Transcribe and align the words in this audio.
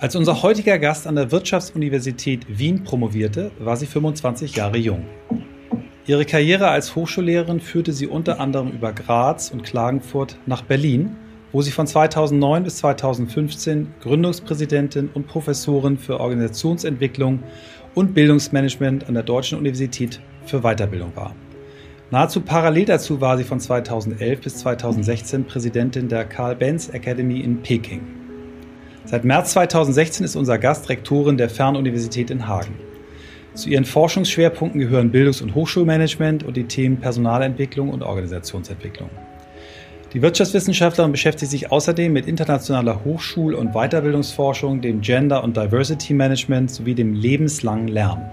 Als 0.00 0.16
unser 0.16 0.42
heutiger 0.42 0.78
Gast 0.78 1.06
an 1.06 1.14
der 1.14 1.30
Wirtschaftsuniversität 1.30 2.46
Wien 2.48 2.84
promovierte, 2.84 3.50
war 3.58 3.76
sie 3.76 3.84
25 3.84 4.56
Jahre 4.56 4.78
jung. 4.78 5.04
Ihre 6.06 6.24
Karriere 6.24 6.68
als 6.68 6.96
Hochschullehrerin 6.96 7.60
führte 7.60 7.92
sie 7.92 8.06
unter 8.06 8.40
anderem 8.40 8.70
über 8.70 8.94
Graz 8.94 9.50
und 9.50 9.62
Klagenfurt 9.62 10.38
nach 10.46 10.62
Berlin, 10.62 11.16
wo 11.52 11.60
sie 11.60 11.70
von 11.70 11.86
2009 11.86 12.64
bis 12.64 12.78
2015 12.78 13.88
Gründungspräsidentin 14.00 15.10
und 15.12 15.26
Professorin 15.26 15.98
für 15.98 16.18
Organisationsentwicklung 16.18 17.40
und 17.94 18.14
Bildungsmanagement 18.14 19.06
an 19.06 19.12
der 19.12 19.22
Deutschen 19.22 19.58
Universität 19.58 20.18
für 20.46 20.62
Weiterbildung 20.62 21.14
war. 21.14 21.34
Nahezu 22.10 22.40
parallel 22.40 22.86
dazu 22.86 23.20
war 23.20 23.36
sie 23.36 23.44
von 23.44 23.60
2011 23.60 24.40
bis 24.40 24.56
2016 24.56 25.44
Präsidentin 25.44 26.08
der 26.08 26.24
Carl 26.24 26.56
Benz 26.56 26.88
Academy 26.88 27.40
in 27.40 27.60
Peking. 27.60 28.19
Seit 29.10 29.24
März 29.24 29.54
2016 29.54 30.24
ist 30.24 30.36
unser 30.36 30.56
Gast 30.56 30.88
Rektorin 30.88 31.36
der 31.36 31.50
Fernuniversität 31.50 32.30
in 32.30 32.46
Hagen. 32.46 32.76
Zu 33.54 33.68
ihren 33.68 33.84
Forschungsschwerpunkten 33.84 34.80
gehören 34.80 35.10
Bildungs- 35.10 35.42
und 35.42 35.56
Hochschulmanagement 35.56 36.44
und 36.44 36.56
die 36.56 36.62
Themen 36.62 36.98
Personalentwicklung 36.98 37.88
und 37.88 38.04
Organisationsentwicklung. 38.04 39.10
Die 40.12 40.22
Wirtschaftswissenschaftlerin 40.22 41.10
beschäftigt 41.10 41.50
sich 41.50 41.72
außerdem 41.72 42.12
mit 42.12 42.28
internationaler 42.28 43.04
Hochschul- 43.04 43.54
und 43.54 43.72
Weiterbildungsforschung, 43.72 44.80
dem 44.80 45.00
Gender- 45.00 45.42
und 45.42 45.56
Diversity 45.56 46.14
Management 46.14 46.70
sowie 46.70 46.94
dem 46.94 47.12
lebenslangen 47.12 47.88
Lernen. 47.88 48.30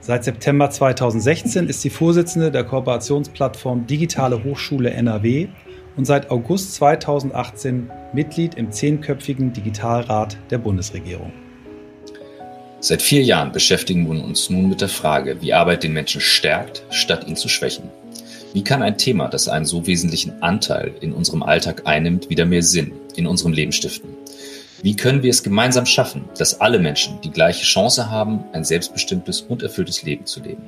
Seit 0.00 0.24
September 0.24 0.70
2016 0.70 1.68
ist 1.68 1.82
sie 1.82 1.90
Vorsitzende 1.90 2.50
der 2.50 2.64
Kooperationsplattform 2.64 3.86
Digitale 3.86 4.44
Hochschule 4.44 4.92
NRW 4.92 5.48
und 5.96 6.04
seit 6.04 6.30
August 6.30 6.74
2018 6.74 7.90
Mitglied 8.12 8.54
im 8.54 8.72
zehnköpfigen 8.72 9.52
Digitalrat 9.52 10.36
der 10.50 10.58
Bundesregierung. 10.58 11.32
Seit 12.80 13.00
vier 13.00 13.22
Jahren 13.22 13.52
beschäftigen 13.52 14.06
wir 14.10 14.22
uns 14.22 14.50
nun 14.50 14.68
mit 14.68 14.80
der 14.80 14.88
Frage, 14.88 15.40
wie 15.40 15.54
Arbeit 15.54 15.84
den 15.84 15.94
Menschen 15.94 16.20
stärkt, 16.20 16.84
statt 16.90 17.26
ihn 17.26 17.36
zu 17.36 17.48
schwächen. 17.48 17.90
Wie 18.52 18.62
kann 18.62 18.82
ein 18.82 18.98
Thema, 18.98 19.28
das 19.28 19.48
einen 19.48 19.64
so 19.64 19.86
wesentlichen 19.86 20.42
Anteil 20.42 20.92
in 21.00 21.12
unserem 21.12 21.42
Alltag 21.42 21.82
einnimmt, 21.86 22.28
wieder 22.28 22.44
mehr 22.44 22.62
Sinn 22.62 22.92
in 23.16 23.26
unserem 23.26 23.52
Leben 23.52 23.72
stiften? 23.72 24.10
Wie 24.82 24.94
können 24.94 25.22
wir 25.22 25.30
es 25.30 25.42
gemeinsam 25.42 25.86
schaffen, 25.86 26.26
dass 26.36 26.60
alle 26.60 26.78
Menschen 26.78 27.18
die 27.24 27.30
gleiche 27.30 27.64
Chance 27.64 28.10
haben, 28.10 28.44
ein 28.52 28.64
selbstbestimmtes 28.64 29.40
und 29.40 29.62
erfülltes 29.62 30.02
Leben 30.02 30.26
zu 30.26 30.40
leben? 30.40 30.62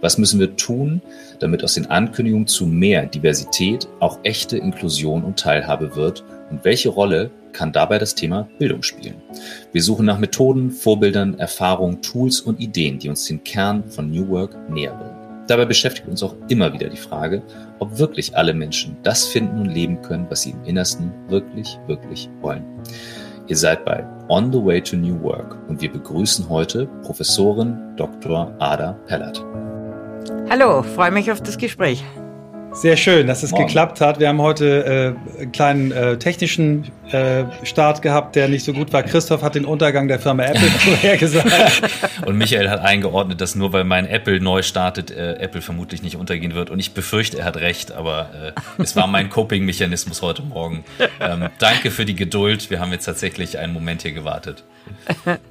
Was 0.00 0.16
müssen 0.16 0.40
wir 0.40 0.56
tun, 0.56 1.02
damit 1.40 1.62
aus 1.62 1.74
den 1.74 1.86
Ankündigungen 1.86 2.46
zu 2.46 2.66
mehr 2.66 3.04
Diversität 3.06 3.86
auch 4.00 4.18
echte 4.22 4.56
Inklusion 4.56 5.24
und 5.24 5.38
Teilhabe 5.38 5.94
wird? 5.94 6.24
Und 6.50 6.64
welche 6.64 6.88
Rolle 6.88 7.30
kann 7.52 7.72
dabei 7.72 7.98
das 7.98 8.14
Thema 8.14 8.48
Bildung 8.58 8.82
spielen? 8.82 9.16
Wir 9.72 9.82
suchen 9.82 10.06
nach 10.06 10.18
Methoden, 10.18 10.70
Vorbildern, 10.70 11.38
Erfahrungen, 11.38 12.00
Tools 12.00 12.40
und 12.40 12.60
Ideen, 12.60 12.98
die 12.98 13.10
uns 13.10 13.26
den 13.26 13.44
Kern 13.44 13.84
von 13.90 14.10
New 14.10 14.28
Work 14.28 14.56
näher 14.70 14.94
bringen. 14.94 15.20
Dabei 15.46 15.64
beschäftigt 15.64 16.08
uns 16.08 16.22
auch 16.22 16.34
immer 16.48 16.72
wieder 16.72 16.88
die 16.88 16.96
Frage, 16.96 17.42
ob 17.80 17.98
wirklich 17.98 18.36
alle 18.36 18.54
Menschen 18.54 18.96
das 19.02 19.26
finden 19.26 19.60
und 19.60 19.74
leben 19.74 20.00
können, 20.00 20.26
was 20.30 20.42
sie 20.42 20.50
im 20.50 20.64
Innersten 20.64 21.12
wirklich, 21.28 21.78
wirklich 21.88 22.30
wollen. 22.40 22.64
Ihr 23.48 23.56
seid 23.56 23.84
bei 23.84 24.06
On 24.28 24.52
the 24.52 24.64
Way 24.64 24.80
to 24.80 24.96
New 24.96 25.20
Work 25.22 25.58
und 25.68 25.82
wir 25.82 25.90
begrüßen 25.90 26.48
heute 26.48 26.86
Professorin 27.02 27.76
Dr. 27.96 28.54
Ada 28.60 28.92
Pellert. 29.08 29.44
Hallo, 30.48 30.82
freue 30.82 31.10
mich 31.10 31.30
auf 31.30 31.42
das 31.42 31.58
Gespräch. 31.58 32.02
Sehr 32.72 32.96
schön, 32.96 33.26
dass 33.26 33.42
es 33.42 33.50
Morgen. 33.50 33.66
geklappt 33.66 34.00
hat. 34.00 34.20
Wir 34.20 34.28
haben 34.28 34.40
heute 34.40 35.16
äh, 35.36 35.40
einen 35.40 35.52
kleinen 35.52 35.90
äh, 35.90 36.18
technischen 36.18 36.84
äh, 37.10 37.44
Start 37.64 38.00
gehabt, 38.00 38.36
der 38.36 38.48
nicht 38.48 38.64
so 38.64 38.72
gut 38.72 38.92
war. 38.92 39.02
Christoph 39.02 39.42
hat 39.42 39.56
den 39.56 39.64
Untergang 39.64 40.06
der 40.06 40.20
Firma 40.20 40.44
Apple 40.44 40.70
vorhergesagt. 40.78 41.82
Und 42.26 42.38
Michael 42.38 42.70
hat 42.70 42.80
eingeordnet, 42.80 43.40
dass 43.40 43.56
nur 43.56 43.72
weil 43.72 43.82
mein 43.82 44.06
Apple 44.06 44.40
neu 44.40 44.62
startet, 44.62 45.10
äh, 45.10 45.34
Apple 45.34 45.62
vermutlich 45.62 46.02
nicht 46.02 46.16
untergehen 46.16 46.54
wird. 46.54 46.70
Und 46.70 46.78
ich 46.78 46.94
befürchte, 46.94 47.38
er 47.38 47.44
hat 47.44 47.56
recht, 47.56 47.90
aber 47.90 48.54
äh, 48.56 48.82
es 48.82 48.94
war 48.94 49.08
mein 49.08 49.30
Coping-Mechanismus 49.30 50.22
heute 50.22 50.42
Morgen. 50.42 50.84
Ähm, 51.20 51.48
danke 51.58 51.90
für 51.90 52.04
die 52.04 52.14
Geduld. 52.14 52.70
Wir 52.70 52.78
haben 52.78 52.92
jetzt 52.92 53.04
tatsächlich 53.04 53.58
einen 53.58 53.72
Moment 53.72 54.02
hier 54.02 54.12
gewartet. 54.12 54.62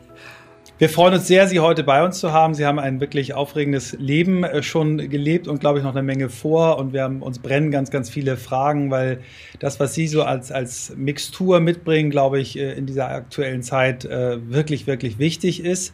Wir 0.80 0.88
freuen 0.88 1.14
uns 1.14 1.28
sehr, 1.28 1.46
Sie 1.50 1.60
heute 1.60 1.84
bei 1.84 2.06
uns 2.06 2.20
zu 2.20 2.32
haben. 2.32 2.54
Sie 2.54 2.66
haben 2.66 2.80
ein 2.80 3.02
wirklich 3.02 3.34
aufregendes 3.34 3.98
Leben 4.00 4.46
äh, 4.46 4.64
schon 4.64 5.10
gelebt 5.10 5.50
und, 5.50 5.60
glaube 5.60 5.80
ich, 5.80 5.84
noch 5.84 5.92
eine 5.92 6.04
Menge 6.04 6.30
vor. 6.30 6.78
Und 6.78 6.94
wir 6.94 7.04
haben 7.04 7.22
uns 7.22 7.40
brennen 7.40 7.70
ganz, 7.70 7.92
ganz 7.92 8.10
viele 8.10 8.38
Fragen, 8.38 8.90
weil 8.90 9.20
das, 9.60 9.82
was 9.82 9.94
Sie 9.94 10.08
so 10.08 10.24
als, 10.24 10.54
als 10.54 10.94
Mixtur 10.96 11.60
mitbringen, 11.60 12.12
glaube 12.12 12.40
ich, 12.40 12.58
äh, 12.58 12.76
in 12.76 12.86
dieser 12.86 13.10
aktuellen 13.10 13.62
Zeit 13.62 14.06
äh, 14.06 14.38
wirklich, 14.50 14.88
wirklich 14.88 15.20
wichtig 15.20 15.66
ist. 15.66 15.94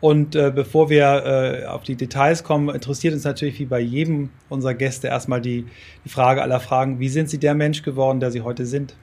Und 0.00 0.32
bevor 0.32 0.90
wir 0.90 1.70
auf 1.70 1.82
die 1.82 1.96
Details 1.96 2.44
kommen, 2.44 2.68
interessiert 2.68 3.14
uns 3.14 3.24
natürlich 3.24 3.58
wie 3.58 3.64
bei 3.64 3.80
jedem 3.80 4.28
unserer 4.50 4.74
Gäste 4.74 5.06
erstmal 5.06 5.40
die, 5.40 5.64
die 6.04 6.10
Frage 6.10 6.42
aller 6.42 6.60
Fragen, 6.60 7.00
wie 7.00 7.08
sind 7.08 7.30
Sie 7.30 7.38
der 7.38 7.54
Mensch 7.54 7.82
geworden, 7.82 8.20
der 8.20 8.30
Sie 8.30 8.42
heute 8.42 8.66
sind? 8.66 8.96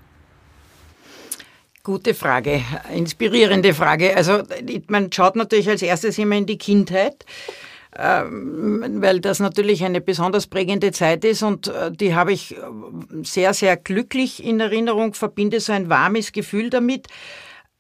Gute 1.84 2.14
Frage, 2.14 2.62
inspirierende 2.94 3.74
Frage. 3.74 4.16
Also 4.16 4.44
man 4.88 5.12
schaut 5.12 5.36
natürlich 5.36 5.68
als 5.68 5.82
erstes 5.82 6.20
immer 6.20 6.36
in 6.36 6.46
die 6.46 6.60
Kindheit, 6.60 7.26
ähm, 7.98 8.98
weil 9.00 9.20
das 9.20 9.40
natürlich 9.40 9.84
eine 9.84 10.00
besonders 10.00 10.46
prägende 10.46 10.92
Zeit 10.92 11.26
ist 11.26 11.42
und 11.42 11.70
äh, 11.70 11.92
die 11.92 12.14
habe 12.14 12.34
ich 12.34 12.56
sehr, 13.24 13.56
sehr 13.56 13.78
glücklich 13.78 14.44
in 14.44 14.60
Erinnerung, 14.60 15.16
verbinde 15.16 15.60
so 15.60 15.74
ein 15.74 15.90
warmes 15.90 16.34
Gefühl 16.34 16.70
damit 16.70 17.08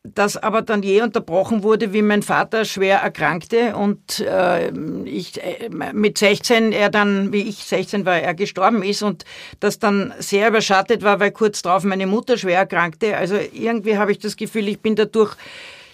das 0.03 0.35
aber 0.35 0.63
dann 0.63 0.81
je 0.81 1.01
unterbrochen 1.01 1.61
wurde, 1.61 1.93
wie 1.93 2.01
mein 2.01 2.23
Vater 2.23 2.65
schwer 2.65 2.99
erkrankte 2.99 3.75
und 3.75 4.19
äh, 4.19 4.71
ich 5.05 5.41
äh, 5.43 5.69
mit 5.69 6.17
16 6.17 6.71
er 6.71 6.89
dann, 6.89 7.31
wie 7.31 7.43
ich 7.43 7.57
16 7.57 8.05
war, 8.05 8.17
er 8.17 8.33
gestorben 8.33 8.81
ist 8.81 9.03
und 9.03 9.25
das 9.59 9.77
dann 9.77 10.11
sehr 10.17 10.47
überschattet 10.47 11.03
war, 11.03 11.19
weil 11.19 11.31
kurz 11.31 11.61
darauf 11.61 11.83
meine 11.83 12.07
Mutter 12.07 12.37
schwer 12.37 12.57
erkrankte. 12.57 13.15
Also 13.15 13.35
irgendwie 13.53 13.97
habe 13.97 14.11
ich 14.11 14.17
das 14.17 14.37
Gefühl, 14.37 14.67
ich 14.69 14.79
bin 14.79 14.95
dadurch 14.95 15.35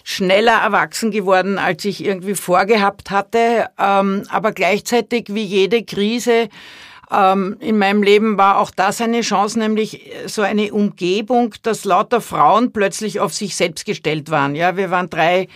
schneller 0.04 0.62
erwachsen 0.62 1.10
geworden, 1.10 1.58
als 1.58 1.84
ich 1.84 2.02
irgendwie 2.02 2.34
vorgehabt 2.34 3.10
hatte, 3.10 3.68
ähm, 3.78 4.22
aber 4.30 4.52
gleichzeitig 4.52 5.26
wie 5.28 5.42
jede 5.42 5.84
Krise 5.84 6.48
ähm, 7.10 7.56
in 7.60 7.78
meinem 7.78 8.02
Leben 8.02 8.36
war 8.36 8.58
auch 8.58 8.70
das 8.70 9.00
eine 9.00 9.22
Chance, 9.22 9.58
nämlich 9.58 10.10
so 10.26 10.42
eine 10.42 10.72
Umgebung, 10.72 11.54
dass 11.62 11.84
lauter 11.84 12.20
Frauen 12.20 12.72
plötzlich 12.72 13.20
auf 13.20 13.32
sich 13.32 13.56
selbst 13.56 13.86
gestellt 13.86 14.30
waren. 14.30 14.54
Ja, 14.54 14.76
wir 14.76 14.90
waren 14.90 15.08
drei 15.08 15.48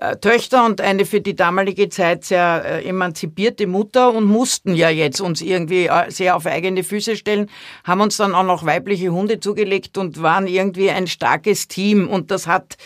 äh, 0.00 0.16
Töchter 0.16 0.66
und 0.66 0.82
eine 0.82 1.06
für 1.06 1.22
die 1.22 1.34
damalige 1.34 1.88
Zeit 1.88 2.24
sehr 2.24 2.62
äh, 2.64 2.88
emanzipierte 2.88 3.66
Mutter 3.66 4.12
und 4.12 4.24
mussten 4.24 4.74
ja 4.74 4.90
jetzt 4.90 5.20
uns 5.20 5.40
irgendwie 5.40 5.86
äh, 5.86 6.10
sehr 6.10 6.36
auf 6.36 6.44
eigene 6.44 6.84
Füße 6.84 7.16
stellen, 7.16 7.48
haben 7.84 8.02
uns 8.02 8.18
dann 8.18 8.34
auch 8.34 8.44
noch 8.44 8.66
weibliche 8.66 9.10
Hunde 9.10 9.40
zugelegt 9.40 9.96
und 9.96 10.22
waren 10.22 10.46
irgendwie 10.46 10.90
ein 10.90 11.06
starkes 11.06 11.68
Team 11.68 12.06
und 12.06 12.30
das 12.30 12.46
hat 12.46 12.76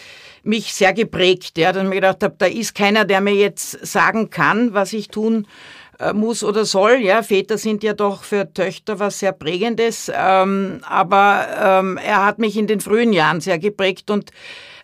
mich 0.44 0.74
sehr 0.74 0.92
geprägt, 0.92 1.56
ja, 1.56 1.72
dass 1.72 1.82
ich 1.82 1.88
mir 1.88 1.96
gedacht 1.96 2.22
habe, 2.22 2.34
da 2.38 2.46
ist 2.46 2.74
keiner, 2.74 3.04
der 3.04 3.20
mir 3.20 3.34
jetzt 3.34 3.84
sagen 3.86 4.30
kann, 4.30 4.74
was 4.74 4.92
ich 4.92 5.08
tun 5.08 5.46
äh, 5.46 5.81
muss 6.12 6.42
oder 6.42 6.64
soll. 6.64 6.96
Ja, 6.96 7.22
Väter 7.22 7.58
sind 7.58 7.82
ja 7.82 7.92
doch 7.92 8.24
für 8.24 8.52
Töchter 8.52 8.98
was 8.98 9.18
sehr 9.18 9.32
Prägendes. 9.32 10.10
Ähm, 10.14 10.80
aber 10.88 11.46
ähm, 11.62 11.98
er 11.98 12.24
hat 12.24 12.38
mich 12.38 12.56
in 12.56 12.66
den 12.66 12.80
frühen 12.80 13.12
Jahren 13.12 13.40
sehr 13.40 13.58
geprägt 13.58 14.10
und 14.10 14.30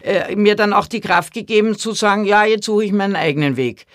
äh, 0.03 0.37
mir 0.37 0.55
dann 0.55 0.73
auch 0.73 0.87
die 0.87 1.01
Kraft 1.01 1.35
gegeben 1.35 1.77
zu 1.77 1.93
sagen, 1.93 2.25
ja, 2.25 2.45
jetzt 2.45 2.67
suche 2.67 2.85
ich 2.85 2.93
meinen 2.93 3.17
eigenen 3.17 3.57
Weg. 3.57 3.87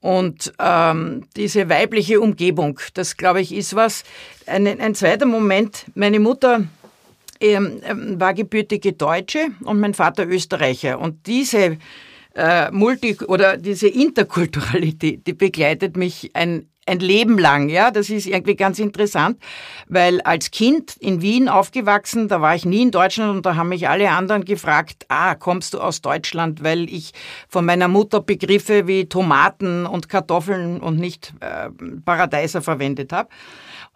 Und 0.00 0.52
ähm, 0.60 1.26
diese 1.36 1.68
weibliche 1.68 2.20
Umgebung, 2.20 2.78
das 2.94 3.16
glaube 3.16 3.40
ich 3.40 3.52
ist 3.52 3.74
was. 3.74 4.04
Ein, 4.46 4.66
ein 4.66 4.94
zweiter 4.94 5.26
Moment, 5.26 5.86
meine 5.94 6.20
Mutter 6.20 6.64
ähm, 7.40 7.80
ähm 7.84 8.20
war 8.20 8.34
gebürtige 8.34 8.92
Deutsche 8.92 9.48
und 9.64 9.80
mein 9.80 9.94
Vater 9.94 10.26
Österreicher. 10.26 11.00
Und 11.00 11.26
diese 11.26 11.78
äh, 12.38 12.70
Multi- 12.70 13.18
oder 13.26 13.56
diese 13.56 13.88
Interkulturalität, 13.88 15.26
die 15.26 15.32
begleitet 15.32 15.96
mich 15.96 16.30
ein 16.34 16.68
ein 16.88 17.00
Leben 17.00 17.38
lang, 17.38 17.68
ja, 17.68 17.90
das 17.90 18.08
ist 18.08 18.26
irgendwie 18.26 18.56
ganz 18.56 18.78
interessant, 18.78 19.38
weil 19.88 20.20
als 20.22 20.50
Kind 20.50 20.96
in 20.98 21.20
Wien 21.20 21.48
aufgewachsen, 21.48 22.28
da 22.28 22.40
war 22.40 22.54
ich 22.54 22.64
nie 22.64 22.82
in 22.82 22.90
Deutschland 22.90 23.30
und 23.36 23.46
da 23.46 23.56
haben 23.56 23.68
mich 23.68 23.88
alle 23.88 24.10
anderen 24.10 24.44
gefragt, 24.44 25.04
ah, 25.08 25.34
kommst 25.34 25.74
du 25.74 25.80
aus 25.80 26.00
Deutschland, 26.00 26.64
weil 26.64 26.88
ich 26.88 27.12
von 27.46 27.66
meiner 27.66 27.88
Mutter 27.88 28.20
Begriffe 28.20 28.86
wie 28.86 29.06
Tomaten 29.06 29.84
und 29.84 30.08
Kartoffeln 30.08 30.80
und 30.80 30.98
nicht 30.98 31.34
äh, 31.40 31.68
Paradeiser 32.04 32.62
verwendet 32.62 33.12
habe. 33.12 33.28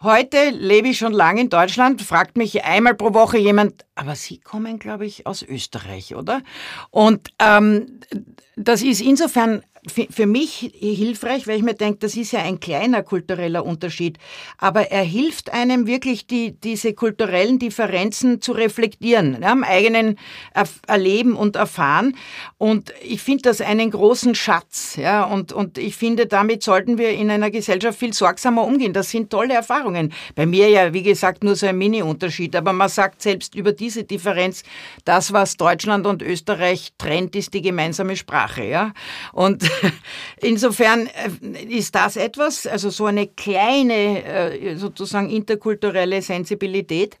Heute 0.03 0.49
lebe 0.49 0.89
ich 0.89 0.97
schon 0.97 1.13
lange 1.13 1.39
in 1.39 1.49
Deutschland, 1.49 2.01
fragt 2.01 2.35
mich 2.35 2.65
einmal 2.65 2.93
pro 2.93 3.13
Woche 3.13 3.37
jemand, 3.37 3.85
aber 3.95 4.15
Sie 4.15 4.37
kommen, 4.37 4.77
glaube 4.77 5.05
ich, 5.05 5.25
aus 5.25 5.41
Österreich, 5.43 6.13
oder? 6.13 6.41
Und 6.91 7.29
ähm, 7.39 8.01
das 8.57 8.81
ist 8.81 8.99
insofern 8.99 9.63
für 9.87 10.25
mich 10.25 10.71
hilfreich, 10.79 11.47
weil 11.47 11.57
ich 11.57 11.63
mir 11.63 11.73
denke, 11.73 11.99
das 11.99 12.15
ist 12.15 12.31
ja 12.31 12.41
ein 12.41 12.59
kleiner 12.59 13.03
kultureller 13.03 13.65
Unterschied. 13.65 14.17
Aber 14.57 14.91
er 14.91 15.03
hilft 15.03 15.51
einem 15.51 15.87
wirklich, 15.87 16.25
die, 16.25 16.51
diese 16.51 16.93
kulturellen 16.93 17.59
Differenzen 17.59 18.41
zu 18.41 18.53
reflektieren, 18.53 19.39
ja, 19.41 19.51
am 19.51 19.63
eigenen 19.63 20.17
Erleben 20.87 21.35
und 21.35 21.55
Erfahren. 21.55 22.15
Und 22.57 22.93
ich 23.03 23.21
finde 23.21 23.43
das 23.43 23.61
einen 23.61 23.91
großen 23.91 24.35
Schatz. 24.35 24.95
Ja, 24.95 25.25
und, 25.25 25.51
und 25.51 25.77
ich 25.77 25.95
finde, 25.95 26.27
damit 26.27 26.63
sollten 26.63 26.97
wir 26.97 27.09
in 27.09 27.29
einer 27.29 27.51
Gesellschaft 27.51 27.99
viel 27.99 28.13
sorgsamer 28.13 28.63
umgehen. 28.63 28.93
Das 28.93 29.09
sind 29.09 29.29
tolle 29.29 29.53
Erfahrungen. 29.53 30.13
Bei 30.35 30.45
mir 30.45 30.69
ja, 30.69 30.93
wie 30.93 31.03
gesagt, 31.03 31.43
nur 31.43 31.55
so 31.55 31.67
ein 31.67 31.77
Mini-Unterschied. 31.77 32.55
Aber 32.55 32.73
man 32.73 32.89
sagt 32.89 33.21
selbst 33.21 33.55
über 33.55 33.73
diese 33.73 34.03
Differenz, 34.03 34.63
das, 35.03 35.33
was 35.33 35.57
Deutschland 35.57 36.07
und 36.07 36.21
Österreich 36.21 36.93
trennt, 36.97 37.35
ist 37.35 37.53
die 37.53 37.61
gemeinsame 37.61 38.15
Sprache. 38.15 38.63
Ja? 38.63 38.93
Und 39.33 39.63
insofern 40.37 41.07
äh, 41.07 41.63
ist 41.63 41.95
das 41.95 42.15
etwas, 42.15 42.67
also 42.67 42.89
so 42.89 43.05
eine 43.05 43.27
kleine 43.27 44.23
äh, 44.23 44.75
sozusagen 44.75 45.29
interkulturelle 45.29 46.21
Sensibilität. 46.21 47.17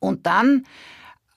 Und 0.00 0.26
dann 0.26 0.66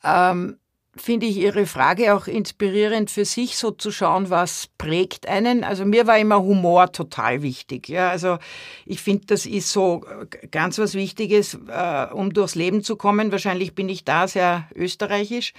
ähm, 0.04 0.58
finde 1.02 1.26
ich 1.26 1.38
Ihre 1.38 1.66
Frage 1.66 2.14
auch 2.14 2.28
inspirierend 2.28 3.12
für 3.12 3.26
sich, 3.26 3.58
so 3.58 3.72
zu 3.72 3.92
schauen, 3.92 4.30
was 4.30 4.68
prägt 4.78 5.28
einen. 5.28 5.64
Also 5.64 5.86
mir 5.86 6.08
war 6.08 6.18
immer 6.18 6.42
Humor 6.42 6.92
total 6.92 7.42
wichtig. 7.42 7.90
Ja, 7.90 8.10
also 8.10 8.38
ich 8.86 9.02
finde, 9.02 9.28
das 9.28 9.46
ist 9.46 9.72
so 9.72 10.04
ganz 10.52 10.80
was 10.80 10.96
Wichtiges, 10.96 11.58
äh, 11.68 12.08
um 12.14 12.34
durchs 12.34 12.56
Leben 12.56 12.84
zu 12.84 12.96
kommen. 12.96 13.32
Wahrscheinlich 13.32 13.76
bin 13.76 13.90
ich 13.90 14.04
da 14.06 14.28
sehr 14.28 14.68
österreichisch. 14.76 15.54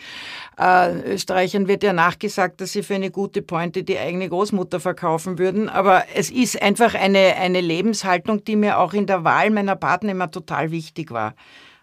Äh, 0.58 1.14
Österreichern 1.14 1.68
wird 1.68 1.82
ja 1.82 1.92
nachgesagt, 1.92 2.60
dass 2.60 2.72
sie 2.72 2.82
für 2.82 2.94
eine 2.94 3.10
gute 3.10 3.42
Pointe 3.42 3.82
die 3.82 3.98
eigene 3.98 4.28
Großmutter 4.28 4.80
verkaufen 4.80 5.38
würden. 5.38 5.68
Aber 5.68 6.04
es 6.14 6.30
ist 6.30 6.60
einfach 6.60 6.94
eine, 6.94 7.36
eine 7.36 7.60
Lebenshaltung, 7.60 8.44
die 8.44 8.56
mir 8.56 8.78
auch 8.78 8.92
in 8.92 9.06
der 9.06 9.24
Wahl 9.24 9.50
meiner 9.50 9.76
Partner 9.76 10.12
immer 10.12 10.30
total 10.30 10.70
wichtig 10.70 11.10
war. 11.10 11.34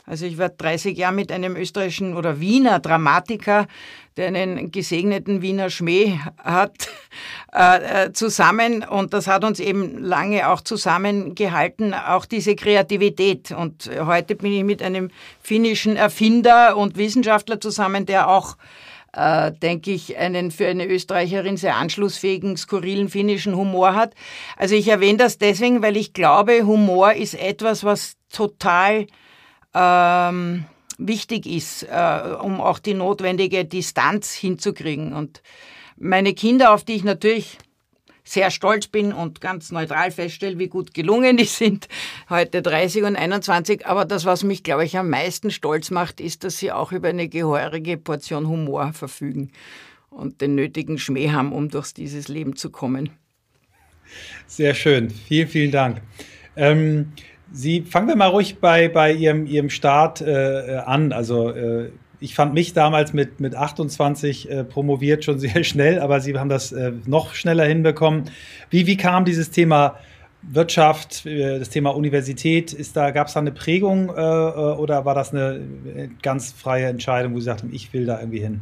Also 0.07 0.25
ich 0.25 0.37
war 0.37 0.47
30 0.47 0.97
Jahre 0.97 1.13
mit 1.13 1.33
einem 1.33 1.57
österreichischen 1.57 2.15
oder 2.15 2.39
Wiener 2.39 2.79
Dramatiker, 2.79 3.67
der 4.15 4.27
einen 4.27 4.71
gesegneten 4.71 5.41
Wiener 5.41 5.69
Schmäh 5.69 6.17
hat, 6.41 6.87
äh, 7.53 8.05
äh, 8.05 8.13
zusammen. 8.13 8.83
Und 8.83 9.13
das 9.13 9.27
hat 9.27 9.43
uns 9.43 9.59
eben 9.59 10.01
lange 10.01 10.49
auch 10.49 10.61
zusammengehalten, 10.61 11.93
auch 11.93 12.25
diese 12.25 12.55
Kreativität. 12.55 13.51
Und 13.51 13.91
heute 13.99 14.35
bin 14.35 14.53
ich 14.53 14.63
mit 14.63 14.81
einem 14.81 15.11
finnischen 15.41 15.97
Erfinder 15.97 16.77
und 16.77 16.97
Wissenschaftler 16.97 17.59
zusammen, 17.59 18.05
der 18.05 18.29
auch 18.29 18.55
äh, 19.11 19.51
denke 19.51 19.91
ich, 19.91 20.17
einen 20.17 20.51
für 20.51 20.67
eine 20.67 20.85
Österreicherin 20.85 21.57
sehr 21.57 21.75
anschlussfähigen, 21.75 22.55
skurrilen 22.55 23.09
finnischen 23.09 23.57
Humor 23.57 23.93
hat. 23.93 24.13
Also 24.55 24.75
ich 24.75 24.87
erwähne 24.87 25.17
das 25.17 25.37
deswegen, 25.37 25.81
weil 25.81 25.97
ich 25.97 26.13
glaube, 26.13 26.65
Humor 26.65 27.13
ist 27.13 27.33
etwas, 27.33 27.83
was 27.83 28.15
total 28.31 29.07
ähm, 29.73 30.65
wichtig 30.97 31.45
ist, 31.45 31.83
äh, 31.83 32.35
um 32.41 32.61
auch 32.61 32.79
die 32.79 32.93
notwendige 32.93 33.65
Distanz 33.65 34.33
hinzukriegen. 34.33 35.13
Und 35.13 35.41
meine 35.97 36.33
Kinder, 36.33 36.73
auf 36.73 36.83
die 36.83 36.93
ich 36.93 37.03
natürlich 37.03 37.57
sehr 38.23 38.51
stolz 38.51 38.87
bin 38.87 39.13
und 39.13 39.39
ganz 39.39 39.71
neutral 39.71 40.11
feststelle, 40.11 40.59
wie 40.59 40.67
gut 40.67 40.93
gelungen 40.93 41.37
die 41.37 41.45
sind, 41.45 41.87
heute 42.29 42.61
30 42.61 43.03
und 43.03 43.15
21. 43.15 43.87
Aber 43.87 44.05
das, 44.05 44.25
was 44.25 44.43
mich, 44.43 44.63
glaube 44.63 44.85
ich, 44.85 44.97
am 44.97 45.09
meisten 45.09 45.49
stolz 45.49 45.91
macht, 45.91 46.19
ist, 46.19 46.43
dass 46.43 46.57
sie 46.57 46.71
auch 46.71 46.91
über 46.91 47.07
eine 47.07 47.29
gehörige 47.29 47.97
Portion 47.97 48.47
Humor 48.47 48.91
verfügen 48.93 49.51
und 50.09 50.41
den 50.41 50.55
nötigen 50.55 50.97
Schmäh 50.97 51.31
haben, 51.31 51.53
um 51.53 51.69
durch 51.69 51.93
dieses 51.93 52.27
Leben 52.27 52.55
zu 52.55 52.69
kommen. 52.69 53.11
Sehr 54.45 54.73
schön. 54.73 55.09
Vielen, 55.09 55.47
vielen 55.47 55.71
Dank. 55.71 56.01
Ähm, 56.55 57.13
Sie 57.57 57.81
fangen 57.81 58.07
wir 58.07 58.15
mal 58.15 58.27
ruhig 58.27 58.59
bei, 58.59 58.87
bei 58.87 59.11
Ihrem, 59.11 59.47
Ihrem 59.47 59.71
Start 59.71 60.21
äh, 60.21 60.75
äh, 60.75 60.77
an. 60.77 61.11
Also 61.11 61.49
äh, 61.49 61.89
ich 62.19 62.35
fand 62.35 62.53
mich 62.53 62.73
damals 62.73 63.13
mit, 63.13 63.39
mit 63.39 63.55
28 63.55 64.51
äh, 64.51 64.63
promoviert 64.63 65.25
schon 65.25 65.39
sehr 65.39 65.63
schnell, 65.63 65.99
aber 65.99 66.21
Sie 66.21 66.37
haben 66.37 66.49
das 66.49 66.71
äh, 66.71 66.91
noch 67.07 67.33
schneller 67.33 67.65
hinbekommen. 67.65 68.25
Wie, 68.69 68.85
wie 68.85 68.95
kam 68.95 69.25
dieses 69.25 69.49
Thema 69.49 69.97
Wirtschaft, 70.43 71.25
äh, 71.25 71.57
das 71.57 71.69
Thema 71.69 71.95
Universität? 71.95 72.77
Da, 72.95 73.09
gab 73.09 73.25
es 73.25 73.33
da 73.33 73.39
eine 73.39 73.51
Prägung 73.51 74.09
oder 74.09 75.05
war 75.05 75.15
das 75.15 75.33
eine 75.33 75.59
ganz 76.21 76.51
freie 76.51 76.85
Entscheidung, 76.85 77.33
wo 77.33 77.39
Sie 77.39 77.45
sagten, 77.45 77.71
ich 77.73 77.91
will 77.91 78.05
da 78.05 78.19
irgendwie 78.19 78.41
hin? 78.41 78.59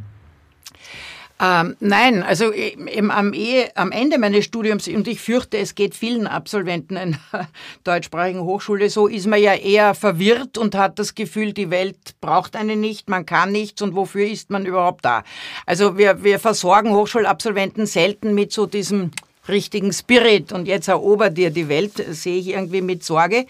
Ähm, 1.38 1.76
nein, 1.80 2.22
also 2.22 2.50
eben 2.52 3.10
am, 3.10 3.34
e, 3.34 3.66
am 3.74 3.92
Ende 3.92 4.18
meines 4.18 4.46
Studiums, 4.46 4.88
und 4.88 5.06
ich 5.06 5.20
fürchte, 5.20 5.58
es 5.58 5.74
geht 5.74 5.94
vielen 5.94 6.26
Absolventen 6.26 6.96
einer 6.96 7.18
deutschsprachigen 7.84 8.40
Hochschule 8.40 8.88
so, 8.88 9.06
ist 9.06 9.26
man 9.26 9.42
ja 9.42 9.52
eher 9.52 9.94
verwirrt 9.94 10.56
und 10.56 10.74
hat 10.74 10.98
das 10.98 11.14
Gefühl, 11.14 11.52
die 11.52 11.70
Welt 11.70 12.18
braucht 12.22 12.56
einen 12.56 12.80
nicht, 12.80 13.10
man 13.10 13.26
kann 13.26 13.52
nichts 13.52 13.82
und 13.82 13.94
wofür 13.94 14.26
ist 14.26 14.48
man 14.50 14.64
überhaupt 14.64 15.04
da? 15.04 15.24
Also 15.66 15.98
wir, 15.98 16.24
wir 16.24 16.38
versorgen 16.38 16.94
Hochschulabsolventen 16.94 17.84
selten 17.84 18.34
mit 18.34 18.50
so 18.52 18.64
diesem 18.64 19.10
richtigen 19.48 19.92
Spirit 19.92 20.52
und 20.52 20.66
jetzt 20.68 20.88
erobert 20.88 21.38
ihr 21.38 21.50
die 21.50 21.68
Welt, 21.68 21.92
sehe 22.10 22.38
ich 22.38 22.48
irgendwie 22.48 22.82
mit 22.82 23.04
Sorge. 23.04 23.46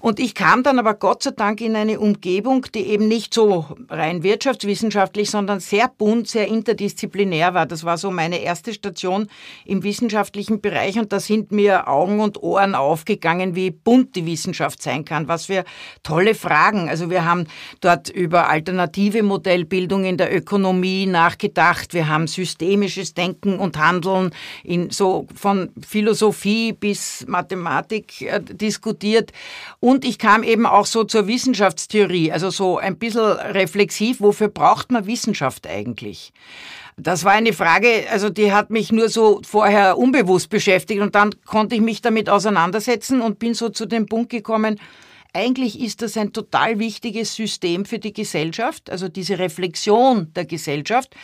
Und 0.00 0.18
ich 0.18 0.34
kam 0.34 0.62
dann 0.62 0.78
aber 0.78 0.94
Gott 0.94 1.22
sei 1.22 1.30
Dank 1.30 1.60
in 1.60 1.76
eine 1.76 2.00
Umgebung, 2.00 2.66
die 2.74 2.86
eben 2.86 3.08
nicht 3.08 3.34
so 3.34 3.66
rein 3.88 4.22
wirtschaftswissenschaftlich, 4.22 5.30
sondern 5.30 5.60
sehr 5.60 5.88
bunt, 5.88 6.28
sehr 6.28 6.48
interdisziplinär 6.48 7.54
war. 7.54 7.66
Das 7.66 7.84
war 7.84 7.98
so 7.98 8.10
meine 8.10 8.38
erste 8.38 8.72
Station 8.72 9.28
im 9.64 9.82
wissenschaftlichen 9.82 10.60
Bereich 10.60 10.98
und 10.98 11.12
da 11.12 11.20
sind 11.20 11.52
mir 11.52 11.88
Augen 11.88 12.20
und 12.20 12.42
Ohren 12.42 12.74
aufgegangen, 12.74 13.54
wie 13.54 13.70
bunt 13.70 14.16
die 14.16 14.26
Wissenschaft 14.26 14.82
sein 14.82 15.04
kann, 15.04 15.28
was 15.28 15.46
für 15.46 15.64
tolle 16.02 16.34
Fragen. 16.34 16.88
Also 16.88 17.10
wir 17.10 17.24
haben 17.24 17.46
dort 17.80 18.08
über 18.08 18.48
alternative 18.48 19.22
Modellbildung 19.22 20.04
in 20.04 20.16
der 20.16 20.34
Ökonomie 20.34 21.06
nachgedacht. 21.06 21.94
Wir 21.94 22.08
haben 22.08 22.26
systemisches 22.26 23.14
Denken 23.14 23.58
und 23.58 23.78
Handeln 23.78 24.30
in 24.64 24.90
so 24.90 25.26
von 25.34 25.70
Philosophie 25.86 26.72
bis 26.72 27.24
Mathematik 27.26 28.22
äh, 28.22 28.40
diskutiert. 28.40 29.32
Und 29.80 30.04
ich 30.04 30.18
kam 30.18 30.42
eben 30.42 30.66
auch 30.66 30.86
so 30.86 31.04
zur 31.04 31.26
Wissenschaftstheorie, 31.26 32.32
also 32.32 32.50
so 32.50 32.78
ein 32.78 32.96
bisschen 32.96 33.22
reflexiv, 33.22 34.20
wofür 34.20 34.48
braucht 34.48 34.90
man 34.90 35.06
Wissenschaft 35.06 35.66
eigentlich? 35.66 36.32
Das 36.96 37.24
war 37.24 37.32
eine 37.32 37.52
Frage, 37.52 38.04
also 38.10 38.28
die 38.28 38.52
hat 38.52 38.70
mich 38.70 38.92
nur 38.92 39.08
so 39.08 39.40
vorher 39.44 39.96
unbewusst 39.96 40.50
beschäftigt 40.50 41.00
und 41.00 41.14
dann 41.14 41.30
konnte 41.46 41.74
ich 41.74 41.80
mich 41.80 42.02
damit 42.02 42.28
auseinandersetzen 42.28 43.22
und 43.22 43.38
bin 43.38 43.54
so 43.54 43.70
zu 43.70 43.86
dem 43.86 44.06
Punkt 44.06 44.30
gekommen, 44.30 44.78
eigentlich 45.32 45.80
ist 45.80 46.02
das 46.02 46.16
ein 46.16 46.32
total 46.32 46.78
wichtiges 46.78 47.34
System 47.34 47.84
für 47.84 47.98
die 47.98 48.12
Gesellschaft, 48.12 48.90
also 48.90 49.08
diese 49.08 49.38
Reflexion 49.38 50.32
der 50.34 50.44
Gesellschaft. 50.44 51.14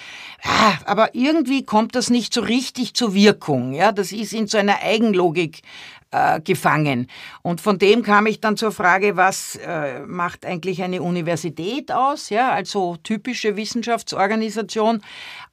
Ah, 0.43 0.75
aber 0.87 1.15
irgendwie 1.15 1.65
kommt 1.65 1.95
das 1.95 2.09
nicht 2.09 2.33
so 2.33 2.41
richtig 2.41 2.95
zur 2.95 3.15
Wirkung. 3.15 3.75
Ja, 3.75 3.93
das 3.93 4.13
ist 4.13 4.33
in 4.33 4.47
so 4.47 4.57
einer 4.57 4.81
Eigenlogik 4.83 5.63
äh, 6.11 6.41
gefangen. 6.41 7.07
Und 7.43 7.61
von 7.61 7.79
dem 7.79 8.03
kam 8.03 8.27
ich 8.27 8.41
dann 8.41 8.57
zur 8.57 8.73
Frage, 8.73 9.17
was 9.17 9.57
äh, 9.57 10.01
macht 10.01 10.47
eigentlich 10.47 10.83
eine 10.83 11.03
Universität 11.03 11.93
aus? 11.93 12.31
Ja, 12.31 12.51
also 12.51 12.97
typische 13.03 13.57
Wissenschaftsorganisation. 13.57 15.03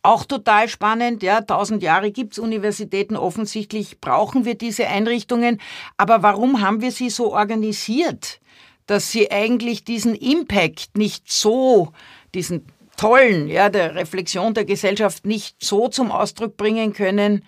Auch 0.01 0.23
total 0.23 0.69
spannend, 0.69 1.23
ja, 1.23 1.41
tausend 1.41 1.83
Jahre 1.83 2.11
gibt's 2.11 2.39
Universitäten, 2.39 3.17
offensichtlich 3.17 3.99
brauchen 3.99 4.45
wir 4.45 4.55
diese 4.55 4.87
Einrichtungen, 4.87 5.59
aber 5.97 6.21
warum 6.21 6.61
haben 6.61 6.81
wir 6.81 6.91
sie 6.91 7.09
so 7.09 7.33
organisiert? 7.33 8.39
Dass 8.85 9.11
sie 9.11 9.31
eigentlich 9.31 9.83
diesen 9.83 10.15
Impact 10.15 10.97
nicht 10.97 11.31
so, 11.31 11.91
diesen 12.33 12.65
tollen, 12.97 13.47
ja, 13.47 13.69
der 13.69 13.95
Reflexion 13.95 14.53
der 14.53 14.65
Gesellschaft 14.65 15.25
nicht 15.25 15.57
so 15.63 15.87
zum 15.89 16.11
Ausdruck 16.11 16.55
bringen 16.57 16.93
können, 16.93 17.43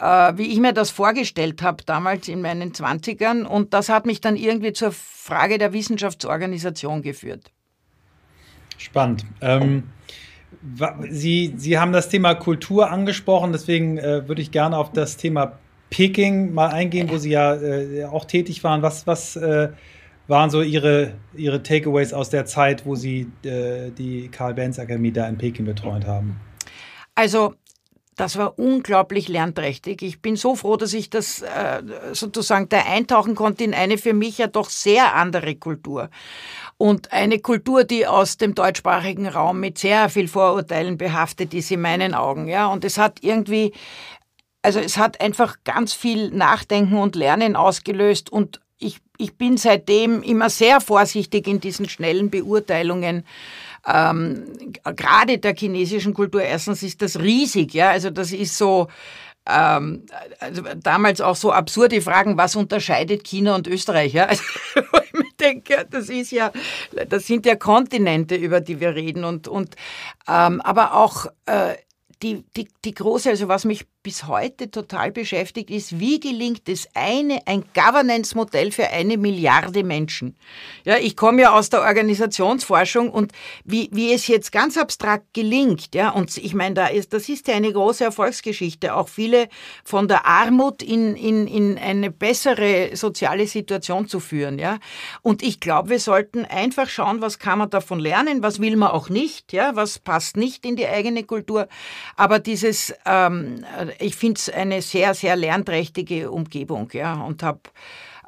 äh, 0.00 0.32
wie 0.36 0.52
ich 0.52 0.58
mir 0.58 0.72
das 0.72 0.90
vorgestellt 0.90 1.62
habe 1.62 1.84
damals 1.84 2.28
in 2.28 2.42
meinen 2.42 2.74
Zwanzigern. 2.74 3.46
Und 3.46 3.72
das 3.74 3.88
hat 3.88 4.06
mich 4.06 4.20
dann 4.20 4.36
irgendwie 4.36 4.72
zur 4.72 4.92
Frage 4.92 5.58
der 5.58 5.72
Wissenschaftsorganisation 5.72 7.02
geführt. 7.02 7.52
Spannend. 8.78 9.24
Ähm, 9.40 9.84
Sie, 11.08 11.54
Sie 11.56 11.78
haben 11.78 11.92
das 11.92 12.08
Thema 12.08 12.34
Kultur 12.34 12.90
angesprochen, 12.90 13.52
deswegen 13.52 13.98
äh, 13.98 14.28
würde 14.28 14.42
ich 14.42 14.50
gerne 14.50 14.76
auf 14.76 14.92
das 14.92 15.16
Thema 15.16 15.58
Peking 15.90 16.52
mal 16.52 16.68
eingehen, 16.68 17.08
wo 17.08 17.18
Sie 17.18 17.30
ja 17.30 17.54
äh, 17.54 18.04
auch 18.04 18.24
tätig 18.24 18.62
waren. 18.64 18.82
Was, 18.82 19.06
was 19.06 19.36
äh, 19.36 19.68
waren 20.30 20.48
so 20.48 20.62
Ihre, 20.62 21.14
Ihre 21.34 21.62
Takeaways 21.62 22.12
aus 22.12 22.30
der 22.30 22.46
Zeit, 22.46 22.86
wo 22.86 22.94
Sie 22.94 23.30
äh, 23.44 23.90
die 23.90 24.28
Karl 24.28 24.54
Benz 24.54 24.78
Akademie 24.78 25.12
da 25.12 25.28
in 25.28 25.36
Peking 25.36 25.66
betreut 25.66 26.06
haben? 26.06 26.40
Also 27.14 27.54
das 28.16 28.36
war 28.36 28.58
unglaublich 28.58 29.28
lernträchtig. 29.28 30.02
Ich 30.02 30.20
bin 30.20 30.36
so 30.36 30.54
froh, 30.54 30.76
dass 30.76 30.92
ich 30.92 31.10
das 31.10 31.42
äh, 31.42 31.82
sozusagen 32.12 32.68
da 32.68 32.78
eintauchen 32.78 33.34
konnte 33.34 33.64
in 33.64 33.74
eine 33.74 33.98
für 33.98 34.12
mich 34.12 34.38
ja 34.38 34.46
doch 34.46 34.68
sehr 34.68 35.14
andere 35.14 35.54
Kultur. 35.56 36.10
Und 36.76 37.12
eine 37.12 37.38
Kultur, 37.38 37.84
die 37.84 38.06
aus 38.06 38.36
dem 38.36 38.54
deutschsprachigen 38.54 39.26
Raum 39.26 39.60
mit 39.60 39.78
sehr 39.78 40.08
viel 40.10 40.28
Vorurteilen 40.28 40.98
behaftet 40.98 41.54
ist 41.54 41.70
in 41.70 41.80
meinen 41.80 42.14
Augen. 42.14 42.46
Ja, 42.46 42.66
und 42.66 42.84
es 42.84 42.98
hat 42.98 43.18
irgendwie 43.22 43.72
also 44.62 44.78
es 44.78 44.98
hat 44.98 45.20
einfach 45.22 45.56
ganz 45.64 45.94
viel 45.94 46.30
Nachdenken 46.30 46.98
und 46.98 47.16
Lernen 47.16 47.56
ausgelöst 47.56 48.30
und 48.30 48.60
ich, 48.80 48.98
ich 49.18 49.36
bin 49.36 49.56
seitdem 49.56 50.22
immer 50.22 50.50
sehr 50.50 50.80
vorsichtig 50.80 51.46
in 51.46 51.60
diesen 51.60 51.88
schnellen 51.88 52.30
Beurteilungen. 52.30 53.24
Ähm, 53.86 54.44
gerade 54.84 55.38
der 55.38 55.54
chinesischen 55.54 56.14
Kultur. 56.14 56.42
Erstens 56.42 56.82
ist 56.82 57.00
das 57.02 57.18
riesig, 57.20 57.72
ja, 57.74 57.90
also 57.90 58.10
das 58.10 58.32
ist 58.32 58.56
so, 58.56 58.88
ähm, 59.46 60.04
also 60.38 60.62
damals 60.82 61.20
auch 61.20 61.36
so 61.36 61.52
absurde 61.52 62.00
Fragen, 62.00 62.36
was 62.36 62.56
unterscheidet 62.56 63.24
China 63.24 63.54
und 63.54 63.66
Österreich? 63.66 64.12
Ja? 64.12 64.28
Also, 64.28 64.42
ich 65.04 65.12
mir 65.12 65.32
denke, 65.40 65.86
das 65.90 66.08
ist 66.08 66.30
ja, 66.30 66.52
das 67.08 67.26
sind 67.26 67.46
ja 67.46 67.56
Kontinente, 67.56 68.34
über 68.34 68.60
die 68.60 68.80
wir 68.80 68.94
reden 68.94 69.24
und, 69.24 69.48
und 69.48 69.76
ähm, 70.28 70.60
aber 70.60 70.94
auch 70.94 71.26
äh, 71.46 71.74
die, 72.22 72.44
die, 72.56 72.68
die 72.84 72.94
große, 72.94 73.30
also 73.30 73.48
was 73.48 73.64
mich 73.64 73.86
bis 74.02 74.26
heute 74.26 74.70
total 74.70 75.12
beschäftigt, 75.12 75.68
ist, 75.68 76.00
wie 76.00 76.20
gelingt 76.20 76.68
es 76.68 76.88
eine, 76.94 77.46
ein 77.46 77.64
Governance-Modell 77.74 78.72
für 78.72 78.88
eine 78.88 79.18
Milliarde 79.18 79.84
Menschen? 79.84 80.36
Ja, 80.84 80.96
ich 80.96 81.16
komme 81.16 81.42
ja 81.42 81.52
aus 81.52 81.68
der 81.68 81.82
Organisationsforschung 81.82 83.10
und 83.10 83.32
wie, 83.64 83.90
wie 83.92 84.12
es 84.12 84.26
jetzt 84.26 84.52
ganz 84.52 84.78
abstrakt 84.78 85.34
gelingt, 85.34 85.94
ja, 85.94 86.10
und 86.10 86.34
ich 86.38 86.54
meine, 86.54 86.74
da 86.74 86.86
ist, 86.86 87.12
das 87.12 87.28
ist 87.28 87.46
ja 87.48 87.54
eine 87.54 87.72
große 87.72 88.02
Erfolgsgeschichte, 88.02 88.94
auch 88.94 89.08
viele 89.08 89.48
von 89.84 90.08
der 90.08 90.24
Armut 90.26 90.82
in, 90.82 91.14
in, 91.14 91.46
in 91.46 91.78
eine 91.78 92.10
bessere 92.10 92.96
soziale 92.96 93.46
Situation 93.46 94.08
zu 94.08 94.18
führen, 94.18 94.58
ja. 94.58 94.78
Und 95.20 95.42
ich 95.42 95.60
glaube, 95.60 95.90
wir 95.90 96.00
sollten 96.00 96.46
einfach 96.46 96.88
schauen, 96.88 97.20
was 97.20 97.38
kann 97.38 97.58
man 97.58 97.68
davon 97.68 98.00
lernen, 98.00 98.42
was 98.42 98.60
will 98.60 98.76
man 98.76 98.92
auch 98.92 99.10
nicht, 99.10 99.52
ja, 99.52 99.76
was 99.76 99.98
passt 99.98 100.38
nicht 100.38 100.64
in 100.64 100.76
die 100.76 100.86
eigene 100.86 101.24
Kultur. 101.24 101.68
Aber 102.16 102.38
dieses, 102.38 102.94
ähm, 103.04 103.64
ich 103.98 104.16
finde 104.16 104.38
es 104.38 104.48
eine 104.48 104.82
sehr, 104.82 105.14
sehr 105.14 105.36
lernträchtige 105.36 106.30
Umgebung, 106.30 106.90
ja, 106.92 107.14
und 107.14 107.42
habe 107.42 107.60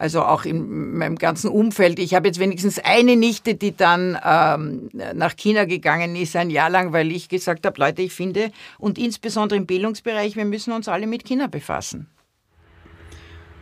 also 0.03 0.23
auch 0.23 0.45
in 0.45 0.97
meinem 0.97 1.17
ganzen 1.17 1.49
Umfeld. 1.49 2.01
Ich 2.01 2.15
habe 2.15 2.27
jetzt 2.27 2.41
wenigstens 2.41 2.81
eine 2.81 3.15
Nichte, 3.15 3.55
die 3.55 3.77
dann 3.77 4.19
ähm, 4.25 4.91
nach 5.15 5.37
China 5.37 5.65
gegangen 5.65 6.17
ist, 6.17 6.35
ein 6.35 6.51
Jahr 6.51 6.71
lang, 6.71 6.93
weil 6.93 7.13
ich 7.13 7.29
gesagt 7.29 7.65
habe, 7.67 7.79
Leute, 7.79 8.03
ich 8.03 8.13
finde, 8.13 8.51
und 8.79 8.99
insbesondere 8.99 9.59
im 9.59 9.67
Bildungsbereich, 9.67 10.35
wir 10.35 10.45
müssen 10.45 10.73
uns 10.73 10.89
alle 10.89 11.07
mit 11.07 11.25
China 11.25 11.47
befassen. 11.47 12.09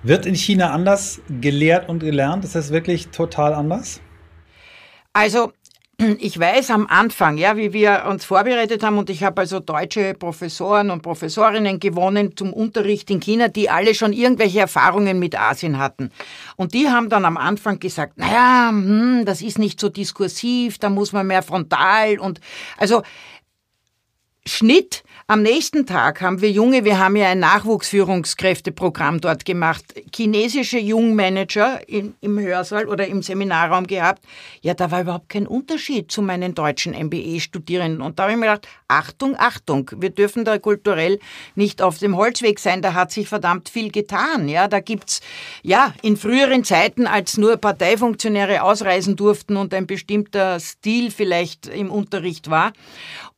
Wird 0.02 0.24
in 0.24 0.34
China 0.34 0.70
anders 0.70 1.20
gelehrt 1.42 1.90
und 1.90 1.98
gelernt? 1.98 2.44
Ist 2.44 2.54
das 2.54 2.70
wirklich 2.70 3.08
total 3.08 3.52
anders? 3.52 4.00
Also 5.12 5.52
ich 6.18 6.38
weiß 6.38 6.70
am 6.70 6.86
Anfang, 6.86 7.36
ja, 7.36 7.56
wie 7.58 7.74
wir 7.74 8.06
uns 8.08 8.24
vorbereitet 8.24 8.82
haben, 8.82 8.96
und 8.96 9.10
ich 9.10 9.22
habe 9.22 9.42
also 9.42 9.60
deutsche 9.60 10.14
Professoren 10.14 10.90
und 10.90 11.02
Professorinnen 11.02 11.78
gewonnen 11.78 12.36
zum 12.36 12.54
Unterricht 12.54 13.10
in 13.10 13.20
China, 13.20 13.48
die 13.48 13.68
alle 13.68 13.94
schon 13.94 14.14
irgendwelche 14.14 14.60
Erfahrungen 14.60 15.18
mit 15.18 15.38
Asien 15.38 15.78
hatten. 15.78 16.10
Und 16.56 16.72
die 16.72 16.88
haben 16.88 17.10
dann 17.10 17.26
am 17.26 17.36
Anfang 17.36 17.80
gesagt, 17.80 18.16
naja, 18.16 18.70
hm, 18.70 19.24
das 19.26 19.42
ist 19.42 19.58
nicht 19.58 19.78
so 19.78 19.90
diskursiv, 19.90 20.78
da 20.78 20.88
muss 20.88 21.12
man 21.12 21.26
mehr 21.26 21.42
frontal 21.42 22.18
und 22.18 22.40
also 22.78 23.02
Schnitt 24.46 25.02
am 25.30 25.42
nächsten 25.42 25.86
Tag 25.86 26.22
haben 26.22 26.40
wir 26.40 26.50
junge, 26.50 26.84
wir 26.84 26.98
haben 26.98 27.14
ja 27.14 27.28
ein 27.28 27.38
Nachwuchsführungskräfteprogramm 27.38 29.20
dort 29.20 29.44
gemacht, 29.44 29.84
chinesische 30.12 30.80
Jungmanager 30.80 31.88
im, 31.88 32.14
im 32.20 32.40
Hörsaal 32.40 32.88
oder 32.88 33.06
im 33.06 33.22
Seminarraum 33.22 33.86
gehabt. 33.86 34.24
Ja, 34.60 34.74
da 34.74 34.90
war 34.90 35.02
überhaupt 35.02 35.28
kein 35.28 35.46
Unterschied 35.46 36.10
zu 36.10 36.20
meinen 36.20 36.56
deutschen 36.56 36.94
MBE-Studierenden. 37.00 38.00
Und 38.00 38.18
da 38.18 38.24
habe 38.24 38.32
ich 38.32 38.38
mir 38.40 38.46
gedacht, 38.46 38.66
Achtung, 38.88 39.36
Achtung, 39.38 39.88
wir 39.96 40.10
dürfen 40.10 40.44
da 40.44 40.58
kulturell 40.58 41.20
nicht 41.54 41.80
auf 41.80 41.98
dem 41.98 42.16
Holzweg 42.16 42.58
sein, 42.58 42.82
da 42.82 42.94
hat 42.94 43.12
sich 43.12 43.28
verdammt 43.28 43.68
viel 43.68 43.92
getan. 43.92 44.48
Ja, 44.48 44.66
da 44.66 44.80
gibt's, 44.80 45.20
ja, 45.62 45.94
in 46.02 46.16
früheren 46.16 46.64
Zeiten, 46.64 47.06
als 47.06 47.38
nur 47.38 47.56
Parteifunktionäre 47.56 48.64
ausreisen 48.64 49.14
durften 49.14 49.56
und 49.56 49.74
ein 49.74 49.86
bestimmter 49.86 50.58
Stil 50.58 51.12
vielleicht 51.12 51.68
im 51.68 51.88
Unterricht 51.88 52.50
war. 52.50 52.72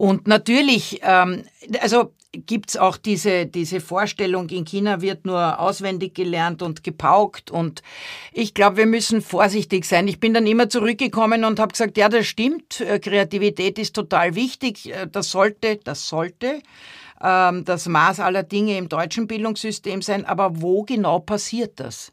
Und 0.02 0.26
natürlich, 0.26 0.98
ähm, 1.04 1.44
also 1.80 2.12
gibt's 2.32 2.76
auch 2.76 2.96
diese, 2.96 3.46
diese 3.46 3.78
Vorstellung, 3.78 4.48
in 4.48 4.64
China 4.64 5.00
wird 5.00 5.24
nur 5.24 5.60
auswendig 5.60 6.12
gelernt 6.16 6.60
und 6.60 6.82
gepaukt. 6.82 7.52
Und 7.52 7.84
ich 8.32 8.52
glaube, 8.52 8.78
wir 8.78 8.86
müssen 8.86 9.22
vorsichtig 9.22 9.84
sein. 9.84 10.08
Ich 10.08 10.18
bin 10.18 10.34
dann 10.34 10.44
immer 10.48 10.68
zurückgekommen 10.68 11.44
und 11.44 11.60
habe 11.60 11.70
gesagt, 11.70 11.96
ja, 11.96 12.08
das 12.08 12.26
stimmt, 12.26 12.80
äh, 12.80 12.98
Kreativität 12.98 13.78
ist 13.78 13.94
total 13.94 14.34
wichtig. 14.34 14.92
Äh, 14.92 15.06
das 15.06 15.30
sollte, 15.30 15.76
das 15.76 16.08
sollte 16.08 16.62
ähm, 17.22 17.64
das 17.64 17.86
Maß 17.86 18.18
aller 18.18 18.42
Dinge 18.42 18.78
im 18.78 18.88
deutschen 18.88 19.28
Bildungssystem 19.28 20.02
sein. 20.02 20.24
Aber 20.24 20.60
wo 20.60 20.82
genau 20.82 21.20
passiert 21.20 21.78
das? 21.78 22.10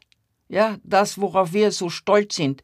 Ja, 0.48 0.76
das, 0.84 1.20
worauf 1.20 1.52
wir 1.52 1.72
so 1.72 1.90
stolz 1.90 2.36
sind. 2.36 2.62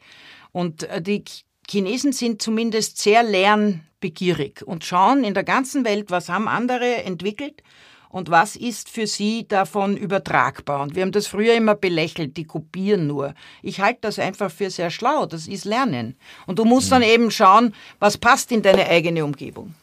Und 0.53 0.85
äh, 0.85 1.03
die 1.03 1.25
Chinesen 1.69 2.13
sind 2.13 2.41
zumindest 2.41 2.99
sehr 2.99 3.25
lernbegierig 3.97 4.63
und 4.65 4.85
schauen 4.85 5.25
in 5.25 5.35
der 5.35 5.45
ganzen 5.45 5.85
Welt, 5.85 6.11
was 6.11 6.29
haben 6.29 6.49
andere 6.49 7.05
entwickelt 7.05 7.63
und 8.09 8.31
was 8.31 8.57
ist 8.57 8.89
für 8.89 9.07
sie 9.07 9.47
davon 9.47 9.97
übertragbar. 9.97 10.83
Und 10.83 10.95
wir 10.95 11.03
haben 11.03 11.13
das 11.13 11.27
früher 11.27 11.55
immer 11.55 11.75
belächelt, 11.75 12.37
die 12.37 12.45
kopieren 12.45 13.07
nur. 13.07 13.35
Ich 13.63 13.81
halte 13.81 14.01
das 14.03 14.19
einfach 14.19 14.51
für 14.51 14.71
sehr 14.71 14.91
schlau, 14.91 15.27
das 15.27 15.49
ist 15.49 15.65
Lernen. 15.65 16.17
Und 16.47 16.59
du 16.59 16.65
musst 16.65 16.93
dann 16.93 17.03
mhm. 17.03 17.09
eben 17.09 17.31
schauen, 17.31 17.75
was 17.99 18.19
passt 18.19 18.53
in 18.53 18.63
deine 18.63 18.87
eigene 18.87 19.25
Umgebung. 19.25 19.75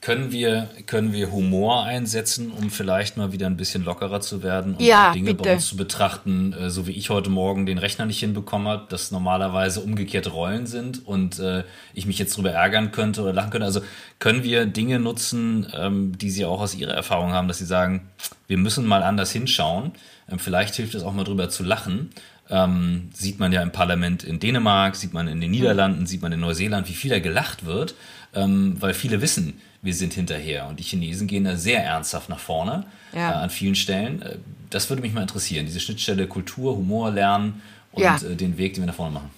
Können 0.00 0.32
wir, 0.32 0.70
können 0.86 1.12
wir 1.12 1.30
Humor 1.30 1.84
einsetzen, 1.84 2.50
um 2.52 2.70
vielleicht 2.70 3.18
mal 3.18 3.32
wieder 3.32 3.46
ein 3.46 3.58
bisschen 3.58 3.84
lockerer 3.84 4.22
zu 4.22 4.42
werden 4.42 4.76
und 4.76 4.82
ja, 4.82 5.12
Dinge 5.12 5.34
bitte. 5.34 5.42
bei 5.42 5.54
uns 5.54 5.66
zu 5.66 5.76
betrachten, 5.76 6.54
äh, 6.54 6.70
so 6.70 6.86
wie 6.86 6.92
ich 6.92 7.10
heute 7.10 7.28
Morgen 7.28 7.66
den 7.66 7.76
Rechner 7.76 8.06
nicht 8.06 8.20
hinbekommen 8.20 8.66
habe, 8.66 8.86
dass 8.88 9.10
normalerweise 9.10 9.80
umgekehrte 9.80 10.30
Rollen 10.30 10.66
sind 10.66 11.06
und 11.06 11.38
äh, 11.38 11.64
ich 11.92 12.06
mich 12.06 12.18
jetzt 12.18 12.32
darüber 12.32 12.50
ärgern 12.52 12.92
könnte 12.92 13.20
oder 13.20 13.34
lachen 13.34 13.50
könnte. 13.50 13.66
Also 13.66 13.82
können 14.18 14.42
wir 14.42 14.64
Dinge 14.64 15.00
nutzen, 15.00 15.66
ähm, 15.74 16.16
die 16.16 16.30
Sie 16.30 16.46
auch 16.46 16.62
aus 16.62 16.74
Ihrer 16.74 16.94
Erfahrung 16.94 17.32
haben, 17.32 17.46
dass 17.46 17.58
Sie 17.58 17.66
sagen, 17.66 18.08
wir 18.46 18.56
müssen 18.56 18.86
mal 18.86 19.02
anders 19.02 19.32
hinschauen. 19.32 19.92
Ähm, 20.30 20.38
vielleicht 20.38 20.76
hilft 20.76 20.94
es 20.94 21.02
auch 21.02 21.12
mal 21.12 21.24
drüber 21.24 21.50
zu 21.50 21.62
lachen. 21.62 22.10
Ähm, 22.48 23.10
sieht 23.12 23.38
man 23.38 23.52
ja 23.52 23.62
im 23.62 23.70
Parlament 23.70 24.24
in 24.24 24.40
Dänemark, 24.40 24.96
sieht 24.96 25.12
man 25.12 25.28
in 25.28 25.40
den 25.40 25.50
Niederlanden, 25.50 26.06
sieht 26.06 26.22
man 26.22 26.32
in 26.32 26.40
Neuseeland, 26.40 26.88
wie 26.88 26.94
viel 26.94 27.10
da 27.10 27.20
gelacht 27.20 27.64
wird, 27.64 27.94
ähm, 28.34 28.76
weil 28.80 28.92
viele 28.94 29.20
wissen, 29.20 29.60
wir 29.82 29.94
sind 29.94 30.14
hinterher. 30.14 30.68
Und 30.68 30.78
die 30.78 30.84
Chinesen 30.84 31.26
gehen 31.26 31.44
da 31.44 31.56
sehr 31.56 31.82
ernsthaft 31.84 32.28
nach 32.28 32.38
vorne 32.38 32.84
ja. 33.12 33.30
äh, 33.30 33.34
an 33.34 33.50
vielen 33.50 33.74
Stellen. 33.74 34.22
Äh, 34.22 34.36
das 34.70 34.88
würde 34.88 35.02
mich 35.02 35.12
mal 35.12 35.22
interessieren, 35.22 35.66
diese 35.66 35.80
Schnittstelle 35.80 36.26
Kultur, 36.26 36.76
Humor, 36.76 37.10
Lernen 37.10 37.62
und 37.92 38.02
ja. 38.02 38.16
äh, 38.16 38.36
den 38.36 38.58
Weg, 38.58 38.74
den 38.74 38.82
wir 38.82 38.88
nach 38.88 38.94
vorne 38.94 39.14
machen. 39.14 39.30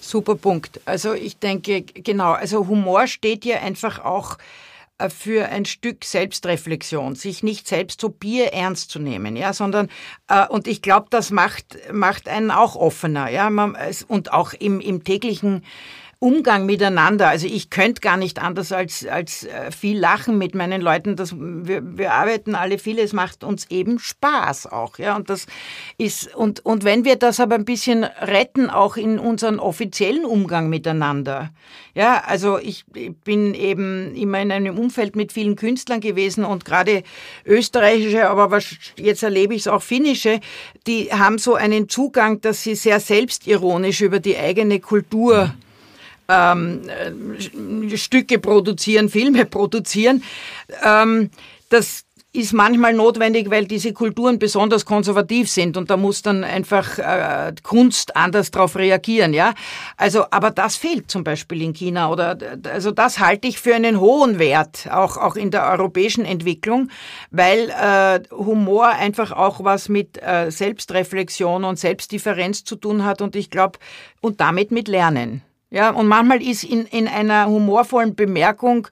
Super 0.00 0.34
Punkt. 0.34 0.80
Also 0.84 1.14
ich 1.14 1.38
denke, 1.38 1.82
genau, 1.82 2.32
also 2.32 2.66
Humor 2.66 3.06
steht 3.06 3.44
ja 3.44 3.60
einfach 3.60 4.04
auch 4.04 4.36
äh, 4.98 5.08
für 5.08 5.48
ein 5.48 5.64
Stück 5.64 6.04
Selbstreflexion, 6.04 7.14
sich 7.14 7.42
nicht 7.42 7.66
selbst 7.66 8.00
so 8.00 8.10
bier 8.10 8.52
ernst 8.52 8.90
zu 8.90 8.98
nehmen, 8.98 9.34
ja, 9.34 9.52
sondern 9.52 9.88
äh, 10.28 10.46
und 10.46 10.66
ich 10.66 10.82
glaube, 10.82 11.06
das 11.10 11.30
macht 11.30 11.78
macht 11.90 12.28
einen 12.28 12.50
auch 12.50 12.76
offener, 12.76 13.30
ja, 13.30 13.48
man, 13.48 13.76
und 14.06 14.32
auch 14.32 14.52
im 14.52 14.80
im 14.80 15.02
täglichen 15.02 15.64
Umgang 16.24 16.64
miteinander. 16.64 17.28
Also 17.28 17.46
ich 17.46 17.68
könnte 17.68 18.00
gar 18.00 18.16
nicht 18.16 18.40
anders 18.40 18.72
als, 18.72 19.06
als 19.06 19.44
äh, 19.44 19.70
viel 19.70 19.98
lachen 19.98 20.38
mit 20.38 20.54
meinen 20.54 20.80
Leuten. 20.80 21.16
Das, 21.16 21.34
wir, 21.38 21.82
wir 21.98 22.14
arbeiten 22.14 22.54
alle 22.54 22.78
viel, 22.78 22.98
es 22.98 23.12
macht 23.12 23.44
uns 23.44 23.70
eben 23.70 23.98
Spaß 23.98 24.72
auch. 24.72 24.98
Ja? 24.98 25.16
Und, 25.16 25.28
das 25.28 25.46
ist, 25.98 26.34
und, 26.34 26.64
und 26.64 26.82
wenn 26.82 27.04
wir 27.04 27.16
das 27.16 27.40
aber 27.40 27.56
ein 27.56 27.66
bisschen 27.66 28.04
retten, 28.04 28.70
auch 28.70 28.96
in 28.96 29.18
unseren 29.18 29.58
offiziellen 29.58 30.24
Umgang 30.24 30.70
miteinander. 30.70 31.50
Ja, 31.92 32.24
also 32.26 32.58
ich, 32.58 32.86
bin 32.86 33.52
eben 33.52 34.14
immer 34.14 34.40
in 34.40 34.50
einem 34.50 34.78
Umfeld 34.78 35.16
mit 35.16 35.30
vielen 35.30 35.56
Künstlern 35.56 36.00
gewesen 36.00 36.44
und 36.44 36.64
gerade 36.64 37.02
österreichische, 37.44 38.30
aber 38.30 38.60
jetzt 38.96 39.22
erlebe 39.22 39.54
ich 39.54 39.60
es 39.60 39.68
auch 39.68 39.82
finnische, 39.82 40.40
die 40.86 41.12
haben 41.12 41.36
so 41.36 41.54
einen 41.54 41.90
Zugang, 41.90 42.40
dass 42.40 42.62
sie 42.62 42.76
sehr 42.76 42.98
selbstironisch 42.98 44.00
über 44.00 44.20
die 44.20 44.38
eigene 44.38 44.80
Kultur 44.80 45.54
ähm, 46.28 46.82
äh, 46.88 47.96
Stücke 47.96 48.38
produzieren, 48.38 49.08
Filme 49.08 49.44
produzieren. 49.46 50.22
Ähm, 50.84 51.30
das 51.68 52.04
ist 52.34 52.52
manchmal 52.52 52.92
notwendig, 52.92 53.48
weil 53.48 53.64
diese 53.64 53.92
Kulturen 53.92 54.40
besonders 54.40 54.84
konservativ 54.84 55.48
sind 55.48 55.76
und 55.76 55.88
da 55.88 55.96
muss 55.96 56.20
dann 56.20 56.42
einfach 56.42 56.98
äh, 56.98 57.54
Kunst 57.62 58.16
anders 58.16 58.50
darauf 58.50 58.74
reagieren, 58.74 59.32
ja. 59.32 59.54
Also, 59.96 60.24
aber 60.32 60.50
das 60.50 60.76
fehlt 60.76 61.10
zum 61.10 61.22
Beispiel 61.22 61.62
in 61.62 61.72
China 61.74 62.10
oder 62.10 62.36
also 62.64 62.90
das 62.90 63.20
halte 63.20 63.46
ich 63.46 63.60
für 63.60 63.76
einen 63.76 64.00
hohen 64.00 64.40
Wert 64.40 64.88
auch 64.90 65.16
auch 65.16 65.36
in 65.36 65.52
der 65.52 65.68
europäischen 65.70 66.24
Entwicklung, 66.24 66.90
weil 67.30 67.70
äh, 67.70 68.20
Humor 68.34 68.88
einfach 68.88 69.30
auch 69.30 69.62
was 69.62 69.88
mit 69.88 70.20
äh, 70.20 70.50
Selbstreflexion 70.50 71.62
und 71.62 71.78
Selbstdifferenz 71.78 72.64
zu 72.64 72.74
tun 72.74 73.04
hat 73.04 73.22
und 73.22 73.36
ich 73.36 73.48
glaube 73.48 73.78
und 74.20 74.40
damit 74.40 74.72
mit 74.72 74.88
Lernen. 74.88 75.42
Ja, 75.74 75.90
und 75.90 76.06
manchmal 76.06 76.40
ist 76.40 76.62
in, 76.62 76.86
in 76.86 77.08
einer 77.08 77.46
humorvollen 77.46 78.14
Bemerkung 78.14 78.86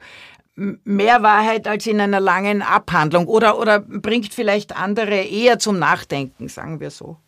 mehr 0.56 1.22
Wahrheit 1.22 1.68
als 1.68 1.86
in 1.86 2.00
einer 2.00 2.18
langen 2.18 2.60
Abhandlung 2.60 3.28
oder, 3.28 3.56
oder 3.56 3.78
bringt 3.78 4.34
vielleicht 4.34 4.76
andere 4.76 5.14
eher 5.14 5.60
zum 5.60 5.78
Nachdenken, 5.78 6.48
sagen 6.48 6.80
wir 6.80 6.90
so. 6.90 7.18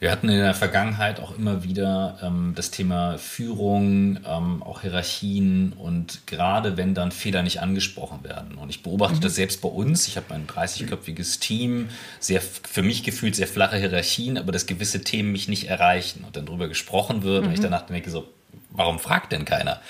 Wir 0.00 0.10
hatten 0.10 0.30
in 0.30 0.38
der 0.38 0.54
Vergangenheit 0.54 1.20
auch 1.20 1.36
immer 1.36 1.62
wieder 1.62 2.18
ähm, 2.22 2.54
das 2.56 2.70
Thema 2.70 3.18
Führung, 3.18 4.18
ähm, 4.26 4.62
auch 4.62 4.80
Hierarchien 4.80 5.74
und 5.74 6.26
gerade 6.26 6.78
wenn 6.78 6.94
dann 6.94 7.12
Fehler 7.12 7.42
nicht 7.42 7.60
angesprochen 7.60 8.24
werden. 8.24 8.54
Und 8.54 8.70
ich 8.70 8.82
beobachte 8.82 9.16
mhm. 9.16 9.20
das 9.20 9.34
selbst 9.34 9.60
bei 9.60 9.68
uns. 9.68 10.08
Ich 10.08 10.16
habe 10.16 10.32
ein 10.32 10.46
30-köpfiges 10.46 11.38
Team, 11.40 11.90
sehr 12.18 12.40
für 12.40 12.80
mich 12.80 13.02
gefühlt 13.02 13.36
sehr 13.36 13.46
flache 13.46 13.76
Hierarchien, 13.76 14.38
aber 14.38 14.52
dass 14.52 14.64
gewisse 14.64 15.02
Themen 15.02 15.32
mich 15.32 15.48
nicht 15.48 15.68
erreichen 15.68 16.24
und 16.24 16.34
dann 16.34 16.46
darüber 16.46 16.68
gesprochen 16.68 17.22
wird 17.22 17.42
mhm. 17.42 17.48
und 17.48 17.52
ich 17.52 17.60
mhm. 17.60 17.64
danach 17.64 17.84
denke 17.84 18.08
so, 18.08 18.26
warum 18.70 18.98
fragt 18.98 19.32
denn 19.32 19.44
keiner? 19.44 19.82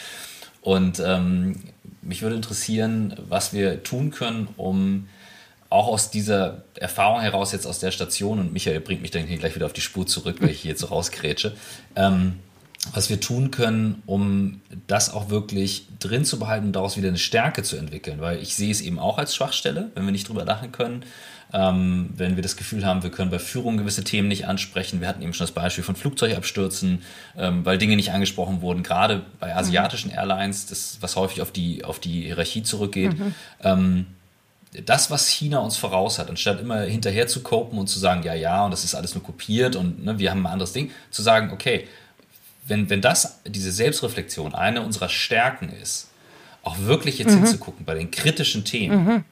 Und 0.60 0.98
ähm, 0.98 1.60
mich 2.02 2.22
würde 2.22 2.34
interessieren, 2.34 3.14
was 3.28 3.52
wir 3.52 3.84
tun 3.84 4.10
können, 4.10 4.48
um 4.56 5.06
auch 5.70 5.86
aus 5.86 6.10
dieser 6.10 6.64
Erfahrung 6.74 7.20
heraus 7.20 7.52
jetzt 7.52 7.66
aus 7.66 7.78
der 7.78 7.92
Station, 7.92 8.40
und 8.40 8.52
Michael 8.52 8.80
bringt 8.80 9.02
mich 9.02 9.12
dann 9.12 9.24
hier 9.24 9.38
gleich 9.38 9.54
wieder 9.54 9.66
auf 9.66 9.72
die 9.72 9.80
Spur 9.80 10.06
zurück, 10.06 10.36
weil 10.40 10.50
ich 10.50 10.60
hier 10.60 10.70
jetzt 10.72 10.80
so 10.80 10.88
rausgrätsche, 10.88 11.54
ähm, 11.94 12.40
was 12.92 13.08
wir 13.08 13.20
tun 13.20 13.50
können, 13.50 14.02
um 14.06 14.60
das 14.86 15.12
auch 15.12 15.30
wirklich 15.30 15.86
drin 16.00 16.24
zu 16.24 16.38
behalten 16.38 16.66
und 16.66 16.72
daraus 16.72 16.96
wieder 16.96 17.08
eine 17.08 17.18
Stärke 17.18 17.62
zu 17.62 17.76
entwickeln. 17.76 18.20
Weil 18.20 18.42
ich 18.42 18.56
sehe 18.56 18.70
es 18.70 18.80
eben 18.80 18.98
auch 18.98 19.18
als 19.18 19.34
Schwachstelle, 19.34 19.90
wenn 19.94 20.04
wir 20.06 20.12
nicht 20.12 20.28
drüber 20.28 20.44
lachen 20.44 20.72
können, 20.72 21.04
ähm, 21.52 22.10
wenn 22.16 22.36
wir 22.36 22.42
das 22.42 22.56
Gefühl 22.56 22.84
haben, 22.84 23.02
wir 23.02 23.10
können 23.10 23.30
bei 23.30 23.38
Führung 23.38 23.76
gewisse 23.76 24.02
Themen 24.02 24.28
nicht 24.28 24.46
ansprechen. 24.46 25.00
Wir 25.00 25.08
hatten 25.08 25.22
eben 25.22 25.34
schon 25.34 25.46
das 25.46 25.52
Beispiel 25.52 25.84
von 25.84 25.94
Flugzeugabstürzen, 25.94 27.02
ähm, 27.36 27.64
weil 27.64 27.76
Dinge 27.76 27.96
nicht 27.96 28.12
angesprochen 28.12 28.60
wurden, 28.60 28.82
gerade 28.82 29.22
bei 29.38 29.54
asiatischen 29.54 30.10
Airlines, 30.10 30.66
das, 30.66 30.98
was 31.00 31.16
häufig 31.16 31.42
auf 31.42 31.52
die, 31.52 31.84
auf 31.84 32.00
die 32.00 32.22
Hierarchie 32.22 32.62
zurückgeht. 32.62 33.18
Mhm. 33.18 33.34
Ähm, 33.62 34.06
das, 34.72 35.10
was 35.10 35.28
China 35.28 35.58
uns 35.58 35.76
voraus 35.76 36.18
hat, 36.18 36.28
anstatt 36.28 36.60
immer 36.60 36.82
hinterher 36.82 37.26
zu 37.26 37.42
kopen 37.42 37.78
und 37.78 37.88
zu 37.88 37.98
sagen, 37.98 38.22
ja, 38.22 38.34
ja, 38.34 38.64
und 38.64 38.70
das 38.70 38.84
ist 38.84 38.94
alles 38.94 39.14
nur 39.14 39.24
kopiert 39.24 39.74
und 39.74 40.04
ne, 40.04 40.18
wir 40.18 40.30
haben 40.30 40.46
ein 40.46 40.52
anderes 40.52 40.72
Ding, 40.72 40.90
zu 41.10 41.22
sagen, 41.22 41.50
okay, 41.52 41.88
wenn, 42.66 42.88
wenn 42.88 43.00
das, 43.00 43.40
diese 43.44 43.72
Selbstreflexion 43.72 44.54
eine 44.54 44.82
unserer 44.82 45.08
Stärken 45.08 45.70
ist, 45.70 46.08
auch 46.62 46.78
wirklich 46.78 47.18
jetzt 47.18 47.32
mhm. 47.32 47.44
hinzugucken 47.44 47.84
bei 47.84 47.94
den 47.94 48.12
kritischen 48.12 48.64
Themen, 48.64 49.04
mhm. 49.04 49.24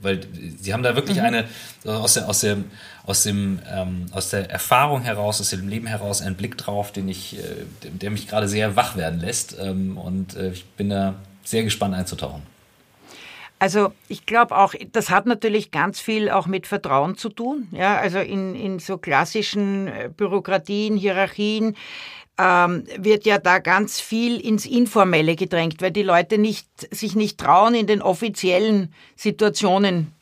weil 0.00 0.20
sie 0.58 0.72
haben 0.72 0.82
da 0.82 0.96
wirklich 0.96 1.18
mhm. 1.18 1.24
eine, 1.24 1.44
aus 1.84 2.14
der, 2.14 2.28
aus 2.28 2.40
der, 2.40 2.56
aus 3.04 3.22
dem, 3.22 3.60
ähm, 3.72 4.06
aus 4.10 4.30
der 4.30 4.50
Erfahrung 4.50 5.02
heraus, 5.02 5.40
aus 5.40 5.50
dem 5.50 5.68
Leben 5.68 5.86
heraus 5.86 6.22
einen 6.22 6.34
Blick 6.34 6.58
drauf, 6.58 6.90
den 6.90 7.08
ich, 7.08 7.38
äh, 7.38 7.42
der 7.82 8.10
mich 8.10 8.26
gerade 8.26 8.48
sehr 8.48 8.74
wach 8.74 8.96
werden 8.96 9.20
lässt 9.20 9.56
ähm, 9.60 9.96
und 9.96 10.34
äh, 10.34 10.50
ich 10.50 10.64
bin 10.64 10.90
da 10.90 11.14
sehr 11.44 11.62
gespannt 11.62 11.94
einzutauchen. 11.94 12.42
Also 13.58 13.92
ich 14.08 14.26
glaube 14.26 14.56
auch, 14.56 14.74
das 14.92 15.08
hat 15.08 15.26
natürlich 15.26 15.70
ganz 15.70 15.98
viel 16.00 16.28
auch 16.30 16.46
mit 16.46 16.66
Vertrauen 16.66 17.16
zu 17.16 17.30
tun. 17.30 17.68
Ja, 17.72 17.96
also 17.96 18.18
in, 18.18 18.54
in 18.54 18.78
so 18.78 18.98
klassischen 18.98 19.88
äh, 19.88 20.10
Bürokratien, 20.14 20.96
Hierarchien 20.96 21.74
ähm, 22.38 22.84
wird 22.98 23.24
ja 23.24 23.38
da 23.38 23.58
ganz 23.58 23.98
viel 23.98 24.38
ins 24.38 24.66
Informelle 24.66 25.36
gedrängt, 25.36 25.80
weil 25.80 25.90
die 25.90 26.02
Leute 26.02 26.36
nicht, 26.36 26.68
sich 26.94 27.16
nicht 27.16 27.38
trauen, 27.38 27.74
in 27.74 27.86
den 27.86 28.02
offiziellen 28.02 28.92
Situationen 29.16 30.12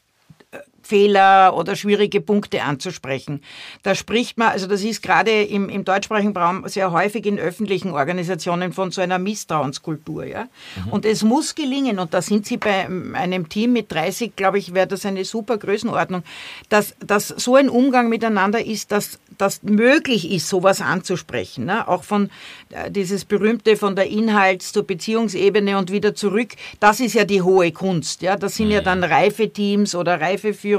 Fehler 0.85 1.57
oder 1.57 1.77
schwierige 1.77 2.21
Punkte 2.21 2.63
anzusprechen. 2.63 3.41
Da 3.83 3.95
spricht 3.95 4.37
man, 4.39 4.49
also 4.49 4.67
das 4.67 4.83
ist 4.83 5.03
gerade 5.03 5.43
im, 5.43 5.69
im 5.69 5.85
deutschsprachigen 5.85 6.37
Raum 6.37 6.69
sehr 6.69 6.93
häufig 6.93 7.27
in 7.27 7.39
öffentlichen 7.39 7.91
Organisationen 7.91 8.73
von 8.73 8.91
so 8.91 9.01
einer 9.01 9.19
Misstrauenskultur. 9.19 10.25
Ja? 10.25 10.45
Mhm. 10.85 10.93
Und 10.93 11.07
es 11.07 11.23
muss 11.23 11.55
gelingen, 11.55 11.99
und 11.99 12.13
da 12.13 12.21
sind 12.21 12.47
Sie 12.47 12.59
bei 12.59 12.87
einem 13.15 13.49
Team 13.49 13.73
mit 13.73 13.91
30, 13.91 14.37
glaube 14.37 14.59
ich, 14.59 14.75
wäre 14.75 14.87
das 14.87 15.07
eine 15.07 15.25
super 15.25 15.57
Größenordnung, 15.57 16.23
dass, 16.69 16.95
dass 17.01 17.29
so 17.29 17.57
ein 17.57 17.69
Umgang 17.69 18.09
miteinander 18.09 18.65
ist, 18.65 18.93
dass 18.93 19.19
das 19.39 19.63
möglich 19.63 20.31
ist, 20.31 20.49
sowas 20.49 20.81
anzusprechen. 20.81 21.65
Ne? 21.65 21.89
Auch 21.89 22.05
von 22.05 22.31
äh, 22.71 22.91
dieses 22.91 23.25
berühmte 23.25 23.77
von 23.77 23.97
der 23.97 24.11
Inhalts- 24.11 24.73
zur 24.73 24.87
Beziehungsebene 24.87 25.79
und 25.79 25.91
wieder 25.91 26.15
zurück. 26.15 26.51
Das 26.79 27.01
ist 27.01 27.15
ja 27.15 27.25
die 27.25 27.43
hohe 27.43 27.73
Kunst. 27.73 28.23
Ja? 28.23 28.37
Das 28.37 28.57
sind 28.57 28.71
ja 28.71 28.81
mhm. 28.81 28.85
dann 28.85 29.05
reife 29.05 29.51
Teams 29.51 29.95
oder 29.95 30.21
reife 30.21 30.55
Führung. 30.55 30.74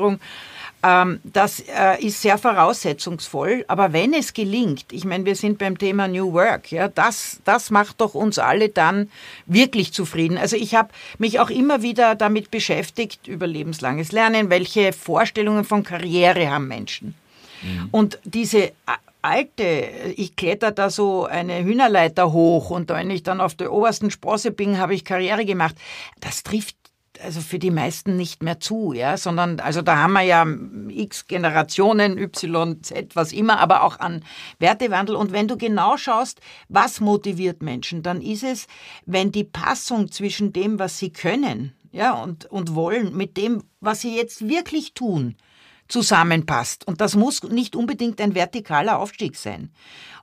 Ähm, 0.85 1.19
das 1.23 1.61
äh, 1.61 2.05
ist 2.05 2.21
sehr 2.21 2.37
voraussetzungsvoll. 2.37 3.65
Aber 3.67 3.91
wenn 3.91 4.13
es 4.13 4.33
gelingt, 4.33 4.85
ich 4.91 5.03
meine, 5.03 5.25
wir 5.25 5.35
sind 5.35 5.57
beim 5.57 5.77
Thema 5.77 6.07
New 6.07 6.33
Work, 6.33 6.71
ja, 6.71 6.87
das, 6.87 7.41
das 7.43 7.71
macht 7.71 8.01
doch 8.01 8.13
uns 8.13 8.37
alle 8.37 8.69
dann 8.69 9.09
wirklich 9.47 9.93
zufrieden. 9.93 10.37
Also 10.37 10.55
ich 10.57 10.75
habe 10.75 10.89
mich 11.17 11.39
auch 11.39 11.49
immer 11.49 11.81
wieder 11.81 12.13
damit 12.13 12.51
beschäftigt, 12.51 13.27
über 13.27 13.47
lebenslanges 13.47 14.11
Lernen, 14.11 14.51
welche 14.51 14.93
Vorstellungen 14.93 15.63
von 15.63 15.83
Karriere 15.83 16.49
haben 16.49 16.67
Menschen. 16.67 17.15
Mhm. 17.63 17.89
Und 17.91 18.19
diese 18.23 18.73
alte, 19.23 19.89
ich 20.15 20.35
kletter 20.35 20.71
da 20.71 20.91
so 20.91 21.25
eine 21.25 21.63
Hühnerleiter 21.63 22.31
hoch 22.31 22.69
und 22.69 22.89
wenn 22.89 23.09
ich 23.09 23.23
dann 23.23 23.41
auf 23.41 23.55
der 23.55 23.73
obersten 23.73 24.11
Sprosse 24.11 24.51
bin, 24.51 24.77
habe 24.77 24.93
ich 24.93 25.03
Karriere 25.03 25.45
gemacht. 25.45 25.75
Das 26.19 26.43
trifft 26.43 26.75
also 27.25 27.41
für 27.41 27.59
die 27.59 27.71
meisten 27.71 28.15
nicht 28.15 28.43
mehr 28.43 28.59
zu, 28.59 28.93
ja, 28.93 29.17
sondern 29.17 29.59
also 29.59 29.81
da 29.81 29.97
haben 29.97 30.13
wir 30.13 30.21
ja 30.21 30.45
x 30.89 31.27
Generationen, 31.27 32.17
Y, 32.17 32.81
Z, 32.83 33.15
was 33.15 33.33
immer, 33.33 33.59
aber 33.59 33.83
auch 33.83 33.99
an 33.99 34.23
Wertewandel. 34.59 35.15
Und 35.15 35.31
wenn 35.31 35.47
du 35.47 35.57
genau 35.57 35.97
schaust, 35.97 36.39
was 36.69 37.01
motiviert 37.01 37.63
Menschen, 37.63 38.03
dann 38.03 38.21
ist 38.21 38.43
es, 38.43 38.67
wenn 39.05 39.31
die 39.31 39.43
Passung 39.43 40.11
zwischen 40.11 40.53
dem, 40.53 40.79
was 40.79 40.99
sie 40.99 41.11
können, 41.11 41.73
ja, 41.91 42.13
und, 42.13 42.45
und 42.45 42.75
wollen, 42.75 43.15
mit 43.15 43.37
dem, 43.37 43.63
was 43.79 44.01
sie 44.01 44.15
jetzt 44.15 44.47
wirklich 44.47 44.93
tun, 44.93 45.35
zusammenpasst. 45.87 46.87
Und 46.87 47.01
das 47.01 47.15
muss 47.15 47.43
nicht 47.43 47.75
unbedingt 47.75 48.19
ein 48.21 48.33
vertikaler 48.33 48.99
Aufstieg 48.99 49.35
sein. 49.35 49.71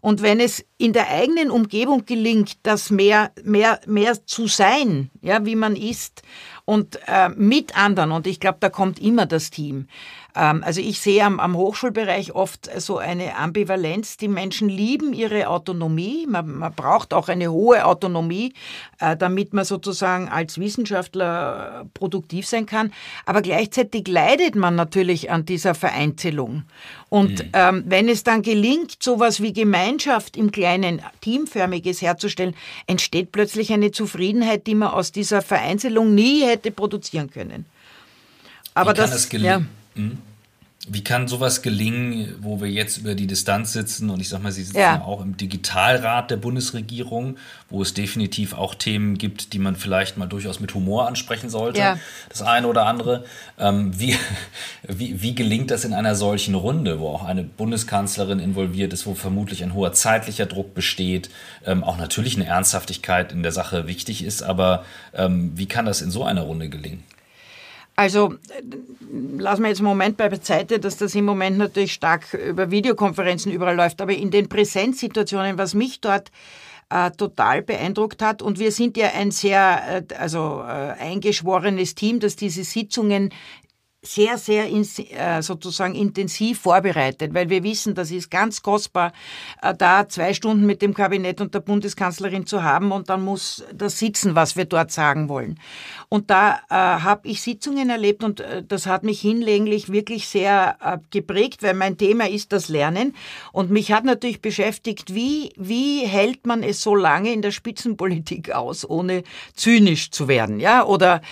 Und 0.00 0.20
wenn 0.20 0.40
es 0.40 0.64
in 0.78 0.92
der 0.92 1.08
eigenen 1.08 1.50
Umgebung 1.50 2.04
gelingt, 2.04 2.58
das 2.64 2.90
mehr, 2.90 3.30
mehr, 3.44 3.80
mehr 3.86 4.26
zu 4.26 4.48
sein, 4.48 5.10
ja, 5.20 5.44
wie 5.46 5.54
man 5.54 5.76
ist, 5.76 6.22
und 6.64 6.98
äh, 7.06 7.28
mit 7.30 7.76
anderen, 7.76 8.12
und 8.12 8.26
ich 8.26 8.40
glaube, 8.40 8.58
da 8.60 8.68
kommt 8.68 9.00
immer 9.00 9.26
das 9.26 9.50
Team, 9.50 9.86
also 10.34 10.80
ich 10.80 11.00
sehe 11.00 11.24
am, 11.24 11.40
am, 11.40 11.56
Hochschulbereich 11.56 12.34
oft 12.34 12.70
so 12.80 12.98
eine 12.98 13.36
Ambivalenz. 13.36 14.16
Die 14.16 14.28
Menschen 14.28 14.68
lieben 14.68 15.12
ihre 15.12 15.48
Autonomie. 15.48 16.26
Man, 16.26 16.58
man 16.58 16.72
braucht 16.74 17.12
auch 17.12 17.28
eine 17.28 17.52
hohe 17.52 17.84
Autonomie, 17.84 18.54
äh, 18.98 19.16
damit 19.16 19.52
man 19.52 19.64
sozusagen 19.64 20.28
als 20.28 20.58
Wissenschaftler 20.58 21.86
produktiv 21.92 22.46
sein 22.46 22.64
kann. 22.64 22.92
Aber 23.26 23.42
gleichzeitig 23.42 24.08
leidet 24.08 24.54
man 24.54 24.74
natürlich 24.74 25.30
an 25.30 25.44
dieser 25.44 25.74
Vereinzelung. 25.74 26.62
Und 27.10 27.44
mhm. 27.44 27.50
ähm, 27.52 27.84
wenn 27.86 28.08
es 28.08 28.24
dann 28.24 28.40
gelingt, 28.40 29.02
sowas 29.02 29.42
wie 29.42 29.52
Gemeinschaft 29.52 30.38
im 30.38 30.50
Kleinen, 30.50 31.02
Teamförmiges 31.20 32.00
herzustellen, 32.00 32.54
entsteht 32.86 33.32
plötzlich 33.32 33.70
eine 33.72 33.90
Zufriedenheit, 33.90 34.66
die 34.66 34.74
man 34.74 34.88
aus 34.88 35.12
dieser 35.12 35.42
Vereinzelung 35.42 36.14
nie 36.14 36.42
hätte 36.42 36.70
produzieren 36.70 37.30
können. 37.30 37.66
Aber 38.74 38.94
das, 38.94 39.14
es 39.14 39.28
gelingen? 39.28 39.68
Ja. 39.70 39.81
Mhm. 39.94 40.18
Wie 40.88 41.04
kann 41.04 41.28
sowas 41.28 41.62
gelingen, 41.62 42.34
wo 42.40 42.60
wir 42.60 42.68
jetzt 42.68 42.98
über 42.98 43.14
die 43.14 43.28
Distanz 43.28 43.72
sitzen 43.72 44.10
und 44.10 44.18
ich 44.18 44.28
sag 44.28 44.42
mal, 44.42 44.50
Sie 44.50 44.64
sitzen 44.64 44.80
ja. 44.80 45.00
auch 45.02 45.20
im 45.20 45.36
Digitalrat 45.36 46.28
der 46.28 46.38
Bundesregierung, 46.38 47.36
wo 47.70 47.82
es 47.82 47.94
definitiv 47.94 48.52
auch 48.52 48.74
Themen 48.74 49.16
gibt, 49.16 49.52
die 49.52 49.60
man 49.60 49.76
vielleicht 49.76 50.16
mal 50.16 50.26
durchaus 50.26 50.58
mit 50.58 50.74
Humor 50.74 51.06
ansprechen 51.06 51.50
sollte, 51.50 51.78
ja. 51.78 52.00
das 52.30 52.42
eine 52.42 52.66
oder 52.66 52.86
andere. 52.86 53.24
Ähm, 53.60 53.96
wie, 53.96 54.16
wie, 54.88 55.22
wie 55.22 55.36
gelingt 55.36 55.70
das 55.70 55.84
in 55.84 55.94
einer 55.94 56.16
solchen 56.16 56.56
Runde, 56.56 56.98
wo 56.98 57.10
auch 57.10 57.22
eine 57.22 57.44
Bundeskanzlerin 57.44 58.40
involviert 58.40 58.92
ist, 58.92 59.06
wo 59.06 59.14
vermutlich 59.14 59.62
ein 59.62 59.74
hoher 59.74 59.92
zeitlicher 59.92 60.46
Druck 60.46 60.74
besteht, 60.74 61.30
ähm, 61.64 61.84
auch 61.84 61.96
natürlich 61.96 62.34
eine 62.34 62.46
Ernsthaftigkeit 62.46 63.30
in 63.30 63.44
der 63.44 63.52
Sache 63.52 63.86
wichtig 63.86 64.24
ist, 64.24 64.42
aber 64.42 64.84
ähm, 65.14 65.52
wie 65.54 65.66
kann 65.66 65.86
das 65.86 66.02
in 66.02 66.10
so 66.10 66.24
einer 66.24 66.42
Runde 66.42 66.68
gelingen? 66.68 67.04
Also 67.94 68.34
lassen 69.38 69.62
wir 69.62 69.68
jetzt 69.68 69.78
einen 69.78 69.88
Moment 69.88 70.16
bei 70.16 70.34
Seite, 70.40 70.78
dass 70.78 70.96
das 70.96 71.14
im 71.14 71.24
Moment 71.24 71.58
natürlich 71.58 71.92
stark 71.92 72.32
über 72.34 72.70
Videokonferenzen 72.70 73.52
überall 73.52 73.76
läuft, 73.76 74.00
aber 74.00 74.12
in 74.12 74.30
den 74.30 74.48
Präsenzsituationen, 74.48 75.58
was 75.58 75.74
mich 75.74 76.00
dort 76.00 76.30
äh, 76.88 77.10
total 77.10 77.62
beeindruckt 77.62 78.22
hat, 78.22 78.40
und 78.42 78.58
wir 78.58 78.72
sind 78.72 78.96
ja 78.96 79.08
ein 79.08 79.30
sehr 79.30 80.04
äh, 80.10 80.14
also 80.14 80.62
äh, 80.62 80.94
eingeschworenes 81.00 81.94
Team, 81.94 82.20
dass 82.20 82.36
diese 82.36 82.64
Sitzungen 82.64 83.30
sehr, 84.04 84.36
sehr 84.36 84.68
äh, 84.68 85.42
sozusagen 85.42 85.94
intensiv 85.94 86.60
vorbereitet, 86.60 87.34
weil 87.34 87.48
wir 87.50 87.62
wissen, 87.62 87.94
das 87.94 88.10
ist 88.10 88.30
ganz 88.30 88.60
kostbar, 88.60 89.12
äh, 89.62 89.74
da 89.74 90.08
zwei 90.08 90.34
Stunden 90.34 90.66
mit 90.66 90.82
dem 90.82 90.92
Kabinett 90.92 91.40
und 91.40 91.54
der 91.54 91.60
Bundeskanzlerin 91.60 92.44
zu 92.44 92.64
haben 92.64 92.90
und 92.90 93.08
dann 93.08 93.24
muss 93.24 93.64
das 93.72 94.00
sitzen, 94.00 94.34
was 94.34 94.56
wir 94.56 94.64
dort 94.64 94.90
sagen 94.90 95.28
wollen. 95.28 95.60
Und 96.12 96.28
da 96.28 96.60
äh, 96.68 96.74
habe 96.74 97.26
ich 97.26 97.40
Sitzungen 97.40 97.88
erlebt 97.88 98.22
und 98.22 98.40
äh, 98.40 98.62
das 98.62 98.86
hat 98.86 99.02
mich 99.02 99.18
hinlänglich 99.22 99.90
wirklich 99.90 100.28
sehr 100.28 100.76
äh, 100.82 100.98
geprägt, 101.08 101.62
weil 101.62 101.72
mein 101.72 101.96
Thema 101.96 102.28
ist 102.28 102.52
das 102.52 102.68
Lernen. 102.68 103.14
Und 103.50 103.70
mich 103.70 103.92
hat 103.92 104.04
natürlich 104.04 104.42
beschäftigt, 104.42 105.14
wie, 105.14 105.54
wie 105.56 106.04
hält 106.04 106.46
man 106.46 106.62
es 106.62 106.82
so 106.82 106.94
lange 106.94 107.32
in 107.32 107.40
der 107.40 107.50
Spitzenpolitik 107.50 108.52
aus, 108.52 108.86
ohne 108.86 109.22
zynisch 109.54 110.10
zu 110.10 110.28
werden, 110.28 110.60
ja, 110.60 110.84
oder 110.84 111.22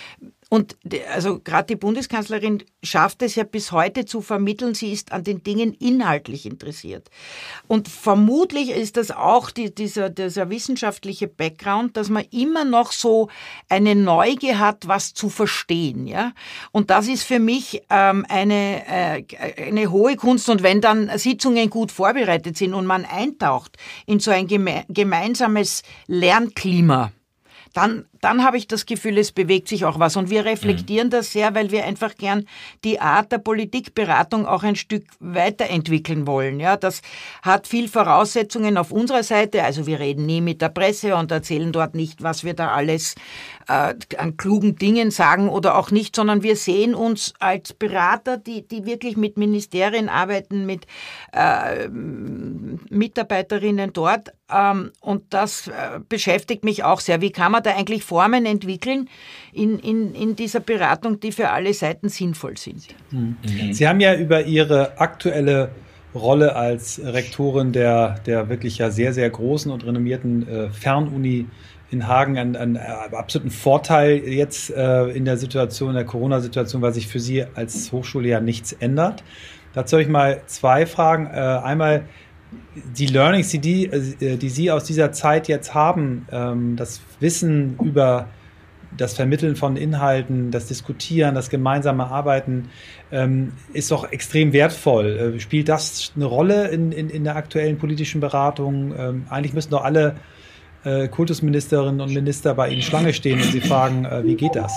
und 0.53 0.77
also 1.15 1.39
gerade 1.39 1.69
die 1.69 1.77
Bundeskanzlerin 1.77 2.65
schafft 2.83 3.23
es 3.23 3.37
ja 3.37 3.45
bis 3.45 3.71
heute 3.71 4.05
zu 4.05 4.21
vermitteln, 4.21 4.75
sie 4.75 4.91
ist 4.91 5.13
an 5.13 5.23
den 5.23 5.45
Dingen 5.45 5.75
inhaltlich 5.75 6.45
interessiert. 6.45 7.09
Und 7.69 7.87
vermutlich 7.87 8.71
ist 8.71 8.97
das 8.97 9.13
auch 9.13 9.53
die, 9.53 9.73
dieser, 9.73 10.11
dieser 10.11 10.51
wissenschaftliche 10.51 11.29
Background, 11.29 11.97
dass 11.97 12.09
man 12.11 12.25
immer 12.33 12.65
noch 12.65 12.91
so 12.91 13.29
eine 13.69 13.95
Neugier 13.95 14.59
hat, 14.59 14.89
was 14.89 15.15
zu 15.15 15.29
verstehen. 15.29 16.09
Ja? 16.09 16.33
Und 16.73 16.91
das 16.91 17.07
ist 17.07 17.23
für 17.23 17.39
mich 17.39 17.83
ähm, 17.89 18.27
eine, 18.29 18.89
äh, 18.89 19.69
eine 19.69 19.93
hohe 19.93 20.17
Kunst. 20.17 20.49
Und 20.49 20.65
wenn 20.65 20.81
dann 20.81 21.17
Sitzungen 21.17 21.71
gut 21.71 21.93
vorbereitet 21.93 22.57
sind 22.57 22.75
und 22.75 22.87
man 22.87 23.05
eintaucht 23.05 23.77
in 24.05 24.19
so 24.19 24.33
ein 24.33 24.49
geme 24.49 24.85
gemeinsames 24.89 25.85
Lernklima, 26.09 27.13
dann, 27.73 28.07
dann 28.21 28.45
habe 28.45 28.57
ich 28.57 28.69
das 28.69 28.87
Gefühl, 28.87 29.19
es 29.19 29.33
bewegt 29.33 29.69
sich 29.69 29.85
auch 29.85 29.99
was. 29.99 30.17
Und 30.17 30.31
wir 30.31 30.45
reflektieren 30.45 31.09
mhm. 31.09 31.13
das 31.13 31.33
sehr, 31.33 31.55
weil 31.55 31.71
wir 31.71 31.85
einfach 31.85 32.15
gern 32.17 32.47
die 32.85 33.01
Art 33.01 33.33
der 33.33 33.39
Politikberatung 33.39 34.47
auch 34.47 34.63
ein 34.63 34.77
Stück 34.77 35.05
weiterentwickeln 35.21 36.27
wollen. 36.27 36.61
Ja, 36.61 36.77
das 36.77 37.03
hat 37.43 37.67
viel 37.67 37.89
Voraussetzungen 37.89 38.77
auf 38.77 38.93
unserer 38.93 39.23
Seite. 39.23 39.65
Also 39.65 39.87
wir 39.87 40.01
reden 40.01 40.27
nie 40.27 40.41
mit 40.41 40.63
der 40.63 40.69
Presse 40.69 41.17
und 41.17 41.33
erzählen 41.33 41.73
dort 41.73 41.95
nicht, 41.95 42.23
was 42.23 42.45
wir 42.45 42.55
da 42.55 42.73
alles 42.73 43.15
äh, 43.69 43.95
an 44.19 44.37
klugen 44.37 44.77
Dingen 44.77 45.11
sagen 45.11 45.49
oder 45.49 45.79
auch 45.79 45.91
nicht, 45.91 46.17
sondern 46.17 46.43
wir 46.43 46.57
sehen 46.57 46.95
uns 46.95 47.35
als 47.39 47.73
Berater, 47.73 48.37
die, 48.37 48.67
die 48.67 48.85
wirklich 48.85 49.17
mit 49.17 49.39
Ministerien 49.39 50.09
arbeiten, 50.09 50.67
mit 50.67 50.87
äh, 51.33 51.89
Mitarbeiterinnen 51.89 53.93
dort. 53.93 54.33
Ähm, 54.53 54.91
und 55.01 55.33
das 55.33 55.69
äh, 55.69 56.01
beschäftigt 56.09 56.65
mich 56.65 56.85
auch 56.85 57.01
sehr. 57.01 57.21
Wie 57.21 57.31
kann 57.31 57.53
man 57.53 57.63
da 57.63 57.71
eigentlich 57.71 58.05
Formen 58.11 58.45
entwickeln 58.45 59.09
in, 59.53 59.79
in, 59.79 60.15
in 60.17 60.35
dieser 60.35 60.59
Beratung, 60.59 61.21
die 61.21 61.31
für 61.31 61.51
alle 61.51 61.73
Seiten 61.73 62.09
sinnvoll 62.09 62.57
sind? 62.57 62.89
Mhm. 63.13 63.37
Sie 63.73 63.87
haben 63.87 64.01
ja 64.01 64.17
über 64.17 64.43
Ihre 64.43 64.99
aktuelle 64.99 65.71
Rolle 66.13 66.57
als 66.57 67.01
Rektorin 67.05 67.71
der, 67.71 68.17
der 68.27 68.49
wirklich 68.49 68.79
ja 68.79 68.91
sehr, 68.91 69.13
sehr 69.13 69.31
großen 69.31 69.71
und 69.71 69.87
renommierten 69.87 70.49
äh, 70.49 70.71
Fernuni 70.71 71.47
in 71.93 72.09
Hagen 72.09 72.37
einen, 72.37 72.57
einen 72.57 72.75
äh, 72.75 72.81
absoluten 73.13 73.53
Vorteil 73.53 74.19
jetzt 74.27 74.71
äh, 74.71 75.05
in 75.11 75.25
der 75.25 75.37
Situation, 75.37 75.91
in 75.91 75.95
der 75.95 76.05
Corona-Situation, 76.05 76.83
weil 76.83 76.93
sich 76.93 77.07
für 77.07 77.21
Sie 77.21 77.45
als 77.55 77.93
Hochschule 77.93 78.29
ja 78.29 78.41
nichts 78.41 78.73
ändert. 78.73 79.23
Dazu 79.73 79.95
habe 79.95 80.03
ich 80.03 80.09
mal 80.09 80.43
zwei 80.47 80.85
Fragen. 80.85 81.29
Einmal 81.29 82.07
die 82.99 83.07
Learnings, 83.07 83.51
die, 83.51 83.89
die 84.21 84.49
Sie 84.49 84.71
aus 84.73 84.83
dieser 84.83 85.13
Zeit 85.13 85.47
jetzt 85.47 85.75
haben, 85.75 86.27
ähm, 86.33 86.75
das 86.75 87.01
Wissen 87.21 87.79
über 87.83 88.29
das 88.97 89.15
Vermitteln 89.15 89.57
von 89.57 89.77
Inhalten, 89.77 90.51
das 90.51 90.67
Diskutieren, 90.67 91.35
das 91.35 91.49
gemeinsame 91.49 92.07
Arbeiten 92.07 92.71
ähm, 93.13 93.53
ist 93.73 93.91
doch 93.91 94.11
extrem 94.11 94.53
wertvoll. 94.53 95.35
Äh, 95.37 95.41
spielt 95.41 95.69
das 95.69 96.13
eine 96.17 96.25
Rolle 96.25 96.69
in, 96.69 96.93
in, 96.93 97.09
in 97.09 97.25
der 97.25 97.37
aktuellen 97.37 97.79
politischen 97.79 98.21
Beratung? 98.21 98.93
Ähm, 98.99 99.27
eigentlich 99.31 99.53
müssen 99.53 99.71
doch 99.71 99.85
alle 99.85 100.17
äh, 100.85 101.09
Kultusministerinnen 101.09 102.01
und 102.01 102.13
Minister 102.13 102.55
bei 102.55 102.71
Ihnen 102.71 102.83
Schlange 102.83 103.13
stehen 103.13 103.41
und 103.41 103.53
Sie 103.53 103.61
fragen, 103.61 104.05
äh, 104.05 104.25
wie 104.25 104.35
geht 104.35 104.57
das? 104.57 104.73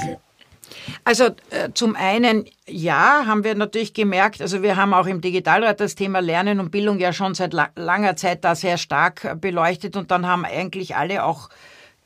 Also 1.03 1.25
äh, 1.49 1.69
zum 1.73 1.95
einen, 1.95 2.45
ja, 2.67 3.23
haben 3.25 3.43
wir 3.43 3.56
natürlich 3.56 3.93
gemerkt, 3.93 4.41
also 4.41 4.63
wir 4.63 4.75
haben 4.75 4.93
auch 4.93 5.08
im 5.08 5.21
Digitalrat 5.21 5.79
das 5.79 5.95
Thema 5.95 6.19
Lernen 6.19 6.60
und 6.60 6.71
Bildung 6.71 6.99
ja 6.99 7.13
schon 7.13 7.36
seit 7.36 7.53
la 7.53 7.69
langer 7.75 8.15
Zeit 8.15 8.43
da 8.43 8.56
sehr 8.56 8.77
stark 8.77 9.23
äh, 9.23 9.36
beleuchtet 9.36 9.95
und 9.95 10.12
dann 10.12 10.27
haben 10.27 10.45
eigentlich 10.45 10.95
alle 10.95 11.23
auch 11.23 11.49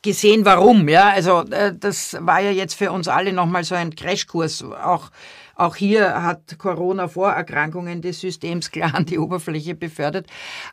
gesehen, 0.02 0.44
warum. 0.44 0.88
Ja, 0.88 1.10
also 1.10 1.42
äh, 1.50 1.74
das 1.78 2.16
war 2.20 2.40
ja 2.40 2.50
jetzt 2.50 2.74
für 2.74 2.92
uns 2.92 3.08
alle 3.08 3.32
nochmal 3.32 3.64
so 3.64 3.74
ein 3.74 3.94
Crashkurs, 3.94 4.62
auch 4.62 5.10
auch 5.58 5.74
hier 5.74 6.22
hat 6.22 6.56
Corona 6.58 7.08
Vorerkrankungen 7.08 8.00
des 8.00 8.20
Systems 8.20 8.70
klar 8.70 8.94
an 8.94 9.06
die 9.06 9.18
Oberfläche 9.18 9.74
befördert. 9.74 10.26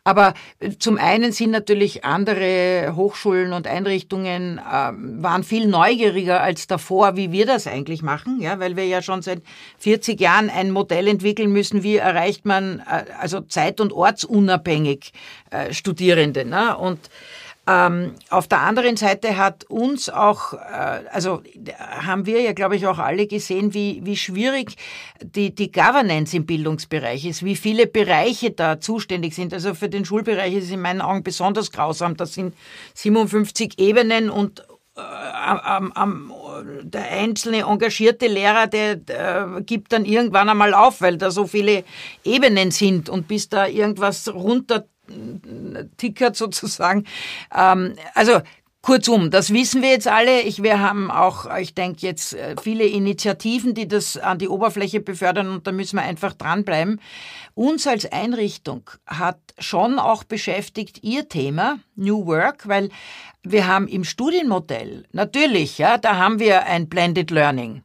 Aber 0.04 0.36
äh, 0.60 0.74
zum 0.78 1.00
einen 1.00 1.32
sind 1.32 1.50
natürlich 1.50 2.06
andere 2.06 2.94
Hochschulen 2.96 3.52
und 3.52 3.66
Einrichtungen 3.66 4.60
äh, 4.60 4.62
waren 4.62 5.44
viel 5.44 5.68
neugieriger 5.68 6.42
als 6.42 6.68
davor, 6.68 7.16
wie 7.16 7.32
wir 7.32 7.48
das 7.48 7.66
eigentlich 7.66 8.04
machen, 8.04 8.40
ja, 8.40 8.60
weil 8.60 8.76
wir 8.76 8.86
ja 8.86 9.02
schon 9.02 9.24
seit 9.24 9.42
40 9.80 10.22
Jahren 10.22 10.52
ein 10.52 10.70
Modell 10.70 11.08
entwickeln 11.08 11.52
müssen, 11.52 11.82
wie 11.82 11.96
erreicht 11.96 12.46
man 12.46 12.80
äh, 12.82 13.06
also 13.20 13.42
zeit- 13.42 13.82
und 13.82 13.92
ortsunabhängig 13.92 15.14
äh, 15.50 15.74
Studierende. 15.74 16.46
Ne? 16.46 16.78
Und 16.78 17.00
ähm, 17.68 18.14
auf 18.30 18.48
der 18.48 18.62
anderen 18.62 18.96
Seite 18.96 19.38
hat 19.38 19.64
uns 19.66 20.10
auch, 20.10 20.54
äh, 20.54 21.02
also 21.12 21.42
haben 21.80 22.28
wir 22.28 22.42
ja, 22.42 22.54
glaube 22.54 22.76
ich, 22.76 22.86
auch 22.86 23.00
alle 23.00 23.26
gesehen, 23.26 23.74
wie, 23.74 24.02
wie 24.04 24.16
schwierig 24.16 24.76
die, 25.22 25.54
die 25.54 25.72
Governance 25.72 26.38
im 26.38 26.46
Bildungsbereich 26.46 27.26
ist, 27.26 27.44
wie 27.44 27.56
viele 27.56 27.88
Bereiche 27.88 28.52
da 28.52 28.80
zuständig 28.80 29.34
sind. 29.34 29.52
Also 29.52 29.74
für 29.74 29.90
den 29.90 30.06
Schulbereich 30.06 30.54
ist 30.54 30.66
es 30.66 30.72
in 30.72 30.82
meinen 30.82 31.02
Augen 31.02 31.24
besonders 31.24 31.72
grausam. 31.72 32.16
Das 32.16 32.36
sind 32.36 32.54
57 32.94 33.80
Ebenen 33.80 34.30
und 34.30 34.60
äh, 34.96 35.02
am, 35.02 35.92
am, 35.94 36.34
der 36.84 37.12
einzelne 37.12 37.62
engagierte 37.62 38.28
Lehrer, 38.28 38.68
der, 38.68 38.96
der 38.96 39.62
gibt 39.66 39.92
dann 39.92 40.06
irgendwann 40.06 40.50
einmal 40.50 40.76
auf, 40.76 41.02
weil 41.02 41.18
da 41.18 41.32
so 41.32 41.48
viele 41.48 41.84
Ebenen 42.24 42.70
sind 42.70 43.10
und 43.10 43.28
bis 43.28 43.50
da 43.50 43.68
irgendwas 43.68 44.32
runter 44.32 44.86
tickert 45.98 46.36
sozusagen. 46.36 47.06
Ähm, 47.56 47.96
also 48.14 48.42
Kurzum, 48.86 49.32
das 49.32 49.52
wissen 49.52 49.82
wir 49.82 49.90
jetzt 49.90 50.08
alle. 50.08 50.42
Ich, 50.42 50.62
wir 50.62 50.80
haben 50.80 51.10
auch, 51.10 51.58
ich 51.58 51.74
denke 51.74 52.06
jetzt 52.06 52.36
äh, 52.36 52.56
viele 52.62 52.86
Initiativen, 52.86 53.74
die 53.74 53.88
das 53.88 54.16
an 54.16 54.38
die 54.38 54.48
Oberfläche 54.48 55.00
befördern 55.00 55.50
und 55.50 55.66
da 55.66 55.72
müssen 55.72 55.98
wir 55.98 56.04
einfach 56.04 56.34
dranbleiben. 56.34 57.02
Uns 57.56 57.88
als 57.88 58.06
Einrichtung 58.12 58.88
hat 59.08 59.40
schon 59.58 59.98
auch 59.98 60.24
beschäftigt 60.24 61.00
Ihr 61.02 61.28
Thema 61.28 61.80
New 61.96 62.28
Work, 62.28 62.68
weil 62.68 62.90
wir 63.42 63.66
haben 63.66 63.88
im 63.88 64.04
Studienmodell 64.04 65.06
natürlich, 65.14 65.80
ja, 65.80 65.98
da 65.98 66.18
haben 66.18 66.38
wir 66.38 66.68
ein 66.68 66.88
Blended 66.88 67.32
Learning. 67.32 67.82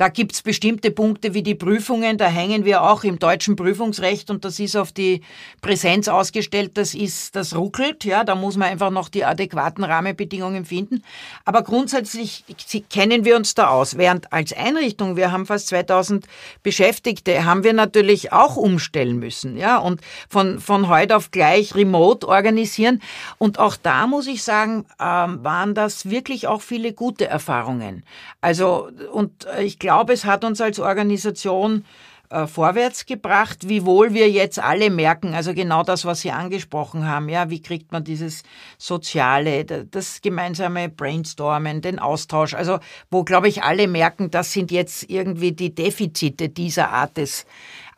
Da 0.00 0.08
gibt's 0.08 0.40
bestimmte 0.40 0.90
Punkte 0.90 1.34
wie 1.34 1.42
die 1.42 1.54
Prüfungen, 1.54 2.16
da 2.16 2.26
hängen 2.26 2.64
wir 2.64 2.84
auch 2.84 3.04
im 3.04 3.18
deutschen 3.18 3.54
Prüfungsrecht 3.54 4.30
und 4.30 4.46
das 4.46 4.58
ist 4.58 4.74
auf 4.74 4.92
die 4.92 5.20
Präsenz 5.60 6.08
ausgestellt, 6.08 6.78
das 6.78 6.94
ist, 6.94 7.36
das 7.36 7.54
ruckelt, 7.54 8.06
ja, 8.06 8.24
da 8.24 8.34
muss 8.34 8.56
man 8.56 8.70
einfach 8.70 8.90
noch 8.90 9.10
die 9.10 9.26
adäquaten 9.26 9.84
Rahmenbedingungen 9.84 10.64
finden. 10.64 11.04
Aber 11.44 11.62
grundsätzlich 11.62 12.44
kennen 12.88 13.26
wir 13.26 13.36
uns 13.36 13.54
da 13.54 13.68
aus. 13.68 13.98
Während 13.98 14.32
als 14.32 14.54
Einrichtung, 14.54 15.16
wir 15.16 15.32
haben 15.32 15.44
fast 15.44 15.68
2000 15.68 16.24
Beschäftigte, 16.62 17.44
haben 17.44 17.62
wir 17.62 17.74
natürlich 17.74 18.32
auch 18.32 18.56
umstellen 18.56 19.18
müssen, 19.18 19.58
ja, 19.58 19.76
und 19.76 20.00
von, 20.30 20.60
von 20.60 20.88
heute 20.88 21.14
auf 21.14 21.30
gleich 21.30 21.74
remote 21.74 22.26
organisieren. 22.26 23.02
Und 23.36 23.58
auch 23.58 23.76
da 23.76 24.06
muss 24.06 24.28
ich 24.28 24.44
sagen, 24.44 24.86
ähm, 24.98 25.44
waren 25.44 25.74
das 25.74 26.08
wirklich 26.08 26.46
auch 26.46 26.62
viele 26.62 26.94
gute 26.94 27.26
Erfahrungen. 27.26 28.02
Also, 28.40 28.88
und 29.12 29.46
ich 29.58 29.78
glaube, 29.78 29.89
glaube, 29.90 30.12
es 30.12 30.24
hat 30.24 30.44
uns 30.44 30.60
als 30.60 30.78
Organisation 30.78 31.84
äh, 32.30 32.46
vorwärts 32.46 33.06
gebracht, 33.06 33.68
wiewohl 33.68 34.14
wir 34.14 34.30
jetzt 34.30 34.60
alle 34.60 34.88
merken, 34.88 35.34
also 35.34 35.52
genau 35.52 35.82
das, 35.82 36.04
was 36.04 36.20
Sie 36.20 36.30
angesprochen 36.30 37.08
haben, 37.08 37.28
ja, 37.28 37.50
wie 37.50 37.60
kriegt 37.60 37.90
man 37.90 38.04
dieses 38.04 38.44
Soziale, 38.78 39.64
das 39.64 40.20
gemeinsame 40.22 40.88
Brainstormen, 40.88 41.80
den 41.80 41.98
Austausch, 41.98 42.54
also 42.54 42.78
wo, 43.10 43.24
glaube 43.24 43.48
ich, 43.48 43.64
alle 43.64 43.88
merken, 43.88 44.30
das 44.30 44.52
sind 44.52 44.70
jetzt 44.70 45.10
irgendwie 45.10 45.50
die 45.50 45.74
Defizite 45.74 46.50
dieser 46.50 46.90
Art 46.90 47.16
des 47.16 47.46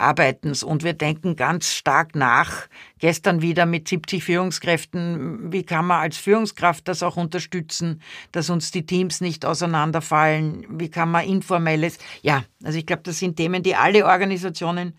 Arbeitens 0.03 0.63
und 0.63 0.85
wir 0.85 0.93
denken 0.93 1.37
ganz 1.37 1.73
stark 1.73 2.15
nach. 2.15 2.69
Gestern 2.99 3.41
wieder 3.41 3.65
mit 3.65 3.89
70 3.89 4.23
Führungskräften. 4.23 5.53
Wie 5.53 5.63
kann 5.63 5.87
man 5.87 6.01
als 6.01 6.17
Führungskraft 6.17 6.89
das 6.89 7.03
auch 7.03 7.17
unterstützen, 7.17 8.03
dass 8.33 8.51
uns 8.51 8.71
die 8.71 8.85
Teams 8.85 9.21
nicht 9.21 9.47
auseinanderfallen? 9.47 10.67
Wie 10.69 10.91
kann 10.91 11.11
man 11.11 11.25
informelles? 11.25 11.99
Ja, 12.23 12.45
also 12.63 12.79
ich 12.79 12.87
glaube, 12.87 13.03
das 13.05 13.19
sind 13.19 13.37
Themen, 13.37 13.63
die 13.63 13.77
alle 13.77 14.05
Organisationen 14.05 14.99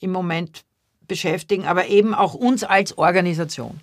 im 0.00 0.12
Moment 0.12 0.64
beschäftigen, 1.06 1.66
aber 1.66 1.86
eben 1.86 2.14
auch 2.14 2.34
uns 2.34 2.64
als 2.64 2.96
Organisation. 2.96 3.80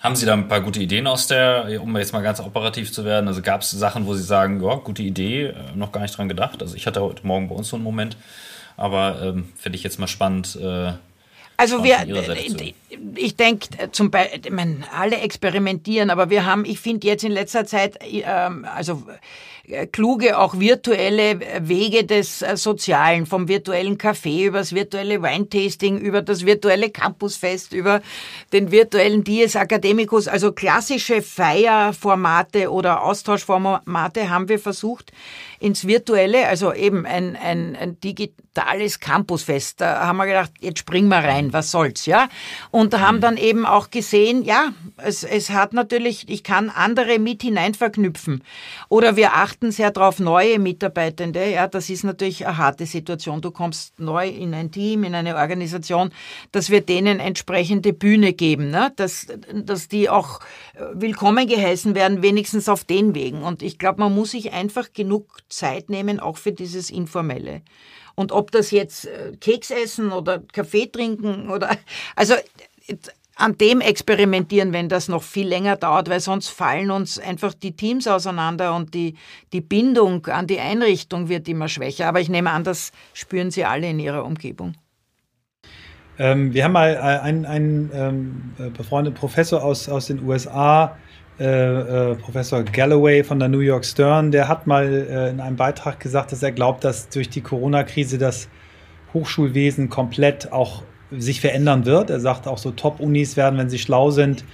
Haben 0.00 0.16
Sie 0.16 0.26
da 0.26 0.32
ein 0.32 0.48
paar 0.48 0.60
gute 0.60 0.80
Ideen 0.80 1.06
aus 1.06 1.28
der, 1.28 1.80
um 1.80 1.96
jetzt 1.96 2.12
mal 2.12 2.22
ganz 2.22 2.40
operativ 2.40 2.92
zu 2.92 3.04
werden? 3.04 3.28
Also 3.28 3.40
gab 3.40 3.60
es 3.60 3.70
Sachen, 3.70 4.04
wo 4.06 4.14
Sie 4.14 4.24
sagen, 4.24 4.60
ja, 4.60 4.74
gute 4.76 5.02
Idee, 5.02 5.48
äh, 5.48 5.54
noch 5.76 5.92
gar 5.92 6.00
nicht 6.00 6.16
dran 6.16 6.28
gedacht. 6.28 6.60
Also 6.60 6.74
ich 6.74 6.88
hatte 6.88 7.00
heute 7.00 7.24
Morgen 7.24 7.48
bei 7.48 7.54
uns 7.54 7.68
so 7.68 7.76
einen 7.76 7.84
Moment, 7.84 8.16
aber 8.82 9.22
ähm, 9.22 9.48
finde 9.56 9.76
ich 9.76 9.84
jetzt 9.84 10.00
mal 10.00 10.08
spannend. 10.08 10.58
Äh, 10.60 10.92
also 11.56 11.84
wir, 11.84 11.98
ich 13.14 13.36
denke 13.36 13.92
zum 13.92 14.10
Beispiel, 14.10 14.50
meine, 14.50 14.78
alle 14.92 15.18
experimentieren, 15.18 16.10
aber 16.10 16.28
wir 16.28 16.44
haben, 16.44 16.64
ich 16.64 16.80
finde 16.80 17.06
jetzt 17.06 17.22
in 17.22 17.30
letzter 17.30 17.64
Zeit, 17.64 17.98
ähm, 18.02 18.66
also 18.74 19.04
äh, 19.68 19.86
kluge, 19.86 20.36
auch 20.38 20.58
virtuelle 20.58 21.38
Wege 21.60 22.04
des 22.04 22.42
äh, 22.42 22.56
Sozialen, 22.56 23.26
vom 23.26 23.46
virtuellen 23.46 23.96
Café 23.96 24.46
über 24.46 24.58
das 24.58 24.74
virtuelle 24.74 25.22
Weintasting, 25.22 25.98
über 25.98 26.20
das 26.20 26.44
virtuelle 26.44 26.90
Campusfest, 26.90 27.72
über 27.72 28.02
den 28.52 28.72
virtuellen 28.72 29.22
Dies 29.22 29.54
Academicus, 29.54 30.26
also 30.26 30.50
klassische 30.50 31.22
Feierformate 31.22 32.72
oder 32.72 33.04
Austauschformate 33.04 34.28
haben 34.28 34.48
wir 34.48 34.58
versucht, 34.58 35.12
ins 35.62 35.86
Virtuelle, 35.86 36.48
also 36.48 36.72
eben 36.74 37.06
ein, 37.06 37.36
ein, 37.36 37.76
ein 37.76 38.00
digitales 38.00 38.98
Campusfest. 38.98 39.80
Da 39.80 40.06
haben 40.06 40.16
wir 40.16 40.26
gedacht, 40.26 40.50
jetzt 40.60 40.80
springen 40.80 41.08
wir 41.08 41.18
rein, 41.18 41.52
was 41.52 41.70
soll's, 41.70 42.06
ja? 42.06 42.28
Und 42.72 42.98
haben 42.98 43.20
dann 43.20 43.36
eben 43.36 43.64
auch 43.64 43.90
gesehen, 43.90 44.42
ja, 44.42 44.72
es, 44.96 45.22
es 45.22 45.50
hat 45.50 45.72
natürlich, 45.72 46.28
ich 46.28 46.42
kann 46.42 46.68
andere 46.68 47.20
mit 47.20 47.42
hinein 47.42 47.74
verknüpfen. 47.74 48.42
Oder 48.88 49.14
wir 49.14 49.34
achten 49.34 49.70
sehr 49.70 49.92
darauf, 49.92 50.18
neue 50.18 50.58
Mitarbeitende, 50.58 51.48
ja, 51.48 51.68
das 51.68 51.88
ist 51.90 52.02
natürlich 52.02 52.44
eine 52.44 52.56
harte 52.56 52.86
Situation. 52.86 53.40
Du 53.40 53.52
kommst 53.52 54.00
neu 54.00 54.28
in 54.28 54.54
ein 54.54 54.72
Team, 54.72 55.04
in 55.04 55.14
eine 55.14 55.36
Organisation, 55.36 56.10
dass 56.50 56.70
wir 56.70 56.80
denen 56.80 57.20
entsprechende 57.20 57.92
Bühne 57.92 58.32
geben, 58.32 58.70
ne? 58.70 58.92
dass, 58.96 59.28
dass 59.54 59.86
die 59.86 60.10
auch 60.10 60.40
willkommen 60.92 61.46
geheißen 61.46 61.94
werden, 61.94 62.22
wenigstens 62.22 62.68
auf 62.68 62.82
den 62.82 63.14
Wegen. 63.14 63.42
Und 63.42 63.62
ich 63.62 63.78
glaube, 63.78 64.00
man 64.00 64.12
muss 64.12 64.32
sich 64.32 64.52
einfach 64.52 64.92
genug 64.92 65.38
Zeit 65.52 65.90
nehmen, 65.90 66.20
auch 66.20 66.36
für 66.36 66.52
dieses 66.52 66.90
Informelle. 66.90 67.62
Und 68.14 68.32
ob 68.32 68.50
das 68.50 68.70
jetzt 68.70 69.06
äh, 69.06 69.32
Keks 69.40 69.70
essen 69.70 70.12
oder 70.12 70.40
Kaffee 70.52 70.86
trinken 70.86 71.50
oder, 71.50 71.76
also 72.16 72.34
an 73.36 73.56
dem 73.56 73.80
experimentieren, 73.80 74.72
wenn 74.72 74.88
das 74.88 75.08
noch 75.08 75.22
viel 75.22 75.48
länger 75.48 75.76
dauert, 75.76 76.08
weil 76.10 76.20
sonst 76.20 76.48
fallen 76.48 76.90
uns 76.90 77.18
einfach 77.18 77.54
die 77.54 77.74
Teams 77.74 78.06
auseinander 78.06 78.74
und 78.74 78.94
die, 78.94 79.14
die 79.52 79.60
Bindung 79.60 80.26
an 80.26 80.46
die 80.46 80.60
Einrichtung 80.60 81.28
wird 81.28 81.48
immer 81.48 81.68
schwächer. 81.68 82.08
Aber 82.08 82.20
ich 82.20 82.28
nehme 82.28 82.50
an, 82.50 82.64
das 82.64 82.92
spüren 83.14 83.50
Sie 83.50 83.64
alle 83.64 83.88
in 83.88 83.98
Ihrer 83.98 84.24
Umgebung. 84.24 84.74
Ähm, 86.18 86.52
wir 86.52 86.64
haben 86.64 86.72
mal 86.72 86.96
einen, 86.96 87.46
einen 87.46 87.90
ähm, 87.94 88.52
äh, 88.58 88.68
befreundeten 88.68 89.18
Professor 89.18 89.64
aus, 89.64 89.88
aus 89.88 90.06
den 90.06 90.22
USA, 90.22 90.96
äh, 91.40 92.10
äh, 92.10 92.14
Professor 92.16 92.62
Galloway 92.62 93.24
von 93.24 93.38
der 93.38 93.48
New 93.48 93.60
York 93.60 93.86
Stern, 93.86 94.32
der 94.32 94.48
hat 94.48 94.66
mal 94.66 94.84
äh, 94.84 95.30
in 95.30 95.40
einem 95.40 95.56
Beitrag 95.56 95.98
gesagt, 95.98 96.30
dass 96.30 96.42
er 96.42 96.52
glaubt, 96.52 96.84
dass 96.84 97.08
durch 97.08 97.30
die 97.30 97.40
Corona-Krise 97.40 98.18
das 98.18 98.48
Hochschulwesen 99.14 99.88
komplett 99.88 100.52
auch 100.52 100.82
sich 101.10 101.40
verändern 101.40 101.86
wird. 101.86 102.10
Er 102.10 102.20
sagt 102.20 102.46
auch 102.46 102.58
so 102.58 102.70
Top-Unis 102.70 103.38
werden, 103.38 103.58
wenn 103.58 103.70
sie 103.70 103.78
schlau 103.78 104.10
sind, 104.10 104.44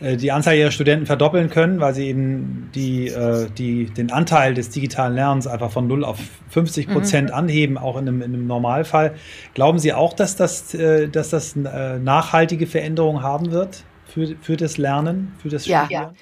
äh, 0.00 0.18
die 0.18 0.30
Anzahl 0.30 0.56
ihrer 0.56 0.70
Studenten 0.70 1.06
verdoppeln 1.06 1.48
können, 1.48 1.80
weil 1.80 1.94
sie 1.94 2.06
eben 2.06 2.70
die, 2.74 3.10
die, 3.56 3.86
den 3.86 4.12
Anteil 4.12 4.52
des 4.52 4.68
digitalen 4.68 5.14
Lernens 5.14 5.46
einfach 5.46 5.70
von 5.70 5.86
0 5.86 6.04
auf 6.04 6.18
50 6.50 6.88
Prozent 6.88 7.30
mhm. 7.30 7.34
anheben, 7.34 7.78
auch 7.78 7.96
in 7.96 8.06
einem, 8.06 8.20
in 8.20 8.34
einem 8.34 8.46
Normalfall. 8.46 9.14
Glauben 9.54 9.78
Sie 9.78 9.94
auch, 9.94 10.12
dass 10.12 10.36
das, 10.36 10.76
dass 11.12 11.30
das 11.30 11.56
nachhaltige 11.56 12.66
Veränderungen 12.66 13.22
haben 13.22 13.52
wird? 13.52 13.84
Für, 14.16 14.34
für 14.40 14.56
das 14.56 14.78
Lernen, 14.78 15.34
für 15.42 15.50
das 15.50 15.64
Studieren? 15.64 15.90
Ja, 15.90 16.14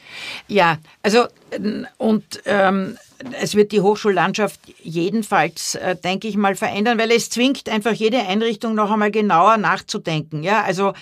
ja. 0.48 0.78
also 1.00 1.28
und 1.96 2.24
ähm, 2.44 2.98
es 3.40 3.54
wird 3.54 3.72
die 3.72 3.80
Hochschullandschaft 3.80 4.60
jedenfalls, 4.82 5.74
äh, 5.76 5.96
denke 5.96 6.28
ich 6.28 6.36
mal, 6.36 6.54
verändern, 6.54 6.98
weil 6.98 7.10
es 7.10 7.30
zwingt 7.30 7.68
einfach 7.68 7.92
jede 7.92 8.18
Einrichtung 8.26 8.74
noch 8.74 8.90
einmal 8.90 9.10
genauer 9.10 9.56
nachzudenken. 9.56 10.42
Ja, 10.42 10.62
also 10.62 10.92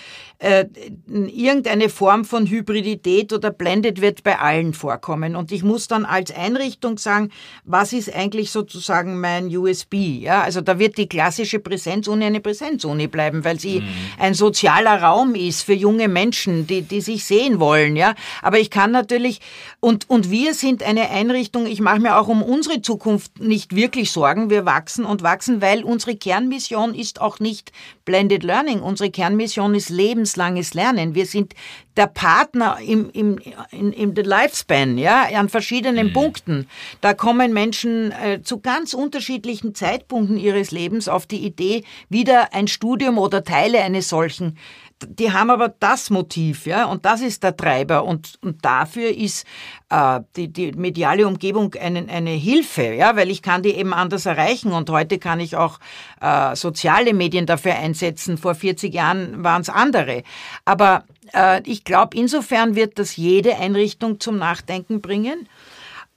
äh, 0.43 0.65
irgendeine 1.07 1.87
Form 1.87 2.25
von 2.25 2.47
Hybridität 2.47 3.31
oder 3.31 3.49
Blended 3.49 4.01
wird 4.01 4.23
bei 4.23 4.39
allen 4.39 4.73
vorkommen. 4.73 5.37
Und 5.37 5.53
ich 5.53 5.63
muss 5.63 5.87
dann 5.87 6.03
als 6.03 6.35
Einrichtung 6.35 6.97
sagen, 6.97 7.31
was 7.63 7.93
ist 7.93 8.13
eigentlich 8.13 8.51
sozusagen 8.51 9.21
mein 9.21 9.55
USB? 9.55 9.93
Ja, 9.93 10.41
also 10.41 10.59
da 10.59 10.79
wird 10.79 10.97
die 10.97 11.07
klassische 11.07 11.59
Präsenzuni 11.59 12.25
eine 12.25 12.41
Präsenzuni 12.41 13.07
bleiben, 13.07 13.45
weil 13.45 13.57
sie 13.57 13.79
mhm. 13.79 13.87
ein 14.19 14.33
sozialer 14.33 15.01
Raum 15.01 15.35
ist 15.35 15.61
für 15.61 15.73
junge 15.73 16.09
Menschen, 16.09 16.67
die, 16.67 16.81
die 16.81 16.99
sich 16.99 17.23
sehen 17.23 17.61
wollen. 17.61 17.95
Ja, 17.95 18.13
aber 18.41 18.59
ich 18.59 18.69
kann 18.69 18.91
natürlich, 18.91 19.39
und, 19.79 20.09
und 20.09 20.29
wir 20.29 20.53
sind 20.53 20.83
eine 20.83 21.09
Einrichtung, 21.09 21.67
ich 21.67 21.79
mache 21.79 22.01
mir 22.01 22.12
auch 22.19 22.27
um 22.27 22.43
unsere 22.43 22.81
Zukunft 22.81 23.39
nicht 23.39 23.75
wirklich 23.75 24.11
Sorgen. 24.11 24.49
Wir 24.49 24.65
wachsen 24.65 25.05
und 25.05 25.23
wachsen, 25.23 25.61
weil 25.61 25.83
unsere 25.83 26.15
Kernmission 26.15 26.93
ist 26.93 27.21
auch 27.21 27.39
nicht 27.39 27.71
Blended 28.05 28.43
Learning. 28.43 28.81
Unsere 28.81 29.11
Kernmission 29.11 29.75
ist 29.75 29.89
lebenslanges 29.89 30.73
Lernen. 30.73 31.15
Wir 31.15 31.25
sind 31.25 31.53
der 31.95 32.07
Partner 32.07 32.77
im, 32.85 33.09
im, 33.11 33.39
in, 33.71 33.93
im 33.93 34.13
Lifespan, 34.15 34.97
ja, 34.97 35.25
an 35.35 35.49
verschiedenen 35.49 36.07
mhm. 36.07 36.13
Punkten. 36.13 36.67
Da 37.01 37.13
kommen 37.13 37.53
Menschen 37.53 38.11
äh, 38.11 38.41
zu 38.41 38.59
ganz 38.59 38.93
unterschiedlichen 38.93 39.75
Zeitpunkten 39.75 40.37
ihres 40.37 40.71
Lebens 40.71 41.07
auf 41.07 41.25
die 41.25 41.45
Idee, 41.45 41.83
wieder 42.09 42.53
ein 42.53 42.67
Studium 42.67 43.17
oder 43.17 43.43
Teile 43.43 43.81
eines 43.81 44.09
solchen 44.09 44.57
die 45.07 45.31
haben 45.31 45.49
aber 45.49 45.69
das 45.69 46.09
Motiv, 46.09 46.65
ja, 46.65 46.85
und 46.85 47.05
das 47.05 47.21
ist 47.21 47.43
der 47.43 47.55
Treiber. 47.55 48.03
Und, 48.03 48.37
und 48.41 48.63
dafür 48.63 49.09
ist 49.09 49.45
äh, 49.89 50.21
die, 50.35 50.47
die 50.47 50.71
mediale 50.73 51.27
Umgebung 51.27 51.73
eine, 51.75 52.07
eine 52.09 52.31
Hilfe, 52.31 52.93
ja, 52.93 53.15
weil 53.15 53.29
ich 53.29 53.41
kann 53.41 53.63
die 53.63 53.75
eben 53.75 53.93
anders 53.93 54.25
erreichen. 54.25 54.71
Und 54.71 54.89
heute 54.89 55.19
kann 55.19 55.39
ich 55.39 55.55
auch 55.55 55.79
äh, 56.21 56.55
soziale 56.55 57.13
Medien 57.13 57.45
dafür 57.45 57.75
einsetzen. 57.75 58.37
Vor 58.37 58.55
40 58.55 58.93
Jahren 58.93 59.43
waren 59.43 59.61
es 59.61 59.69
andere. 59.69 60.23
Aber 60.65 61.03
äh, 61.33 61.61
ich 61.65 61.83
glaube, 61.83 62.17
insofern 62.17 62.75
wird 62.75 62.99
das 62.99 63.15
jede 63.15 63.57
Einrichtung 63.57 64.19
zum 64.19 64.37
Nachdenken 64.37 65.01
bringen. 65.01 65.47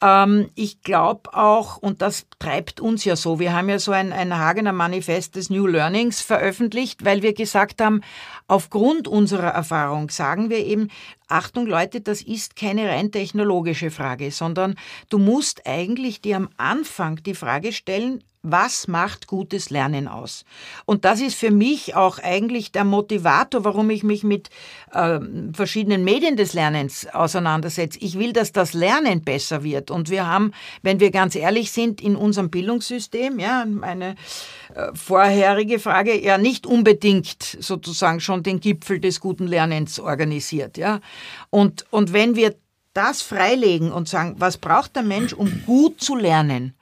Ähm, 0.03 0.51
ich 0.55 0.83
glaube 0.83 1.33
auch, 1.33 1.79
und 1.79 2.03
das 2.03 2.27
treibt 2.39 2.81
uns 2.81 3.05
ja 3.05 3.17
so, 3.17 3.39
wir 3.39 3.55
haben 3.55 3.69
ja 3.69 3.79
so 3.79 3.93
ein, 3.93 4.13
ein 4.13 4.37
Hagener 4.37 4.73
Manifest 4.73 5.37
des 5.37 5.49
New 5.49 5.67
Learnings 5.67 6.21
veröffentlicht, 6.21 7.05
weil 7.05 7.23
wir 7.23 7.33
gesagt 7.33 7.81
haben, 7.81 8.03
aufgrund 8.47 9.09
unserer 9.09 9.49
Erfahrung 9.49 10.11
sagen 10.11 10.51
wir 10.51 10.59
eben, 10.59 10.89
Achtung 11.29 11.67
Leute, 11.67 12.01
das 12.01 12.23
ist 12.23 12.57
keine 12.57 12.89
rein 12.89 13.11
technologische 13.11 13.91
Frage, 13.91 14.31
sondern 14.31 14.77
du 15.09 15.19
musst 15.19 15.67
eigentlich 15.67 16.21
dir 16.21 16.37
am 16.37 16.49
Anfang 16.57 17.23
die 17.23 17.35
Frage 17.35 17.73
stellen, 17.73 18.23
was 18.49 18.87
macht 18.87 19.27
gutes 19.27 19.71
Lernen 19.71 20.07
aus? 20.07 20.45
Und 20.85 21.05
das 21.05 21.21
ist 21.21 21.35
für 21.35 21.51
mich 21.51 21.97
auch 21.97 22.21
eigentlich 22.21 22.71
der 22.71 22.85
Motivator, 22.85 23.65
warum 23.65 23.91
ich 23.91 24.05
mich 24.05 24.23
mit 24.23 24.51
äh, 24.93 25.19
verschiedenen 25.53 26.05
Medien 26.05 26.37
des 26.37 26.53
Lernens 26.53 27.09
auseinandersetze. 27.12 27.99
Ich 28.01 28.19
will, 28.19 28.33
dass 28.33 28.53
das 28.53 28.73
Lernen 28.73 29.23
besser 29.23 29.65
wird. 29.65 29.91
Und 29.91 30.11
wir 30.11 30.27
haben, 30.27 30.53
wenn 30.83 31.01
wir 31.01 31.11
ganz 31.11 31.35
ehrlich 31.35 31.73
sind, 31.73 32.01
in 32.01 32.15
unserem 32.15 32.51
Bildungssystem, 32.51 33.41
ja, 33.41 33.67
eine 33.83 34.11
äh, 34.11 34.15
vorherige 34.95 35.79
Frage, 35.79 36.23
ja 36.23 36.39
nicht 36.39 36.67
unbedingt 36.67 37.43
sozusagen 37.61 38.21
schon 38.21 38.43
den 38.43 38.61
Gipfel 38.61 39.01
des 39.01 39.21
guten 39.21 39.47
Lernens 39.47 39.99
organisiert, 39.99 40.77
ja. 40.77 41.01
Und, 41.51 41.87
und 41.91 42.12
wenn 42.12 42.37
wir 42.37 42.55
das 42.93 43.23
freilegen 43.23 43.93
und 43.93 44.09
sagen, 44.09 44.37
was 44.39 44.59
braucht 44.59 44.97
der 44.97 45.03
Mensch, 45.03 45.33
um 45.33 45.62
gut 45.67 46.01
zu 46.01 46.17
lernen? 46.17 46.76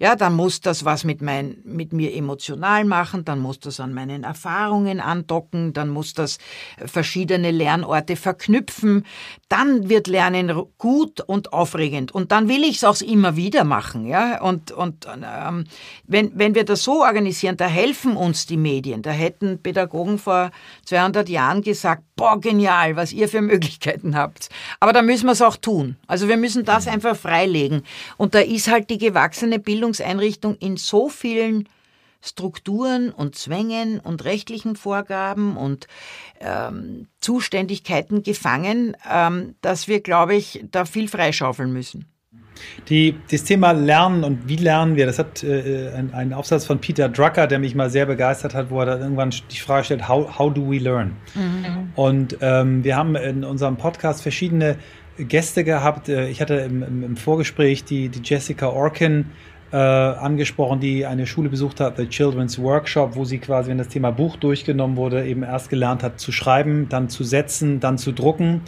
Ja, 0.00 0.16
dann 0.16 0.34
muss 0.34 0.60
das 0.60 0.84
was 0.84 1.04
mit, 1.04 1.20
mein, 1.20 1.58
mit 1.64 1.92
mir 1.92 2.14
emotional 2.14 2.84
machen, 2.84 3.24
dann 3.24 3.38
muss 3.38 3.60
das 3.60 3.78
an 3.80 3.92
meinen 3.92 4.24
Erfahrungen 4.24 4.98
andocken, 4.98 5.74
dann 5.74 5.90
muss 5.90 6.14
das 6.14 6.38
verschiedene 6.84 7.50
Lernorte 7.50 8.16
verknüpfen, 8.16 9.04
dann 9.48 9.90
wird 9.90 10.06
Lernen 10.06 10.50
gut 10.78 11.20
und 11.20 11.52
aufregend 11.52 12.12
und 12.12 12.32
dann 12.32 12.48
will 12.48 12.64
ich 12.64 12.76
es 12.76 12.84
auch 12.84 13.00
immer 13.02 13.36
wieder 13.36 13.64
machen, 13.64 14.06
ja, 14.06 14.40
und, 14.40 14.72
und 14.72 15.06
ähm, 15.06 15.64
wenn, 16.06 16.32
wenn 16.34 16.54
wir 16.54 16.64
das 16.64 16.82
so 16.82 17.02
organisieren, 17.02 17.58
da 17.58 17.66
helfen 17.66 18.16
uns 18.16 18.46
die 18.46 18.56
Medien, 18.56 19.02
da 19.02 19.10
hätten 19.10 19.62
Pädagogen 19.62 20.18
vor 20.18 20.50
200 20.86 21.28
Jahren 21.28 21.60
gesagt, 21.60 22.02
boah, 22.16 22.38
genial, 22.38 22.96
was 22.96 23.12
ihr 23.12 23.28
für 23.28 23.40
Möglichkeiten 23.40 24.14
habt. 24.14 24.50
Aber 24.78 24.92
da 24.92 25.00
müssen 25.00 25.26
wir 25.26 25.32
es 25.32 25.40
auch 25.40 25.56
tun. 25.56 25.96
Also 26.06 26.28
wir 26.28 26.36
müssen 26.36 26.66
das 26.66 26.86
einfach 26.86 27.16
freilegen. 27.16 27.82
Und 28.18 28.34
da 28.34 28.40
ist 28.40 28.68
halt 28.68 28.90
die 28.90 28.98
gewachsene 28.98 29.58
Bildung 29.58 29.89
Bildungseinrichtung 29.90 30.56
in 30.56 30.76
so 30.76 31.08
vielen 31.08 31.68
Strukturen 32.22 33.10
und 33.10 33.34
Zwängen 33.34 33.98
und 33.98 34.24
rechtlichen 34.24 34.76
Vorgaben 34.76 35.56
und 35.56 35.86
ähm, 36.40 37.06
Zuständigkeiten 37.20 38.22
gefangen, 38.22 38.94
ähm, 39.10 39.54
dass 39.62 39.88
wir, 39.88 40.00
glaube 40.00 40.34
ich, 40.34 40.64
da 40.70 40.84
viel 40.84 41.08
freischaufeln 41.08 41.72
müssen. 41.72 42.04
Die, 42.90 43.16
das 43.30 43.44
Thema 43.44 43.70
Lernen 43.72 44.22
und 44.22 44.46
wie 44.46 44.56
lernen 44.56 44.96
wir, 44.96 45.06
das 45.06 45.18
hat 45.18 45.42
äh, 45.42 45.92
ein, 45.96 46.12
ein 46.12 46.34
Aufsatz 46.34 46.66
von 46.66 46.78
Peter 46.78 47.08
Drucker, 47.08 47.46
der 47.46 47.58
mich 47.58 47.74
mal 47.74 47.88
sehr 47.88 48.04
begeistert 48.04 48.54
hat, 48.54 48.70
wo 48.70 48.80
er 48.80 48.86
dann 48.86 49.00
irgendwann 49.00 49.32
die 49.50 49.56
Frage 49.56 49.84
stellt, 49.84 50.06
how, 50.06 50.38
how 50.38 50.52
do 50.52 50.70
we 50.70 50.76
learn? 50.76 51.16
Mhm. 51.34 51.92
Und 51.96 52.36
ähm, 52.42 52.84
wir 52.84 52.96
haben 52.96 53.16
in 53.16 53.44
unserem 53.44 53.78
Podcast 53.78 54.20
verschiedene 54.20 54.76
Gäste 55.16 55.64
gehabt. 55.64 56.10
Äh, 56.10 56.28
ich 56.28 56.42
hatte 56.42 56.54
im, 56.56 56.82
im, 56.82 57.02
im 57.02 57.16
Vorgespräch 57.16 57.84
die, 57.84 58.10
die 58.10 58.20
Jessica 58.22 58.68
Orkin 58.68 59.26
äh, 59.72 59.76
angesprochen, 59.76 60.80
die 60.80 61.06
eine 61.06 61.26
Schule 61.26 61.48
besucht 61.48 61.80
hat, 61.80 61.96
The 61.96 62.08
Children's 62.08 62.60
Workshop, 62.60 63.14
wo 63.14 63.24
sie 63.24 63.38
quasi, 63.38 63.70
wenn 63.70 63.78
das 63.78 63.88
Thema 63.88 64.10
Buch 64.10 64.36
durchgenommen 64.36 64.96
wurde, 64.96 65.24
eben 65.24 65.42
erst 65.42 65.70
gelernt 65.70 66.02
hat 66.02 66.18
zu 66.18 66.32
schreiben, 66.32 66.88
dann 66.88 67.08
zu 67.08 67.22
setzen, 67.22 67.78
dann 67.78 67.96
zu 67.96 68.12
drucken. 68.12 68.62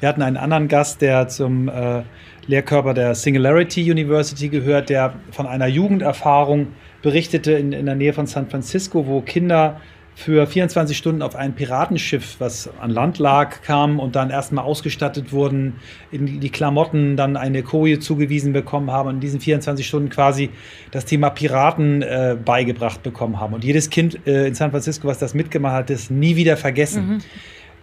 Wir 0.00 0.08
hatten 0.08 0.22
einen 0.22 0.36
anderen 0.36 0.68
Gast, 0.68 1.02
der 1.02 1.28
zum 1.28 1.68
äh, 1.68 2.02
Lehrkörper 2.46 2.94
der 2.94 3.14
Singularity 3.14 3.90
University 3.90 4.48
gehört, 4.48 4.88
der 4.88 5.14
von 5.30 5.46
einer 5.46 5.66
Jugenderfahrung 5.66 6.68
berichtete 7.02 7.52
in, 7.52 7.72
in 7.72 7.86
der 7.86 7.94
Nähe 7.94 8.12
von 8.12 8.26
San 8.26 8.48
Francisco, 8.48 9.06
wo 9.06 9.20
Kinder 9.20 9.80
für 10.18 10.46
24 10.46 10.96
Stunden 10.96 11.20
auf 11.20 11.36
ein 11.36 11.54
Piratenschiff, 11.54 12.36
was 12.38 12.70
an 12.80 12.90
Land 12.90 13.18
lag, 13.18 13.60
kamen 13.60 13.98
und 13.98 14.16
dann 14.16 14.30
erstmal 14.30 14.64
ausgestattet 14.64 15.30
wurden, 15.30 15.74
in 16.10 16.40
die 16.40 16.48
Klamotten, 16.48 17.18
dann 17.18 17.36
eine 17.36 17.62
Koje 17.62 18.00
zugewiesen 18.00 18.54
bekommen 18.54 18.90
haben 18.90 19.10
und 19.10 19.16
in 19.16 19.20
diesen 19.20 19.40
24 19.40 19.86
Stunden 19.86 20.08
quasi 20.08 20.48
das 20.90 21.04
Thema 21.04 21.28
Piraten 21.28 22.00
äh, 22.00 22.34
beigebracht 22.42 23.02
bekommen 23.02 23.38
haben. 23.38 23.52
Und 23.52 23.62
jedes 23.62 23.90
Kind 23.90 24.26
äh, 24.26 24.46
in 24.46 24.54
San 24.54 24.70
Francisco, 24.70 25.06
was 25.06 25.18
das 25.18 25.34
mitgemacht 25.34 25.74
hat, 25.74 25.90
ist 25.90 26.10
nie 26.10 26.34
wieder 26.34 26.56
vergessen. 26.56 27.06
Mhm. 27.06 27.18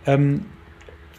Ähm, 0.08 0.46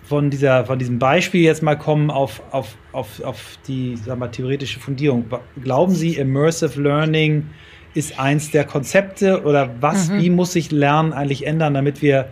von, 0.03 0.31
dieser, 0.31 0.67
von 0.67 0.81
diesem 0.81 0.99
Beispiel 0.99 1.43
jetzt 1.43 1.63
mal 1.63 1.77
kommen 1.77 2.11
auf, 2.11 2.43
auf, 2.51 2.77
auf, 2.91 3.23
auf 3.23 3.59
die 3.69 3.97
sag 3.97 4.19
mal, 4.19 4.29
theoretische 4.29 4.81
Fundierung. 4.81 5.27
Glauben 5.63 5.95
Sie, 5.95 6.17
Immersive 6.17 6.83
Learning 6.83 7.47
ist 7.95 8.19
eins 8.19 8.51
der 8.51 8.65
Konzepte 8.65 9.45
oder 9.45 9.71
was, 9.81 10.09
mhm. 10.09 10.21
wie 10.21 10.31
muss 10.31 10.53
sich 10.53 10.71
Lernen 10.71 11.13
eigentlich 11.13 11.47
ändern, 11.47 11.75
damit 11.75 12.03
wir 12.03 12.29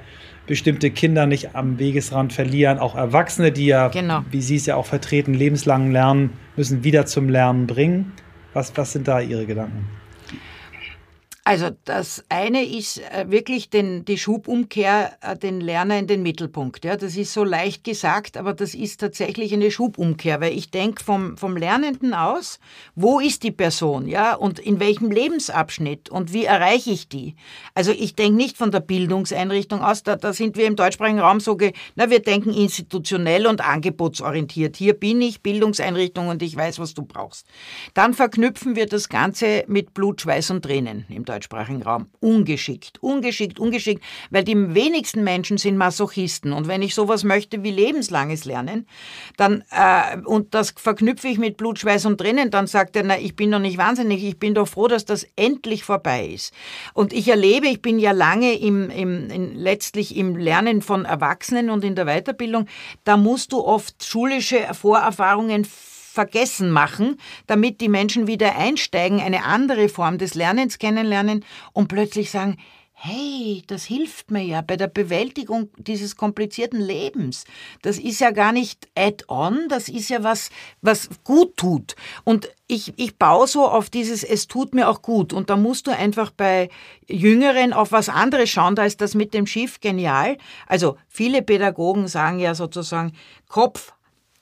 bestimmte 0.47 0.91
Kinder 0.91 1.27
nicht 1.27 1.55
am 1.55 1.79
Wegesrand 1.79 2.33
verlieren, 2.33 2.79
auch 2.79 2.97
Erwachsene, 2.97 3.53
die 3.53 3.67
ja, 3.67 3.89
genau. 3.89 4.25
wie 4.31 4.43
Sie 4.43 4.57
es 4.57 4.67
ja 4.67 4.77
auch 4.77 4.87
vertreten, 4.87 5.35
lebenslangen 5.35 5.93
Lernen, 5.93 6.31
müssen 6.57 6.85
wieder 6.85 7.07
zum 7.07 7.29
Lernen 7.29 7.67
bringen. 7.67 8.13
Was, 8.53 8.77
was 8.77 8.93
sind 8.93 9.09
da 9.09 9.21
Ihre 9.21 9.47
Gedanken? 9.47 9.87
Also 11.45 11.71
das 11.85 12.23
eine 12.29 12.65
ist 12.65 12.99
äh, 12.99 13.29
wirklich 13.29 13.69
den, 13.69 14.05
die 14.05 14.17
Schubumkehr, 14.17 15.19
äh, 15.23 15.37
den 15.37 15.61
Lerner 15.61 15.99
in 15.99 16.07
den 16.07 16.23
Mittelpunkt. 16.23 16.85
Ja, 16.85 16.97
das 16.97 17.17
ist 17.17 17.33
so 17.33 17.43
leicht 17.43 17.83
gesagt, 17.83 18.37
aber 18.37 18.55
das 18.55 18.75
ist 18.75 19.01
tatsächlich 19.01 19.53
eine 19.53 19.73
Schubumkehr, 19.73 20.41
weil 20.41 20.57
ich 20.57 20.71
denke 20.71 21.03
vom, 21.03 21.37
vom 21.37 21.57
Lernenden 21.57 22.15
aus, 22.15 22.61
wo 22.95 23.19
ist 23.19 23.43
die 23.43 23.51
Person, 23.51 24.07
ja, 24.07 24.37
und 24.37 24.61
in 24.61 24.79
welchem 24.79 25.11
Lebensabschnitt 25.11 26.11
und 26.11 26.33
wie 26.33 26.45
erreiche 26.45 26.93
ich 26.93 27.09
die? 27.09 27.35
Also 27.75 27.91
ich 27.91 28.15
denke 28.15 28.37
nicht 28.37 28.57
von 28.57 28.71
der 28.71 28.79
Bildungseinrichtung 28.79 29.83
aus, 29.83 30.05
da, 30.05 30.15
da 30.15 30.33
sind 30.33 30.57
wir 30.57 30.67
im 30.69 30.77
deutschsprachigen 30.77 31.19
Raum 31.19 31.41
so, 31.41 31.57
ge, 31.57 31.73
na, 31.97 32.09
wir 32.09 32.21
denken 32.21 32.55
institutionell 32.55 33.49
und 33.49 33.67
angebotsorientiert. 33.67 34.77
Hier 34.77 34.95
bin 34.95 35.21
ich, 35.21 35.43
Bildungseinrichtung 35.43 36.29
und 36.29 36.41
ich 36.41 36.55
weiß, 36.55 36.79
was 36.79 36.95
du 36.95 37.03
brauchst. 37.03 37.49
Dann 37.95 38.15
verknüpfen 38.15 38.77
wir 38.77 38.87
das 38.87 39.09
Ganze 39.09 39.65
mit 39.67 39.93
Blut, 39.93 40.21
Schweiß 40.21 40.53
und 40.53 40.63
Tränen 40.63 41.05
im 41.09 41.25
deutschsprachigen 41.33 41.83
Raum. 41.83 42.07
Ungeschickt, 42.21 43.03
ungeschickt, 43.03 43.59
ungeschickt, 43.59 44.03
weil 44.31 44.45
die 44.45 44.75
wenigsten 44.75 45.25
Menschen 45.25 45.59
sind 45.59 45.77
Masochisten. 45.77 46.53
Und 46.53 46.69
wenn 46.69 46.83
ich 46.83 46.95
sowas 46.95 47.25
möchte 47.25 47.63
wie 47.63 47.71
lebenslanges 47.71 48.45
Lernen, 48.45 48.87
dann, 49.37 49.65
äh, 49.71 50.19
und 50.25 50.55
das 50.55 50.75
verknüpfe 50.77 51.29
ich 51.29 51.39
mit 51.39 51.57
Blut, 51.57 51.79
Schweiß 51.79 52.07
und 52.07 52.19
Tränen, 52.19 52.51
dann 52.51 52.67
sagt 52.67 52.97
er, 52.97 53.03
na, 53.03 53.19
ich 53.19 53.37
bin 53.37 53.51
doch 53.51 53.59
nicht 53.59 53.79
wahnsinnig, 53.79 54.23
ich 54.25 54.39
bin 54.39 54.55
doch 54.55 54.69
froh, 54.69 54.89
dass 54.89 55.05
das 55.05 55.27
endlich 55.37 55.85
vorbei 55.85 56.27
ist. 56.27 56.53
Und 56.95 57.13
ich 57.13 57.29
erlebe, 57.29 57.67
ich 57.69 57.83
bin 57.83 57.99
ja 57.99 58.13
lange 58.13 58.55
im, 58.55 58.91
im, 58.91 59.31
in, 59.31 59.55
letztlich 59.55 60.17
im 60.17 60.37
Lernen 60.37 60.83
von 60.83 61.05
Erwachsenen 61.05 61.71
und 61.71 61.85
in 61.85 61.95
der 61.95 62.07
Weiterbildung, 62.07 62.67
da 63.05 63.17
musst 63.17 63.53
du 63.53 63.65
oft 63.65 64.05
schulische 64.05 64.59
Vorerfahrungen 64.75 65.67
vergessen 66.13 66.71
machen, 66.71 67.17
damit 67.47 67.81
die 67.81 67.89
Menschen 67.89 68.27
wieder 68.27 68.57
einsteigen, 68.57 69.21
eine 69.21 69.45
andere 69.45 69.89
Form 69.89 70.19
des 70.19 70.35
Lernens 70.35 70.79
kennenlernen 70.79 71.45
und 71.73 71.89
plötzlich 71.89 72.31
sagen, 72.31 72.59
hey, 73.05 73.65
das 73.67 73.83
hilft 73.85 74.31
mir 74.31 74.45
ja 74.45 74.61
bei 74.61 74.77
der 74.77 74.87
Bewältigung 74.87 75.71
dieses 75.77 76.17
komplizierten 76.17 76.81
Lebens. 76.81 77.45
Das 77.83 77.99
ist 77.99 78.21
ja 78.21 78.31
gar 78.31 78.53
nicht 78.53 78.87
add-on, 78.97 79.67
das 79.69 79.89
ist 79.89 80.09
ja 80.09 80.23
was, 80.23 80.51
was 80.83 81.09
gut 81.25 81.57
tut. 81.57 81.97
Und 82.23 82.49
ich, 82.69 82.95
ich 82.97 83.17
baue 83.19 83.49
so 83.49 83.67
auf 83.67 83.91
dieses, 83.91 84.23
es 84.23 84.47
tut 84.47 84.73
mir 84.73 84.89
auch 84.89 85.03
gut. 85.03 85.33
Und 85.33 85.51
da 85.51 85.57
musst 85.57 85.89
du 85.89 85.91
einfach 85.91 86.31
bei 86.31 86.69
Jüngeren 87.09 87.73
auf 87.73 87.91
was 87.91 88.09
anderes 88.09 88.51
schauen, 88.51 88.77
da 88.77 88.85
ist 88.85 89.01
das 89.01 89.17
mit 89.17 89.35
dem 89.35 89.49
Schiff 89.49 89.81
genial. 89.81 90.39
Also 90.69 90.97
viele 91.09 91.43
Pädagogen 91.43 92.07
sagen 92.07 92.39
ja 92.39 92.55
sozusagen 92.55 93.15
Kopf, 93.49 93.95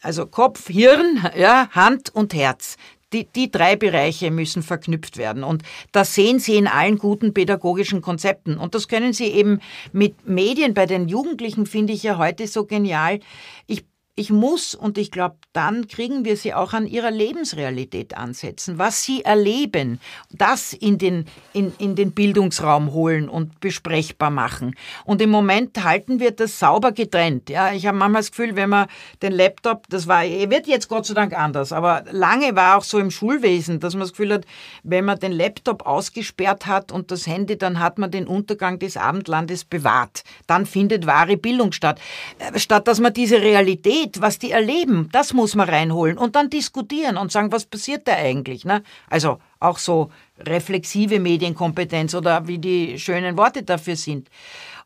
also 0.02 0.26
Kopf, 0.26 0.68
Hirn, 0.68 1.24
ja, 1.36 1.68
Hand 1.72 2.14
und 2.14 2.34
Herz. 2.34 2.76
Die, 3.12 3.24
die 3.24 3.50
drei 3.50 3.74
Bereiche 3.74 4.30
müssen 4.30 4.62
verknüpft 4.62 5.16
werden. 5.16 5.42
Und 5.42 5.64
das 5.90 6.14
sehen 6.14 6.38
Sie 6.38 6.54
in 6.54 6.68
allen 6.68 6.96
guten 6.96 7.34
pädagogischen 7.34 8.02
Konzepten. 8.02 8.56
Und 8.56 8.76
das 8.76 8.86
können 8.86 9.12
Sie 9.12 9.26
eben 9.26 9.60
mit 9.92 10.28
Medien 10.28 10.74
bei 10.74 10.86
den 10.86 11.08
Jugendlichen, 11.08 11.66
finde 11.66 11.92
ich 11.92 12.04
ja 12.04 12.18
heute 12.18 12.46
so 12.46 12.66
genial. 12.66 13.18
Ich 13.66 13.84
ich 14.16 14.30
muss, 14.30 14.74
und 14.74 14.98
ich 14.98 15.10
glaube, 15.10 15.36
dann 15.52 15.88
kriegen 15.88 16.24
wir 16.24 16.36
sie 16.36 16.52
auch 16.52 16.72
an 16.72 16.86
ihrer 16.86 17.10
Lebensrealität 17.10 18.16
ansetzen, 18.16 18.78
was 18.78 19.02
sie 19.02 19.22
erleben, 19.24 20.00
das 20.30 20.72
in 20.72 20.98
den, 20.98 21.26
in, 21.52 21.72
in 21.78 21.96
den 21.96 22.12
Bildungsraum 22.12 22.92
holen 22.92 23.28
und 23.28 23.60
besprechbar 23.60 24.30
machen. 24.30 24.74
Und 25.04 25.22
im 25.22 25.30
Moment 25.30 25.82
halten 25.82 26.20
wir 26.20 26.32
das 26.32 26.58
sauber 26.58 26.92
getrennt. 26.92 27.48
Ja, 27.48 27.72
ich 27.72 27.86
habe 27.86 27.96
manchmal 27.96 28.22
das 28.22 28.30
Gefühl, 28.30 28.56
wenn 28.56 28.68
man 28.68 28.88
den 29.22 29.32
Laptop, 29.32 29.86
das 29.88 30.06
war, 30.06 30.22
wird 30.24 30.66
jetzt 30.66 30.88
Gott 30.88 31.06
sei 31.06 31.14
Dank 31.14 31.32
anders, 31.32 31.72
aber 31.72 32.04
lange 32.10 32.54
war 32.56 32.78
auch 32.78 32.84
so 32.84 32.98
im 32.98 33.10
Schulwesen, 33.10 33.80
dass 33.80 33.94
man 33.94 34.02
das 34.02 34.10
Gefühl 34.10 34.34
hat, 34.34 34.44
wenn 34.82 35.04
man 35.04 35.18
den 35.18 35.32
Laptop 35.32 35.86
ausgesperrt 35.86 36.66
hat 36.66 36.92
und 36.92 37.10
das 37.10 37.26
Handy, 37.26 37.56
dann 37.56 37.78
hat 37.78 37.98
man 37.98 38.10
den 38.10 38.26
Untergang 38.26 38.78
des 38.78 38.96
Abendlandes 38.96 39.64
bewahrt. 39.64 40.24
Dann 40.46 40.66
findet 40.66 41.06
wahre 41.06 41.36
Bildung 41.36 41.72
statt. 41.72 42.00
Äh, 42.38 42.58
statt 42.58 42.86
dass 42.86 43.00
man 43.00 43.12
diese 43.12 43.40
Realität 43.40 43.99
mit, 44.00 44.20
was 44.20 44.38
die 44.38 44.50
erleben, 44.50 45.08
das 45.12 45.32
muss 45.32 45.54
man 45.54 45.68
reinholen 45.68 46.18
und 46.18 46.36
dann 46.36 46.50
diskutieren 46.50 47.16
und 47.16 47.32
sagen, 47.32 47.52
was 47.52 47.66
passiert 47.66 48.08
da 48.08 48.14
eigentlich. 48.14 48.64
Ne? 48.64 48.82
Also 49.08 49.38
auch 49.58 49.78
so 49.78 50.10
reflexive 50.38 51.20
Medienkompetenz 51.20 52.14
oder 52.14 52.46
wie 52.46 52.58
die 52.58 52.98
schönen 52.98 53.36
Worte 53.36 53.62
dafür 53.62 53.96
sind. 53.96 54.28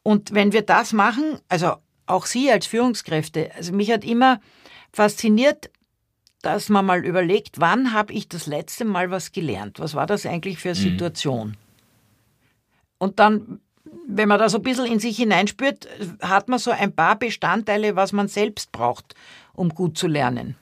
Und 0.03 0.35
wenn 0.35 0.53
wir 0.53 0.63
das 0.63 0.93
machen, 0.93 1.39
also 1.49 1.75
auch 2.07 2.27
Sie 2.27 2.51
als 2.51 2.67
Führungskräfte, 2.67 3.51
also 3.57 3.73
mich 3.73 3.91
hat 3.91 4.05
immer 4.05 4.41
fasziniert, 4.93 5.71
dass 6.43 6.69
man 6.69 6.85
mal 6.85 7.05
überlegt, 7.05 7.61
wann 7.61 7.93
habe 7.93 8.13
ich 8.13 8.29
das 8.29 8.47
letzte 8.47 8.85
Mal 8.85 9.11
was 9.11 9.33
gelernt? 9.33 9.81
Was 9.81 9.95
war 9.95 10.07
das 10.07 10.27
eigentlich 10.27 10.59
für 10.59 10.71
eine 10.71 10.79
mhm. 10.79 10.83
Situation? 10.83 11.57
Und 12.99 13.19
dann 13.19 13.61
wenn 14.07 14.29
man 14.29 14.39
da 14.39 14.49
so 14.49 14.59
ein 14.59 14.63
bisschen 14.63 14.87
in 14.87 14.99
sich 14.99 15.17
hineinspürt, 15.17 15.89
hat 16.21 16.49
man 16.49 16.59
so 16.59 16.71
ein 16.71 16.93
paar 16.93 17.19
Bestandteile, 17.19 17.97
was 17.97 18.13
man 18.13 18.29
selbst 18.29 18.73
braucht, 18.73 19.15
um 19.55 19.71
gut 19.71 19.99
zu 19.99 20.07
lernen. 20.07 20.57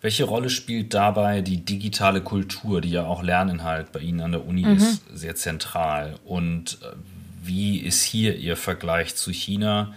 Welche 0.00 0.24
Rolle 0.24 0.50
spielt 0.50 0.94
dabei 0.94 1.42
die 1.42 1.64
digitale 1.64 2.22
Kultur, 2.22 2.80
die 2.80 2.90
ja 2.90 3.06
auch 3.06 3.22
Lerninhalt 3.22 3.92
bei 3.92 4.00
Ihnen 4.00 4.20
an 4.20 4.32
der 4.32 4.44
Uni 4.44 4.64
mhm. 4.64 4.76
ist, 4.76 5.02
sehr 5.12 5.36
zentral? 5.36 6.18
Und 6.24 6.78
äh, 6.82 6.86
wie 7.44 7.78
ist 7.78 8.02
hier 8.02 8.36
Ihr 8.36 8.56
Vergleich 8.56 9.14
zu 9.14 9.30
China 9.32 9.94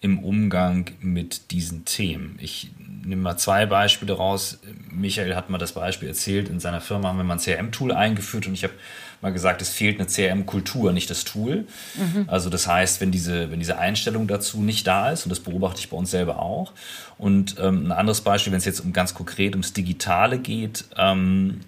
im 0.00 0.20
Umgang 0.20 0.92
mit 1.00 1.50
diesen 1.50 1.84
Themen? 1.84 2.38
Ich 2.40 2.70
nehme 3.04 3.22
mal 3.22 3.36
zwei 3.36 3.66
Beispiele 3.66 4.12
raus. 4.12 4.60
Michael 4.92 5.34
hat 5.34 5.50
mal 5.50 5.58
das 5.58 5.72
Beispiel 5.72 6.08
erzählt, 6.08 6.48
in 6.48 6.60
seiner 6.60 6.80
Firma 6.80 7.08
haben 7.08 7.16
wir 7.16 7.24
mal 7.24 7.34
ein 7.34 7.40
CRM-Tool 7.40 7.90
eingeführt 7.90 8.46
und 8.46 8.54
ich 8.54 8.62
habe 8.62 8.74
mal 9.20 9.32
gesagt, 9.32 9.62
es 9.62 9.70
fehlt 9.70 9.98
eine 9.98 10.08
CRM-Kultur, 10.08 10.92
nicht 10.92 11.10
das 11.10 11.24
Tool. 11.24 11.66
Mhm. 11.94 12.24
Also 12.28 12.50
das 12.50 12.66
heißt, 12.66 13.00
wenn 13.00 13.10
diese, 13.10 13.50
wenn 13.50 13.58
diese 13.58 13.78
Einstellung 13.78 14.28
dazu 14.28 14.62
nicht 14.62 14.86
da 14.86 15.10
ist, 15.10 15.24
und 15.24 15.30
das 15.30 15.40
beobachte 15.40 15.80
ich 15.80 15.90
bei 15.90 15.96
uns 15.96 16.10
selber 16.10 16.40
auch. 16.40 16.72
Und 17.18 17.56
ähm, 17.58 17.86
ein 17.86 17.92
anderes 17.92 18.20
Beispiel, 18.20 18.52
wenn 18.52 18.58
es 18.58 18.64
jetzt 18.64 18.80
um 18.80 18.92
ganz 18.92 19.14
konkret 19.14 19.54
ums 19.54 19.72
Digitale 19.72 20.38
geht, 20.38 20.84
ähm, 20.96 21.60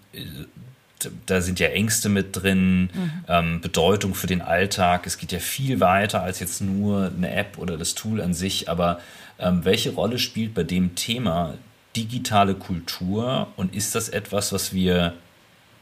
da 1.26 1.40
sind 1.40 1.58
ja 1.58 1.68
Ängste 1.68 2.08
mit 2.08 2.36
drin, 2.36 2.82
mhm. 2.82 3.12
ähm, 3.28 3.60
Bedeutung 3.60 4.14
für 4.14 4.26
den 4.26 4.42
Alltag. 4.42 5.06
Es 5.06 5.18
geht 5.18 5.32
ja 5.32 5.38
viel 5.38 5.80
weiter 5.80 6.22
als 6.22 6.40
jetzt 6.40 6.60
nur 6.60 7.10
eine 7.16 7.32
App 7.32 7.58
oder 7.58 7.76
das 7.76 7.94
Tool 7.94 8.20
an 8.20 8.34
sich. 8.34 8.68
Aber 8.68 9.00
ähm, 9.38 9.64
welche 9.64 9.90
Rolle 9.90 10.18
spielt 10.18 10.54
bei 10.54 10.62
dem 10.62 10.94
Thema 10.94 11.54
digitale 11.96 12.54
Kultur 12.54 13.48
und 13.56 13.74
ist 13.74 13.94
das 13.94 14.08
etwas, 14.08 14.52
was 14.52 14.72
wir 14.72 15.14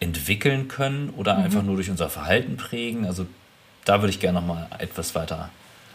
entwickeln 0.00 0.68
können 0.68 1.10
oder 1.16 1.36
mhm. 1.36 1.44
einfach 1.44 1.62
nur 1.62 1.76
durch 1.76 1.90
unser 1.90 2.08
Verhalten 2.08 2.56
prägen? 2.56 3.06
Also 3.06 3.26
da 3.84 4.00
würde 4.00 4.10
ich 4.10 4.20
gerne 4.20 4.40
noch 4.40 4.46
mal 4.46 4.68
etwas 4.78 5.14
weiter 5.14 5.50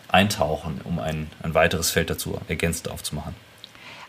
eintauchen, 0.10 0.82
um 0.84 1.00
ein, 1.00 1.30
ein 1.42 1.54
weiteres 1.54 1.92
Feld 1.92 2.10
dazu 2.10 2.40
ergänzend 2.48 2.90
aufzumachen. 2.90 3.36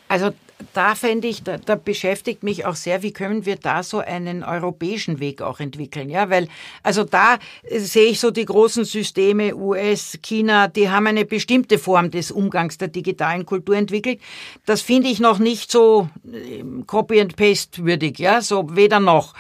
Also 0.09 0.33
da 0.72 0.94
fände 0.94 1.28
ich, 1.28 1.42
da, 1.42 1.57
da, 1.59 1.74
beschäftigt 1.74 2.42
mich 2.42 2.64
auch 2.64 2.76
sehr, 2.76 3.02
wie 3.02 3.12
können 3.12 3.44
wir 3.44 3.57
da 3.57 3.83
so 3.83 3.98
einen 3.98 4.44
europäischen 4.44 5.18
Weg 5.18 5.42
auch 5.42 5.61
entwickeln, 5.61 6.09
ja, 6.11 6.30
weil, 6.30 6.48
also 6.83 7.04
da 7.04 7.38
sehe 7.68 8.07
ich 8.07 8.20
so 8.20 8.30
die 8.30 8.44
großen 8.44 8.85
Systeme, 8.85 9.54
US, 9.54 10.18
China, 10.22 10.68
die 10.68 10.90
haben 10.90 11.07
eine 11.07 11.24
bestimmte 11.24 11.78
Form 11.78 12.11
des 12.11 12.30
Umgangs 12.30 12.78
der 12.78 12.88
digitalen 12.88 13.46
Kultur 13.46 13.76
entwickelt. 13.76 14.20
Das 14.64 14.80
finde 14.80 15.09
ich 15.09 15.20
noch 15.20 15.38
nicht 15.38 15.70
so 15.70 16.09
ähm, 16.32 16.86
copy 16.86 17.20
and 17.20 17.36
paste 17.36 17.84
würdig, 17.84 18.18
ja, 18.18 18.40
so 18.40 18.76
weder 18.76 19.01
noch. 19.01 19.34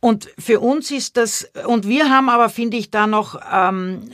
Und 0.00 0.28
für 0.38 0.60
uns 0.60 0.92
ist 0.92 1.16
das, 1.16 1.50
und 1.66 1.88
wir 1.88 2.08
haben 2.08 2.28
aber, 2.28 2.50
finde 2.50 2.76
ich, 2.76 2.92
da 2.92 3.08
noch, 3.08 3.40
ähm, 3.52 4.10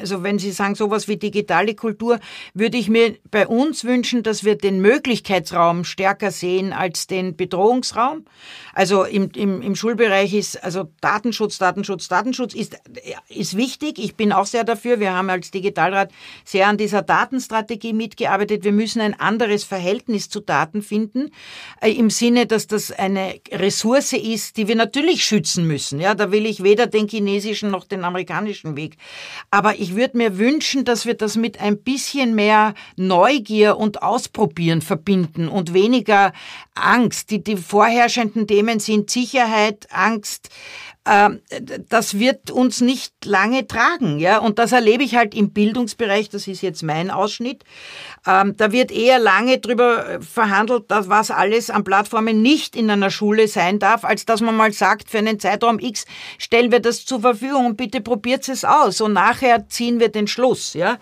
also 0.00 0.22
wenn 0.22 0.38
Sie 0.38 0.52
sagen 0.52 0.76
sowas 0.76 1.08
wie 1.08 1.16
digitale 1.16 1.74
Kultur, 1.74 2.20
würde 2.54 2.78
ich 2.78 2.88
mir 2.88 3.16
bei 3.28 3.48
uns 3.48 3.84
wünschen, 3.84 4.22
dass 4.22 4.44
wir 4.44 4.56
den 4.56 4.80
Möglichkeitsraum 4.80 5.82
stärker 5.82 6.30
sehen 6.30 6.72
als 6.72 7.08
den 7.08 7.34
Bedrohungsraum. 7.34 8.24
Also 8.72 9.02
im, 9.02 9.30
im, 9.34 9.62
im 9.62 9.74
Schulbereich 9.74 10.32
ist, 10.32 10.62
also 10.62 10.88
Datenschutz, 11.00 11.58
Datenschutz, 11.58 12.06
Datenschutz 12.06 12.54
ist, 12.54 12.78
ist 13.28 13.56
wichtig. 13.56 13.98
Ich 13.98 14.14
bin 14.14 14.32
auch 14.32 14.46
sehr 14.46 14.62
dafür. 14.62 15.00
Wir 15.00 15.12
haben 15.12 15.28
als 15.28 15.50
Digitalrat 15.50 16.12
sehr 16.44 16.68
an 16.68 16.76
dieser 16.76 17.02
Datenstrategie 17.02 17.94
mitgearbeitet. 17.94 18.62
Wir 18.62 18.72
müssen 18.72 19.00
ein 19.00 19.18
anderes 19.18 19.64
Verhältnis 19.64 20.28
zu 20.28 20.38
Daten 20.38 20.82
finden, 20.82 21.32
äh, 21.80 21.90
im 21.90 22.10
Sinne, 22.10 22.46
dass 22.46 22.68
das 22.68 22.92
eine 22.92 23.40
Ressource 23.50 24.12
ist, 24.12 24.56
die 24.56 24.68
wir 24.68 24.76
natürlich 24.76 24.99
schützen 25.24 25.66
müssen. 25.66 26.00
Ja, 26.00 26.14
da 26.14 26.30
will 26.30 26.46
ich 26.46 26.62
weder 26.62 26.86
den 26.86 27.08
chinesischen 27.08 27.70
noch 27.70 27.84
den 27.84 28.04
amerikanischen 28.04 28.76
Weg. 28.76 28.96
Aber 29.50 29.78
ich 29.78 29.96
würde 29.96 30.16
mir 30.16 30.38
wünschen, 30.38 30.84
dass 30.84 31.06
wir 31.06 31.14
das 31.14 31.36
mit 31.36 31.60
ein 31.60 31.82
bisschen 31.82 32.34
mehr 32.34 32.74
Neugier 32.96 33.76
und 33.76 34.02
Ausprobieren 34.02 34.82
verbinden 34.82 35.48
und 35.48 35.74
weniger 35.74 36.32
Angst. 36.74 37.30
Die, 37.30 37.42
die 37.42 37.56
vorherrschenden 37.56 38.46
Themen 38.46 38.80
sind 38.80 39.10
Sicherheit, 39.10 39.86
Angst, 39.90 40.50
das 41.04 42.18
wird 42.18 42.50
uns 42.50 42.82
nicht 42.82 43.24
lange 43.24 43.66
tragen, 43.66 44.18
ja. 44.18 44.38
Und 44.38 44.58
das 44.58 44.72
erlebe 44.72 45.02
ich 45.02 45.16
halt 45.16 45.34
im 45.34 45.50
Bildungsbereich. 45.50 46.28
Das 46.28 46.46
ist 46.46 46.60
jetzt 46.60 46.82
mein 46.82 47.10
Ausschnitt. 47.10 47.64
Ähm, 48.26 48.54
da 48.56 48.70
wird 48.70 48.92
eher 48.92 49.18
lange 49.18 49.58
drüber 49.58 50.06
äh, 50.06 50.20
verhandelt, 50.20 50.84
was 50.88 51.30
alles 51.30 51.70
an 51.70 51.84
Plattformen 51.84 52.42
nicht 52.42 52.76
in 52.76 52.90
einer 52.90 53.10
Schule 53.10 53.48
sein 53.48 53.78
darf, 53.78 54.04
als 54.04 54.26
dass 54.26 54.42
man 54.42 54.56
mal 54.56 54.72
sagt, 54.72 55.08
für 55.08 55.18
einen 55.18 55.40
Zeitraum 55.40 55.78
X 55.78 56.04
stellen 56.36 56.70
wir 56.70 56.80
das 56.80 57.06
zur 57.06 57.20
Verfügung 57.20 57.66
und 57.66 57.76
bitte 57.76 58.02
probiert 58.02 58.46
es 58.48 58.64
aus 58.64 59.00
und 59.00 59.14
nachher 59.14 59.68
ziehen 59.68 60.00
wir 60.00 60.10
den 60.10 60.26
Schluss, 60.26 60.74
ja. 60.74 60.98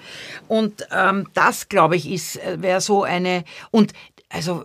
Und 0.46 0.86
ähm, 0.92 1.28
das, 1.34 1.68
glaube 1.68 1.96
ich, 1.96 2.08
ist 2.08 2.36
äh, 2.36 2.62
wäre 2.62 2.80
so 2.80 3.02
eine 3.02 3.44
und 3.72 3.92
also 4.30 4.64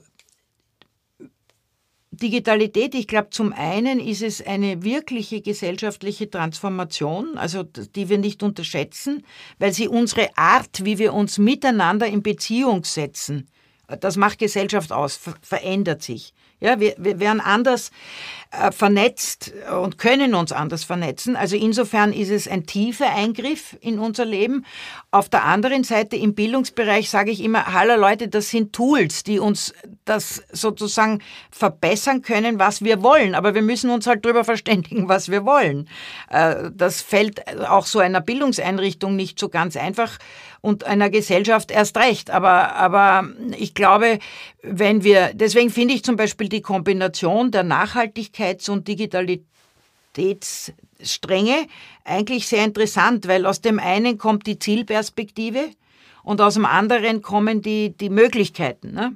Digitalität, 2.24 2.96
ich 2.96 3.08
glaube, 3.08 3.30
zum 3.32 3.52
einen 3.54 4.00
ist 4.00 4.22
es 4.22 4.46
eine 4.46 4.82
wirkliche 4.82 5.42
gesellschaftliche 5.42 6.30
Transformation, 6.30 7.38
also 7.38 7.64
die 7.64 8.08
wir 8.08 8.18
nicht 8.18 8.42
unterschätzen, 8.42 9.24
weil 9.60 9.74
sie 9.74 9.90
unsere 9.90 10.30
Art, 10.38 10.86
wie 10.86 10.98
wir 10.98 11.14
uns 11.14 11.38
miteinander 11.38 12.08
in 12.08 12.24
Beziehung 12.24 12.86
setzen, 12.86 13.48
das 14.00 14.16
macht 14.16 14.40
Gesellschaft 14.40 14.92
aus, 14.92 15.20
verändert 15.42 16.02
sich. 16.02 16.34
Ja, 16.60 16.80
wir, 16.80 16.96
wir 16.98 17.20
werden 17.20 17.42
anders 17.42 17.90
äh, 17.90 17.94
vernetzt 18.72 19.52
und 19.82 19.98
können 19.98 20.36
uns 20.36 20.52
anders 20.52 20.84
vernetzen. 20.84 21.36
Also 21.36 21.56
insofern 21.56 22.14
ist 22.14 22.30
es 22.30 22.48
ein 22.48 22.68
tiefer 22.68 23.14
Eingriff 23.16 23.76
in 23.82 23.98
unser 23.98 24.26
Leben. 24.26 24.64
Auf 25.10 25.28
der 25.28 25.44
anderen 25.46 25.84
Seite 25.84 26.18
im 26.18 26.36
Bildungsbereich 26.36 27.10
sage 27.10 27.32
ich 27.32 27.44
immer, 27.44 27.74
hallo 27.74 27.96
Leute, 27.96 28.28
das 28.28 28.50
sind 28.50 28.72
Tools, 28.74 29.24
die 29.24 29.40
uns 29.40 29.74
das 30.06 30.44
sozusagen 30.52 31.22
verbessern 31.50 32.22
können, 32.22 32.60
was 32.60 32.84
wir 32.84 33.02
wollen. 33.02 33.34
Aber 33.34 33.56
wir 33.56 33.64
müssen 33.64 33.90
uns 33.90 34.06
halt 34.06 34.24
darüber 34.24 34.44
verständigen, 34.44 35.10
was 35.10 35.32
wir 35.32 35.46
wollen. 35.46 35.90
Äh, 36.30 36.70
das 36.76 37.02
fällt 37.02 37.48
auch 37.68 37.88
so 37.88 38.00
einer 38.00 38.22
Bildungseinrichtung 38.22 39.16
nicht 39.16 39.40
so 39.40 39.50
ganz 39.50 39.76
einfach 39.76 40.20
und 40.64 40.86
einer 40.86 41.10
Gesellschaft 41.10 41.72
erst 41.72 41.98
recht. 41.98 42.32
Aber, 42.32 42.76
aber 42.76 43.28
ich 43.58 43.74
glaube, 43.74 44.20
wenn 44.62 45.04
wir, 45.04 45.32
deswegen 45.34 45.70
finde 45.70 45.94
ich 45.94 46.04
zum 46.04 46.16
Beispiel 46.16 46.48
die 46.48 46.62
Kombination 46.62 47.52
der 47.52 47.64
Nachhaltigkeits- 48.44 48.70
und 48.70 48.88
Digitalitätsstränge 48.88 51.68
eigentlich 52.04 52.48
sehr 52.48 52.64
interessant, 52.64 53.28
weil 53.28 53.46
aus 53.46 53.62
dem 53.62 53.80
einen 53.80 54.18
kommt 54.18 54.48
die 54.48 54.60
Zielperspektive 54.60 55.70
und 56.24 56.42
aus 56.42 56.56
dem 56.56 56.66
anderen 56.66 57.22
kommen 57.22 57.62
die, 57.62 57.92
die 57.92 58.10
Möglichkeiten. 58.10 58.94
Ne? 58.94 59.14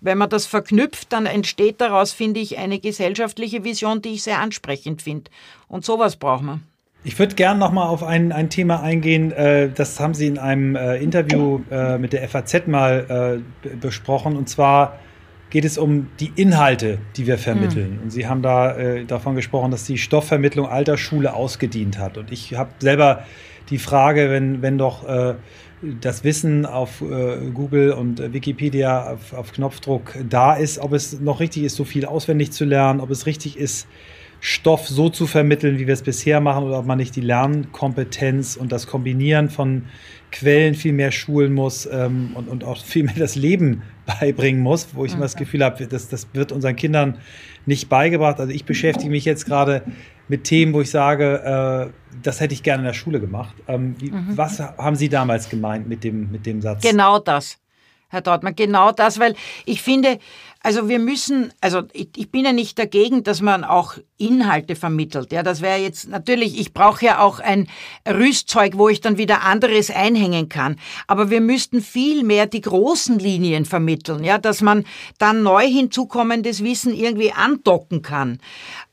Wenn 0.00 0.18
man 0.18 0.28
das 0.28 0.46
verknüpft, 0.46 1.12
dann 1.12 1.26
entsteht 1.26 1.80
daraus, 1.80 2.12
finde 2.12 2.40
ich, 2.40 2.58
eine 2.58 2.78
gesellschaftliche 2.78 3.64
Vision, 3.64 4.02
die 4.02 4.10
ich 4.10 4.22
sehr 4.22 4.38
ansprechend 4.38 5.02
finde. 5.02 5.30
Und 5.68 5.84
sowas 5.84 6.16
braucht 6.16 6.42
man. 6.42 6.62
Ich 7.06 7.18
würde 7.18 7.34
gerne 7.34 7.60
noch 7.60 7.70
mal 7.70 7.86
auf 7.86 8.02
ein, 8.02 8.32
ein 8.32 8.48
Thema 8.48 8.82
eingehen. 8.82 9.30
Äh, 9.32 9.70
das 9.70 10.00
haben 10.00 10.14
Sie 10.14 10.26
in 10.26 10.38
einem 10.38 10.74
äh, 10.74 10.96
Interview 10.96 11.60
äh, 11.70 11.98
mit 11.98 12.14
der 12.14 12.26
FAZ 12.26 12.66
mal 12.66 13.42
besprochen. 13.80 14.36
Und 14.36 14.48
zwar 14.48 14.98
geht 15.54 15.64
es 15.64 15.78
um 15.78 16.08
die 16.18 16.32
Inhalte, 16.34 16.98
die 17.16 17.28
wir 17.28 17.38
vermitteln. 17.38 17.98
Mhm. 17.98 18.02
Und 18.02 18.10
Sie 18.10 18.26
haben 18.26 18.42
da 18.42 18.76
äh, 18.76 19.04
davon 19.04 19.36
gesprochen, 19.36 19.70
dass 19.70 19.84
die 19.84 19.98
Stoffvermittlung 19.98 20.66
alter 20.66 20.96
Schule 20.96 21.32
ausgedient 21.32 21.96
hat. 21.96 22.18
Und 22.18 22.32
ich 22.32 22.56
habe 22.56 22.70
selber 22.80 23.22
die 23.70 23.78
Frage, 23.78 24.30
wenn, 24.30 24.62
wenn 24.62 24.78
doch 24.78 25.08
äh, 25.08 25.34
das 26.00 26.24
Wissen 26.24 26.66
auf 26.66 27.00
Google 27.00 27.92
und 27.92 28.32
Wikipedia 28.32 29.12
auf, 29.12 29.32
auf 29.34 29.52
Knopfdruck 29.52 30.14
da 30.28 30.54
ist, 30.54 30.78
ob 30.78 30.92
es 30.92 31.20
noch 31.20 31.40
richtig 31.40 31.62
ist, 31.62 31.76
so 31.76 31.84
viel 31.84 32.06
auswendig 32.06 32.52
zu 32.52 32.64
lernen, 32.64 33.00
ob 33.00 33.10
es 33.10 33.26
richtig 33.26 33.58
ist, 33.58 33.86
Stoff 34.40 34.88
so 34.88 35.08
zu 35.08 35.26
vermitteln, 35.26 35.78
wie 35.78 35.86
wir 35.86 35.94
es 35.94 36.02
bisher 36.02 36.40
machen, 36.40 36.64
oder 36.64 36.78
ob 36.78 36.86
man 36.86 36.98
nicht 36.98 37.16
die 37.16 37.20
Lernkompetenz 37.20 38.56
und 38.56 38.72
das 38.72 38.86
Kombinieren 38.86 39.50
von 39.50 39.84
Quellen 40.34 40.74
viel 40.74 40.92
mehr 40.92 41.12
schulen 41.12 41.52
muss 41.52 41.86
ähm, 41.86 42.32
und, 42.34 42.48
und 42.48 42.64
auch 42.64 42.82
viel 42.84 43.04
mehr 43.04 43.14
das 43.16 43.36
Leben 43.36 43.82
beibringen 44.20 44.60
muss, 44.60 44.88
wo 44.92 45.04
ich 45.04 45.12
okay. 45.12 45.16
immer 45.16 45.24
das 45.24 45.36
Gefühl 45.36 45.64
habe, 45.64 45.86
das, 45.86 46.08
das 46.08 46.26
wird 46.34 46.52
unseren 46.52 46.76
Kindern 46.76 47.18
nicht 47.66 47.88
beigebracht. 47.88 48.40
Also 48.40 48.52
ich 48.52 48.64
beschäftige 48.64 49.10
mich 49.10 49.24
jetzt 49.24 49.46
gerade 49.46 49.82
mit 50.28 50.44
Themen, 50.44 50.74
wo 50.74 50.80
ich 50.80 50.90
sage, 50.90 51.92
äh, 51.92 52.18
das 52.22 52.40
hätte 52.40 52.52
ich 52.52 52.62
gerne 52.62 52.80
in 52.80 52.86
der 52.86 52.94
Schule 52.94 53.20
gemacht. 53.20 53.54
Ähm, 53.68 53.94
wie, 53.98 54.10
mhm. 54.10 54.36
Was 54.36 54.58
haben 54.58 54.96
Sie 54.96 55.08
damals 55.08 55.48
gemeint 55.48 55.88
mit 55.88 56.02
dem, 56.02 56.30
mit 56.30 56.46
dem 56.46 56.60
Satz? 56.60 56.82
Genau 56.82 57.20
das. 57.20 57.58
Herr 58.08 58.20
Dortmann, 58.20 58.54
genau 58.54 58.92
das, 58.92 59.18
weil 59.18 59.34
ich 59.66 59.82
finde, 59.82 60.18
also 60.64 60.88
wir 60.88 60.98
müssen, 60.98 61.52
also 61.60 61.82
ich, 61.92 62.08
ich, 62.16 62.30
bin 62.30 62.46
ja 62.46 62.52
nicht 62.52 62.78
dagegen, 62.78 63.22
dass 63.22 63.42
man 63.42 63.64
auch 63.64 63.96
Inhalte 64.16 64.76
vermittelt. 64.76 65.30
Ja, 65.30 65.42
das 65.42 65.60
wäre 65.60 65.78
jetzt 65.78 66.08
natürlich, 66.08 66.58
ich 66.58 66.72
brauche 66.72 67.04
ja 67.04 67.20
auch 67.20 67.38
ein 67.38 67.68
Rüstzeug, 68.08 68.78
wo 68.78 68.88
ich 68.88 69.02
dann 69.02 69.18
wieder 69.18 69.42
anderes 69.42 69.90
einhängen 69.90 70.48
kann. 70.48 70.76
Aber 71.06 71.28
wir 71.28 71.42
müssten 71.42 71.82
viel 71.82 72.24
mehr 72.24 72.46
die 72.46 72.62
großen 72.62 73.18
Linien 73.18 73.66
vermitteln, 73.66 74.24
ja, 74.24 74.38
dass 74.38 74.62
man 74.62 74.84
dann 75.18 75.42
neu 75.42 75.66
hinzukommendes 75.66 76.64
Wissen 76.64 76.94
irgendwie 76.94 77.32
andocken 77.32 78.00
kann. 78.00 78.38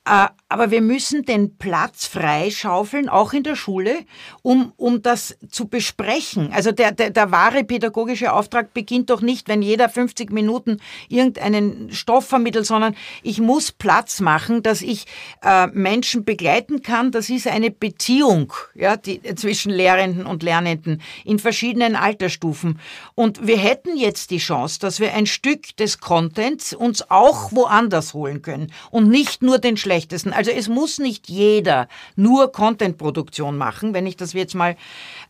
Äh, 0.05 0.27
aber 0.49 0.69
wir 0.69 0.81
müssen 0.81 1.23
den 1.23 1.57
Platz 1.57 2.07
freischaufeln, 2.07 3.07
auch 3.07 3.31
in 3.31 3.43
der 3.43 3.55
Schule, 3.55 3.99
um, 4.41 4.73
um 4.75 5.01
das 5.01 5.37
zu 5.49 5.69
besprechen. 5.69 6.51
Also 6.51 6.73
der, 6.73 6.91
der, 6.91 7.11
der 7.11 7.31
wahre 7.31 7.63
pädagogische 7.63 8.33
Auftrag 8.33 8.73
beginnt 8.73 9.11
doch 9.11 9.21
nicht, 9.21 9.47
wenn 9.47 9.61
jeder 9.61 9.87
50 9.87 10.29
Minuten 10.31 10.81
irgendeinen 11.07 11.91
Stoff 11.93 12.27
vermittelt, 12.27 12.65
sondern 12.65 12.97
ich 13.23 13.39
muss 13.39 13.71
Platz 13.71 14.19
machen, 14.19 14.61
dass 14.61 14.81
ich 14.81 15.05
äh, 15.41 15.67
Menschen 15.67 16.25
begleiten 16.25 16.81
kann. 16.81 17.11
Das 17.11 17.29
ist 17.29 17.47
eine 17.47 17.71
Beziehung 17.71 18.51
ja, 18.75 18.97
die, 18.97 19.21
zwischen 19.35 19.71
Lehrenden 19.71 20.25
und 20.25 20.43
Lernenden 20.43 21.01
in 21.23 21.39
verschiedenen 21.39 21.95
Altersstufen. 21.95 22.79
Und 23.15 23.47
wir 23.47 23.57
hätten 23.57 23.95
jetzt 23.95 24.31
die 24.31 24.39
Chance, 24.39 24.79
dass 24.81 24.99
wir 24.99 25.13
ein 25.13 25.27
Stück 25.27 25.77
des 25.77 25.99
Contents 25.99 26.73
uns 26.73 27.09
auch 27.09 27.53
woanders 27.53 28.13
holen 28.13 28.41
können 28.41 28.73
und 28.89 29.07
nicht 29.07 29.43
nur 29.43 29.59
den 29.59 29.77
schlechtesten. 29.91 30.31
Also 30.33 30.51
es 30.51 30.69
muss 30.69 30.99
nicht 30.99 31.29
jeder 31.29 31.87
nur 32.15 32.51
Contentproduktion 32.51 33.57
machen, 33.57 33.93
wenn 33.93 34.07
ich 34.07 34.15
das 34.15 34.33
jetzt 34.33 34.55
mal 34.55 34.77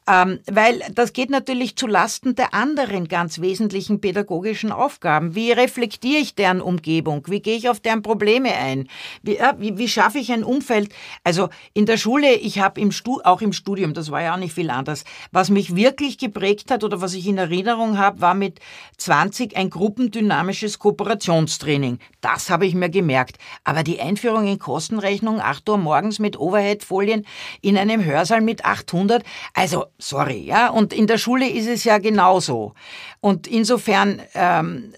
ähm, 0.08 0.39
weil 0.52 0.82
das 0.95 1.14
geht 1.14 1.30
natürlich 1.30 1.76
zu 1.76 1.86
Lasten 1.86 2.34
der 2.34 2.56
anderen 2.56 3.08
ganz 3.08 3.39
wesentlichen 3.39 4.02
pädagogischen 4.02 4.72
Aufgaben. 4.72 5.36
Wie 5.36 5.52
reflektiere 5.52 6.20
ich 6.20 6.34
deren 6.34 6.60
Umgebung? 6.60 7.24
Wie 7.28 7.39
gehe 7.39 7.56
ich 7.56 7.70
auf 7.70 7.80
deren 7.80 8.02
Probleme 8.02 8.52
ein? 8.52 8.88
Wie, 9.22 9.38
äh, 9.38 9.54
wie, 9.60 9.78
wie 9.78 9.88
schaffe 9.88 10.18
ich 10.18 10.32
ein 10.32 10.43
Umfeld? 10.43 10.91
Also 11.24 11.49
in 11.74 11.86
der 11.86 11.97
Schule, 11.97 12.34
ich 12.34 12.60
habe 12.60 12.82
im 12.82 12.91
Stu 12.91 13.20
auch 13.24 13.41
im 13.41 13.54
Studium, 13.54 13.93
das 13.93 14.10
war 14.10 14.24
ja 14.24 14.34
auch 14.34 14.39
nicht 14.39 14.56
viel 14.56 14.72
anders, 14.72 15.04
was 15.32 15.52
mich 15.52 15.76
wirklich 15.76 16.18
geprägt 16.18 16.72
hat 16.72 16.84
oder 16.84 16.99
was 17.02 17.14
ich 17.14 17.28
in 17.28 17.38
Erinnerung 17.38 17.99
habe, 17.99 18.22
war 18.22 18.34
mit 18.34 18.60
20 18.97 19.56
ein 19.56 19.70
gruppendynamisches 19.70 20.80
Kooperationstraining. 20.80 21.99
Das 22.22 22.49
habe 22.49 22.66
ich 22.66 22.74
mir 22.74 22.89
gemerkt. 22.89 23.38
Aber 23.64 23.84
die 23.84 23.99
Einführung 23.99 24.47
in 24.47 24.58
Kostenrechnung, 24.58 25.39
8 25.39 25.70
Uhr 25.70 25.78
morgens 25.78 26.18
mit 26.18 26.39
Overhead-Folien 26.39 27.26
in 27.62 27.78
einem 27.78 28.04
Hörsaal 28.04 28.41
mit 28.41 28.66
800, 28.66 29.24
also 29.54 29.86
Sorry, 30.02 30.39
ja. 30.39 30.70
Und 30.70 30.93
in 30.93 31.06
der 31.06 31.20
Schule 31.20 31.47
ist 31.47 31.68
es 31.68 31.84
ja 31.84 31.99
genauso. 31.99 32.74
Und 33.20 33.45
insofern, 33.45 34.20
ähm, 34.34 34.93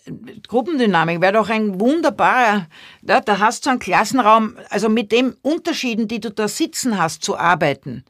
Gruppendynamik 0.48 1.20
wäre 1.20 1.34
doch 1.34 1.50
ein 1.50 1.80
wunderbarer, 1.80 2.68
ja, 3.02 3.20
da 3.20 3.40
hast 3.40 3.66
du 3.66 3.72
einen 3.72 3.80
Klassenraum, 3.80 4.56
also 4.70 4.88
mit 4.88 5.12
den 5.12 5.34
Unterschieden, 5.42 6.08
die 6.08 6.22
du 6.22 6.32
da 6.32 6.48
sitzen 6.48 6.98
hast, 6.98 7.22
zu 7.22 7.38
arbeiten. 7.38 8.06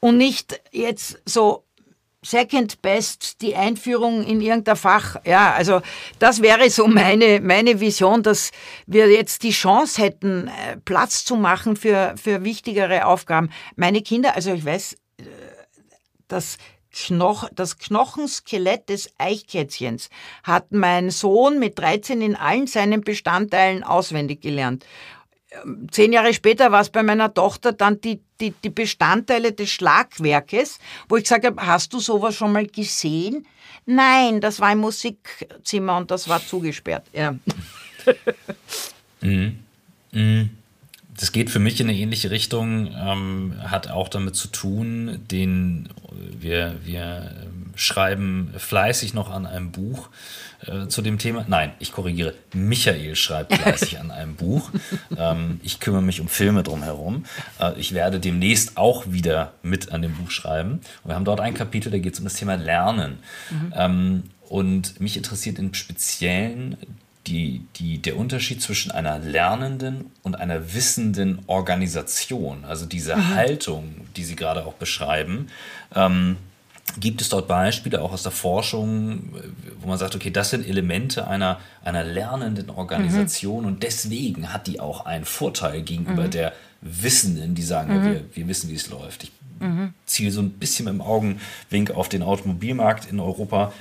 Und 0.00 0.16
nicht 0.16 0.58
jetzt 0.72 1.20
so 1.26 1.64
Second 2.22 2.80
Best, 2.80 3.42
die 3.42 3.54
Einführung 3.54 4.24
in 4.24 4.40
irgendein 4.40 4.76
Fach. 4.76 5.16
Ja, 5.24 5.52
also 5.52 5.82
das 6.18 6.40
wäre 6.40 6.70
so 6.70 6.86
meine, 6.86 7.40
meine 7.40 7.78
Vision, 7.78 8.22
dass 8.22 8.52
wir 8.86 9.08
jetzt 9.08 9.42
die 9.42 9.50
Chance 9.50 10.02
hätten, 10.02 10.48
äh, 10.48 10.78
Platz 10.78 11.26
zu 11.26 11.36
machen 11.36 11.76
für, 11.76 12.14
für 12.16 12.42
wichtigere 12.42 13.04
Aufgaben. 13.04 13.50
Meine 13.76 14.00
Kinder, 14.00 14.34
also 14.34 14.52
ich 14.54 14.64
weiß, 14.64 14.94
äh, 15.18 15.24
das, 16.28 16.58
das 17.54 17.78
Knochenskelett 17.78 18.88
des 18.88 19.10
Eichkätzchens 19.18 20.08
hat 20.42 20.72
mein 20.72 21.10
Sohn 21.10 21.58
mit 21.58 21.78
13 21.78 22.22
in 22.22 22.36
allen 22.36 22.66
seinen 22.66 23.02
Bestandteilen 23.02 23.82
auswendig 23.84 24.40
gelernt 24.40 24.84
zehn 25.90 26.12
Jahre 26.12 26.34
später 26.34 26.72
war 26.72 26.80
es 26.80 26.90
bei 26.90 27.02
meiner 27.02 27.32
Tochter 27.32 27.72
dann 27.72 28.00
die, 28.00 28.20
die, 28.40 28.50
die 28.50 28.70
Bestandteile 28.70 29.52
des 29.52 29.70
Schlagwerkes, 29.70 30.78
wo 31.08 31.16
ich 31.16 31.24
gesagt 31.24 31.44
habe, 31.44 31.66
hast 31.66 31.92
du 31.92 32.00
sowas 32.00 32.34
schon 32.34 32.52
mal 32.52 32.66
gesehen? 32.66 33.46
Nein, 33.84 34.40
das 34.40 34.60
war 34.60 34.72
im 34.72 34.78
Musikzimmer 34.78 35.96
und 35.96 36.10
das 36.10 36.28
war 36.28 36.44
zugesperrt. 36.44 37.06
Ja. 37.12 37.34
mhm. 39.20 39.58
Mhm. 40.12 40.50
Das 41.18 41.32
geht 41.32 41.50
für 41.50 41.58
mich 41.58 41.80
in 41.80 41.88
eine 41.88 41.98
ähnliche 41.98 42.30
Richtung, 42.30 42.90
ähm, 42.94 43.54
hat 43.62 43.88
auch 43.88 44.08
damit 44.08 44.36
zu 44.36 44.48
tun, 44.48 45.20
den 45.30 45.88
wir, 46.38 46.76
wir 46.84 47.32
ähm, 47.42 47.72
schreiben 47.74 48.52
fleißig 48.56 49.14
noch 49.14 49.30
an 49.30 49.46
einem 49.46 49.70
Buch 49.72 50.08
äh, 50.66 50.88
zu 50.88 51.02
dem 51.02 51.18
Thema. 51.18 51.44
Nein, 51.48 51.72
ich 51.78 51.92
korrigiere. 51.92 52.34
Michael 52.52 53.16
schreibt 53.16 53.54
fleißig 53.60 53.98
an 53.98 54.10
einem 54.10 54.34
Buch. 54.36 54.70
Ähm, 55.16 55.60
ich 55.62 55.80
kümmere 55.80 56.02
mich 56.02 56.20
um 56.20 56.28
Filme 56.28 56.62
drumherum. 56.62 57.24
Äh, 57.60 57.78
ich 57.78 57.94
werde 57.94 58.20
demnächst 58.20 58.76
auch 58.76 59.04
wieder 59.06 59.52
mit 59.62 59.92
an 59.92 60.02
dem 60.02 60.14
Buch 60.14 60.30
schreiben. 60.30 60.72
Und 61.02 61.10
wir 61.10 61.14
haben 61.14 61.24
dort 61.24 61.40
ein 61.40 61.54
Kapitel, 61.54 61.90
da 61.90 61.98
geht 61.98 62.14
es 62.14 62.18
um 62.18 62.24
das 62.24 62.34
Thema 62.34 62.56
Lernen. 62.56 63.18
Mhm. 63.50 63.72
Ähm, 63.74 64.22
und 64.48 65.00
mich 65.00 65.16
interessiert 65.16 65.58
im 65.58 65.74
Speziellen 65.74 66.76
die, 67.26 67.62
die, 67.76 67.98
der 67.98 68.16
Unterschied 68.16 68.62
zwischen 68.62 68.90
einer 68.92 69.18
lernenden 69.18 70.10
und 70.22 70.36
einer 70.36 70.74
wissenden 70.74 71.40
Organisation. 71.46 72.64
Also 72.64 72.86
diese 72.86 73.16
mhm. 73.16 73.34
Haltung, 73.34 73.94
die 74.16 74.24
Sie 74.24 74.36
gerade 74.36 74.64
auch 74.66 74.74
beschreiben. 74.74 75.48
Ähm, 75.94 76.36
Gibt 77.00 77.20
es 77.20 77.28
dort 77.28 77.48
Beispiele 77.48 78.00
auch 78.00 78.12
aus 78.12 78.22
der 78.22 78.30
Forschung, 78.30 79.34
wo 79.80 79.88
man 79.88 79.98
sagt, 79.98 80.14
okay, 80.14 80.30
das 80.30 80.50
sind 80.50 80.66
Elemente 80.66 81.26
einer, 81.26 81.58
einer 81.84 82.04
lernenden 82.04 82.70
Organisation 82.70 83.62
mhm. 83.62 83.68
und 83.68 83.82
deswegen 83.82 84.52
hat 84.52 84.68
die 84.68 84.78
auch 84.78 85.04
einen 85.04 85.24
Vorteil 85.24 85.82
gegenüber 85.82 86.24
mhm. 86.24 86.30
der 86.30 86.52
Wissenden, 86.80 87.56
die 87.56 87.62
sagen, 87.62 87.92
mhm. 87.92 88.04
ja, 88.04 88.12
wir, 88.12 88.24
wir 88.34 88.48
wissen, 88.48 88.70
wie 88.70 88.76
es 88.76 88.88
läuft. 88.88 89.24
Ich 89.24 89.32
mhm. 89.58 89.94
ziele 90.06 90.30
so 90.30 90.40
ein 90.40 90.50
bisschen 90.50 90.84
mit 90.84 90.94
dem 90.94 91.00
Augenwink 91.00 91.90
auf 91.90 92.08
den 92.08 92.22
Automobilmarkt 92.22 93.10
in 93.10 93.18
Europa, 93.18 93.72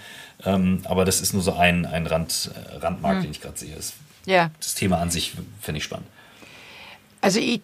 ähm, 0.43 0.81
aber 0.85 1.05
das 1.05 1.21
ist 1.21 1.33
nur 1.33 1.41
so 1.41 1.53
ein, 1.53 1.85
ein 1.85 2.07
Rand, 2.07 2.51
äh, 2.53 2.77
Randmarkt, 2.77 3.19
mhm. 3.19 3.23
den 3.23 3.31
ich 3.31 3.41
gerade 3.41 3.57
sehe. 3.57 3.75
Das, 3.75 3.93
ja. 4.25 4.51
das 4.59 4.75
Thema 4.75 4.99
an 4.99 5.09
sich 5.09 5.33
finde 5.61 5.77
ich 5.77 5.83
spannend. 5.83 6.07
Also 7.21 7.39
ich, 7.39 7.61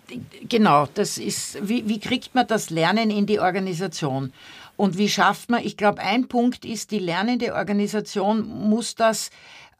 genau, 0.49 0.87
das 0.93 1.17
ist, 1.17 1.57
wie, 1.67 1.87
wie 1.87 1.99
kriegt 1.99 2.33
man 2.33 2.47
das 2.47 2.71
Lernen 2.71 3.11
in 3.11 3.27
die 3.27 3.39
Organisation? 3.39 4.33
Und 4.75 4.97
wie 4.97 5.09
schafft 5.09 5.51
man, 5.51 5.63
ich 5.63 5.77
glaube, 5.77 6.01
ein 6.01 6.27
Punkt 6.27 6.65
ist, 6.65 6.89
die 6.89 6.97
lernende 6.97 7.53
Organisation 7.53 8.47
muss 8.47 8.95
das 8.95 9.29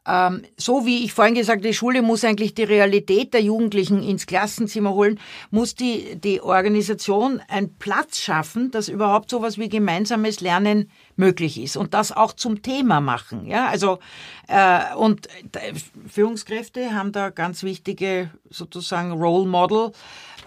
ähm, 0.06 0.42
so 0.56 0.84
wie 0.84 1.04
ich 1.04 1.12
vorhin 1.12 1.34
gesagt, 1.34 1.64
die 1.64 1.74
Schule 1.74 2.02
muss 2.02 2.24
eigentlich 2.24 2.54
die 2.54 2.64
Realität 2.64 3.34
der 3.34 3.42
Jugendlichen 3.42 4.02
ins 4.02 4.26
Klassenzimmer 4.26 4.94
holen, 4.94 5.20
muss 5.50 5.76
die, 5.76 6.16
die 6.16 6.40
Organisation 6.40 7.40
einen 7.48 7.76
Platz 7.78 8.18
schaffen, 8.18 8.72
dass 8.72 8.88
überhaupt 8.88 9.30
sowas 9.30 9.58
wie 9.58 9.68
gemeinsames 9.68 10.40
Lernen 10.40 10.90
möglich 11.14 11.60
ist 11.60 11.76
und 11.76 11.94
das 11.94 12.10
auch 12.10 12.32
zum 12.32 12.62
Thema 12.62 13.00
machen. 13.00 13.46
Ja, 13.46 13.68
also 13.68 14.00
äh, 14.48 14.94
und 14.96 15.28
äh, 15.54 15.72
Führungskräfte 16.08 16.94
haben 16.94 17.12
da 17.12 17.30
ganz 17.30 17.62
wichtige 17.62 18.30
sozusagen 18.50 19.12
Role 19.12 19.48
Model 19.48 19.92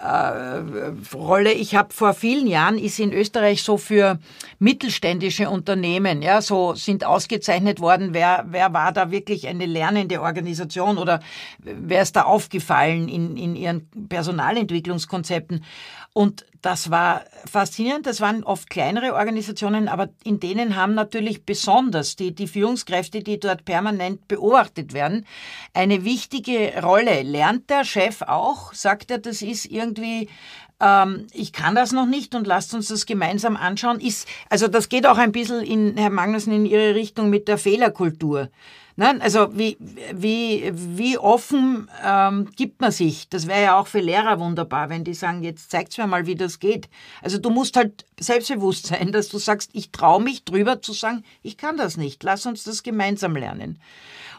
Rolle. 0.02 1.54
Ich 1.54 1.76
habe 1.76 1.93
vor 1.93 2.14
vielen 2.14 2.48
Jahren 2.48 2.78
ist 2.78 3.00
in 3.00 3.14
Österreich 3.14 3.64
so 3.64 3.78
für 3.78 4.20
mittelständische 4.60 5.50
Unternehmen, 5.50 6.22
ja, 6.22 6.41
so 6.41 6.74
sind 6.76 7.06
ausgezeichnet 7.06 7.80
worden, 7.80 8.14
wer, 8.14 8.46
wer 8.50 8.74
war 8.74 8.91
da 8.91 9.12
wirklich 9.12 9.48
eine 9.48 9.66
lernende 9.66 10.22
Organisation 10.22 10.98
oder 10.98 11.22
wer 11.60 12.02
ist 12.02 12.16
da 12.16 12.24
aufgefallen 12.24 13.08
in, 13.08 13.38
in 13.38 13.56
ihren 13.56 13.89
Personalentwicklungskonzepten. 14.10 15.64
Und 16.18 16.45
das 16.61 16.91
war 16.91 17.26
faszinierend. 17.45 18.05
Das 18.05 18.22
waren 18.22 18.45
oft 18.45 18.70
kleinere 18.70 19.16
Organisationen, 19.16 19.89
aber 19.89 20.07
in 20.24 20.39
denen 20.39 20.78
haben 20.78 20.95
natürlich 20.95 21.43
besonders 21.43 22.16
die, 22.16 22.34
die 22.34 22.47
Führungskräfte, 22.47 23.22
die 23.22 23.38
dort 23.38 23.66
permanent 23.66 24.26
beobachtet 24.30 24.93
werden, 24.93 25.26
eine 25.74 26.05
wichtige 26.05 26.82
Rolle. 26.82 27.22
Lernt 27.24 27.70
der 27.70 27.84
Chef 27.84 28.22
auch? 28.22 28.74
Sagt 28.74 29.11
er, 29.11 29.18
das 29.18 29.41
ist 29.41 29.66
irgendwie 29.66 30.30
ähm, 30.80 31.28
ich 31.34 31.51
kann 31.51 31.76
das 31.76 31.91
noch 31.91 32.05
nicht 32.05 32.34
und 32.34 32.47
lasst 32.47 32.74
uns 32.74 32.88
das 32.88 33.05
gemeinsam 33.05 33.57
anschauen. 33.57 33.99
Ist, 33.99 34.26
also 34.49 34.70
das 34.70 34.88
geht 34.88 35.07
auch 35.07 35.18
ein 35.18 35.34
bisschen 35.34 35.63
in, 35.63 35.97
Herr 35.97 36.09
Magnussen, 36.09 36.53
in 36.53 36.66
Ihre 36.66 36.95
Richtung 36.95 37.30
mit 37.30 37.49
der 37.49 37.57
Fehlerkultur. 37.57 38.49
Nein, 38.98 39.22
also 39.22 39.50
wie, 39.58 39.78
wie, 40.14 40.72
wie 40.74 41.18
offen 41.18 41.89
ähm, 42.02 42.50
gibt 42.56 42.80
man 42.80 42.91
sich? 42.91 43.28
Das 43.28 43.46
wäre 43.46 43.62
ja 43.62 43.80
auch 43.80 43.88
für 43.88 44.00
Lehrer 44.00 44.39
wunderbar, 44.39 44.89
wenn 44.89 45.04
die 45.04 45.14
sagen, 45.14 45.43
jetzt 45.43 45.70
zeigt's 45.70 45.98
mir 45.98 46.08
mal, 46.08 46.28
wie 46.28 46.36
das 46.36 46.60
geht. 46.60 46.88
Also 47.22 47.38
du 47.38 47.50
musst 47.50 47.76
halt 47.76 48.06
selbstbewusst 48.18 48.88
sein, 48.88 49.12
dass 49.12 49.28
du 49.28 49.38
sagst, 49.38 49.72
ich 49.74 49.91
traue 49.91 50.24
mich 50.24 50.46
drüber 50.46 50.82
zu 50.82 50.93
sagen, 50.93 51.24
ich 51.43 51.58
kann 51.58 51.76
das 51.76 51.98
nicht, 51.98 52.24
lass 52.24 52.46
uns 52.46 52.64
das 52.64 52.84
gemeinsam 52.84 53.36
lernen 53.36 53.80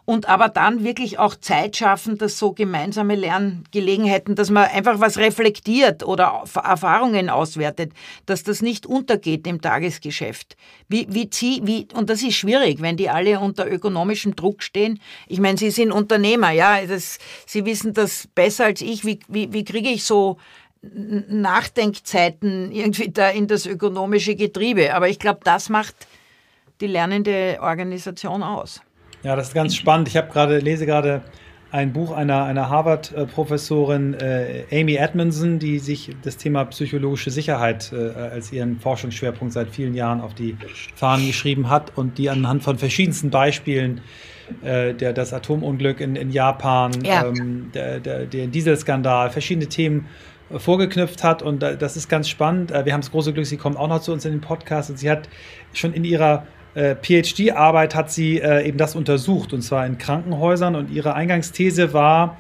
und 0.07 0.29
aber 0.29 0.49
dann 0.49 0.85
wirklich 0.85 1.19
auch 1.19 1.35
Zeit 1.35 1.77
schaffen, 1.77 2.17
dass 2.17 2.39
so 2.39 2.53
gemeinsame 2.53 3.17
Lerngelegenheiten, 3.17 4.37
dass 4.37 4.51
man 4.51 4.65
einfach 4.69 5.01
was 5.01 5.19
reflektiert 5.19 6.05
oder 6.05 6.45
Erfahrungen 6.55 7.29
auswertet, 7.29 7.93
dass 8.25 8.45
das 8.45 8.63
nicht 8.63 8.87
untergeht 8.87 9.47
im 9.49 9.61
Tagesgeschäft. 9.61 10.57
Wie, 10.89 11.09
wie 11.11 11.29
zieh, 11.29 11.61
wie, 11.65 11.89
und 11.93 12.09
das 12.09 12.23
ist 12.23 12.37
schwierig, 12.37 12.81
wenn 12.81 12.97
die 12.97 13.11
alle 13.11 13.41
unter 13.41 13.69
ökonomischem 13.69 14.37
Druck 14.37 14.63
stehen. 14.63 15.01
Ich 15.27 15.41
meine, 15.41 15.59
Sie 15.59 15.73
sind 15.73 15.91
Unternehmer, 15.91 16.53
ja, 16.53 16.87
das, 16.87 17.19
Sie 17.45 17.65
wissen 17.65 17.93
das 17.93 18.29
besser 18.33 18.67
als 18.67 18.83
ich. 18.83 19.05
Wie, 19.05 19.19
wie, 19.27 19.53
wie 19.53 19.65
kriege 19.65 19.89
ich 19.89 20.05
so 20.05 20.37
Nachdenkzeiten 20.83 22.71
irgendwie 22.71 23.11
da 23.11 23.31
in 23.31 23.49
das 23.49 23.67
ökonomische 23.67 24.37
Getriebe? 24.37 24.95
Aber 24.95 25.09
ich 25.09 25.19
glaube, 25.19 25.41
das 25.43 25.69
macht 25.69 25.97
die 26.81 26.87
lernende 26.87 27.59
Organisation 27.61 28.45
aus. 28.45 28.83
Ja, 29.27 29.35
das 29.35 29.49
ist 29.49 29.55
ganz 29.55 29.75
spannend. 29.75 30.07
Ich 30.07 30.17
habe 30.17 30.31
gerade, 30.33 30.59
lese 30.61 30.87
gerade 30.87 31.21
ein 31.73 31.93
Buch 31.93 32.13
einer, 32.13 32.45
einer 32.45 32.71
Harvard-Professorin 32.71 34.15
äh, 34.15 34.63
Amy 34.71 34.95
Edmondson, 34.95 35.59
die 35.59 35.81
sich 35.81 36.15
das 36.23 36.37
Thema 36.37 36.65
psychologische 36.67 37.33
Sicherheit 37.33 37.93
äh, 37.93 38.17
als 38.17 38.53
ihren 38.53 38.79
Forschungsschwerpunkt 38.79 39.53
seit 39.53 39.71
vielen 39.71 39.95
Jahren 39.95 40.21
auf 40.21 40.35
die 40.35 40.57
Fahnen 40.95 41.27
geschrieben 41.27 41.69
hat 41.69 41.91
und 41.99 42.19
die 42.19 42.31
anhand 42.31 42.63
von 42.63 42.79
verschiedensten 42.79 43.31
Beispielen 43.31 44.01
äh, 44.63 44.95
der, 44.95 45.13
das 45.13 45.33
Atomunglück 45.33 46.01
in, 46.01 46.15
in 46.15 46.31
Japan, 46.31 46.93
ja. 47.03 47.27
ähm, 47.27 47.73
der, 47.75 47.99
der, 47.99 48.27
der 48.27 48.47
Dieselskandal, 48.47 49.31
verschiedene 49.31 49.67
Themen 49.67 50.07
äh, 50.51 50.61
vorgeknüpft 50.61 51.25
hat 51.25 51.43
und 51.43 51.65
äh, 51.65 51.77
das 51.77 51.97
ist 51.97 52.09
ganz 52.09 52.29
spannend. 52.29 52.71
Äh, 52.71 52.85
wir 52.85 52.93
haben 52.93 53.01
das 53.01 53.11
große 53.11 53.33
Glück, 53.33 53.47
sie 53.47 53.57
kommt 53.57 53.77
auch 53.77 53.89
noch 53.89 54.03
zu 54.03 54.13
uns 54.13 54.25
in 54.25 54.31
den 54.31 54.41
Podcast 54.41 54.89
und 54.89 55.01
sie 55.01 55.11
hat 55.11 55.29
schon 55.73 55.93
in 55.93 56.05
ihrer 56.05 56.47
äh, 56.77 56.95
PhD-Arbeit 56.95 57.95
hat 57.95 58.11
sie 58.11 58.39
äh, 58.39 58.69
eben 58.69 58.77
das 58.79 58.95
untersucht, 58.95 59.53
und 59.53 59.63
zwar 59.63 59.87
in 59.87 59.99
Krankenhäusern. 59.99 60.77
Und 60.77 60.91
ihre 60.91 61.15
Eingangsthese 61.15 61.93
war, 61.93 62.37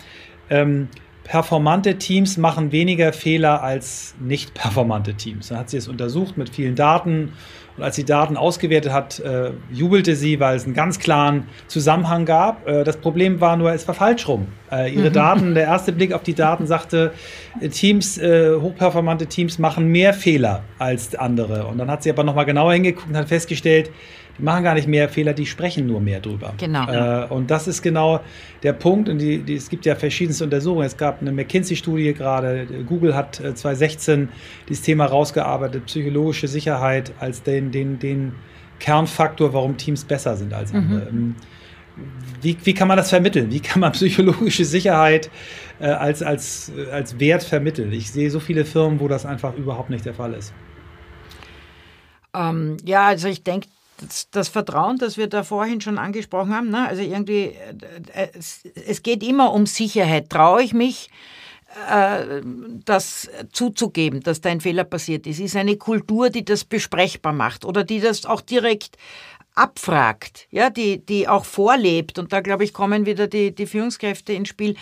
ähm, 0.50 0.88
performante 1.24 1.96
Teams 1.96 2.36
machen 2.36 2.70
weniger 2.70 3.12
Fehler 3.12 3.62
als 3.62 4.14
nicht 4.20 4.54
performante 4.54 5.14
Teams. 5.14 5.48
Dann 5.48 5.58
hat 5.58 5.70
sie 5.70 5.78
es 5.78 5.88
untersucht 5.88 6.36
mit 6.36 6.50
vielen 6.50 6.76
Daten 6.76 7.32
und 7.76 7.82
als 7.82 7.96
sie 7.96 8.04
Daten 8.04 8.36
ausgewertet 8.36 8.92
hat, 8.92 9.20
äh, 9.20 9.50
jubelte 9.70 10.16
sie, 10.16 10.40
weil 10.40 10.56
es 10.56 10.64
einen 10.64 10.74
ganz 10.74 10.98
klaren 10.98 11.44
Zusammenhang 11.66 12.24
gab. 12.24 12.66
Äh, 12.66 12.84
das 12.84 12.96
Problem 12.96 13.40
war 13.40 13.56
nur, 13.56 13.72
es 13.72 13.86
war 13.86 13.94
falsch 13.94 14.26
rum. 14.28 14.46
Äh, 14.70 14.94
ihre 14.94 15.10
mhm. 15.10 15.14
Daten, 15.14 15.54
der 15.54 15.64
erste 15.64 15.92
Blick 15.92 16.12
auf 16.12 16.22
die 16.22 16.34
Daten 16.34 16.66
sagte, 16.66 17.12
äh, 17.60 17.68
Teams, 17.68 18.16
äh, 18.18 18.54
hochperformante 18.58 19.26
Teams 19.26 19.58
machen 19.58 19.88
mehr 19.88 20.14
Fehler 20.14 20.62
als 20.78 21.14
andere. 21.14 21.66
Und 21.66 21.78
dann 21.78 21.90
hat 21.90 22.02
sie 22.02 22.10
aber 22.10 22.24
nochmal 22.24 22.46
genauer 22.46 22.72
hingeguckt 22.72 23.08
und 23.08 23.16
hat 23.16 23.28
festgestellt, 23.28 23.90
die 24.38 24.42
machen 24.42 24.64
gar 24.64 24.74
nicht 24.74 24.88
mehr 24.88 25.08
Fehler, 25.08 25.32
die 25.32 25.46
sprechen 25.46 25.86
nur 25.86 26.00
mehr 26.00 26.20
drüber. 26.20 26.54
Genau. 26.58 26.88
Äh, 26.88 27.26
und 27.26 27.50
das 27.50 27.68
ist 27.68 27.82
genau 27.82 28.20
der 28.62 28.72
Punkt. 28.72 29.08
Und 29.08 29.18
die, 29.18 29.38
die, 29.38 29.54
es 29.54 29.68
gibt 29.68 29.86
ja 29.86 29.94
verschiedenste 29.94 30.44
Untersuchungen. 30.44 30.86
Es 30.86 30.96
gab 30.96 31.20
eine 31.20 31.32
McKinsey-Studie 31.32 32.12
gerade. 32.14 32.66
Google 32.86 33.14
hat 33.14 33.36
2016 33.36 34.22
äh, 34.22 34.26
dieses 34.68 34.82
Thema 34.82 35.06
rausgearbeitet, 35.06 35.86
psychologische 35.86 36.48
Sicherheit 36.48 37.12
als 37.18 37.42
den, 37.42 37.70
den, 37.70 37.98
den 37.98 38.32
Kernfaktor, 38.78 39.52
warum 39.52 39.76
Teams 39.76 40.04
besser 40.04 40.36
sind 40.36 40.52
als 40.52 40.72
mhm. 40.72 40.78
andere. 40.78 41.12
Mhm. 41.12 41.34
Wie, 42.42 42.56
wie 42.62 42.74
kann 42.74 42.88
man 42.88 42.98
das 42.98 43.08
vermitteln? 43.08 43.50
Wie 43.50 43.60
kann 43.60 43.80
man 43.80 43.92
psychologische 43.92 44.64
Sicherheit 44.64 45.30
äh, 45.80 45.86
als, 45.86 46.22
als, 46.22 46.70
als 46.92 47.18
Wert 47.18 47.42
vermitteln? 47.42 47.92
Ich 47.92 48.10
sehe 48.10 48.30
so 48.30 48.40
viele 48.40 48.64
Firmen, 48.64 49.00
wo 49.00 49.08
das 49.08 49.24
einfach 49.24 49.54
überhaupt 49.56 49.90
nicht 49.90 50.04
der 50.04 50.14
Fall 50.14 50.34
ist. 50.34 50.52
Ähm, 52.34 52.76
ja, 52.84 53.06
also 53.06 53.28
ich 53.28 53.42
denke, 53.42 53.68
das, 53.98 54.30
das, 54.30 54.48
Vertrauen, 54.48 54.98
das 54.98 55.16
wir 55.16 55.26
da 55.26 55.42
vorhin 55.42 55.80
schon 55.80 55.98
angesprochen 55.98 56.54
haben, 56.54 56.70
ne? 56.70 56.86
also 56.86 57.02
irgendwie, 57.02 57.54
äh, 58.12 58.28
es, 58.34 58.62
es, 58.64 59.02
geht 59.02 59.22
immer 59.22 59.52
um 59.52 59.66
Sicherheit. 59.66 60.30
Traue 60.30 60.62
ich 60.62 60.74
mich, 60.74 61.10
äh, 61.90 62.40
das 62.84 63.28
zuzugeben, 63.52 64.20
dass 64.20 64.40
da 64.40 64.50
ein 64.50 64.60
Fehler 64.60 64.84
passiert 64.84 65.26
ist? 65.26 65.40
Ist 65.40 65.56
eine 65.56 65.76
Kultur, 65.76 66.30
die 66.30 66.44
das 66.44 66.64
besprechbar 66.64 67.32
macht 67.32 67.64
oder 67.64 67.84
die 67.84 68.00
das 68.00 68.24
auch 68.24 68.40
direkt 68.40 68.96
abfragt, 69.56 70.46
ja, 70.50 70.68
die, 70.68 71.04
die 71.04 71.26
auch 71.26 71.46
vorlebt, 71.46 72.18
und 72.18 72.30
da 72.30 72.40
glaube 72.40 72.62
ich, 72.62 72.74
kommen 72.74 73.06
wieder 73.06 73.26
die, 73.26 73.54
die 73.54 73.66
Führungskräfte 73.66 74.34
ins 74.34 74.50
Spiel. 74.50 74.76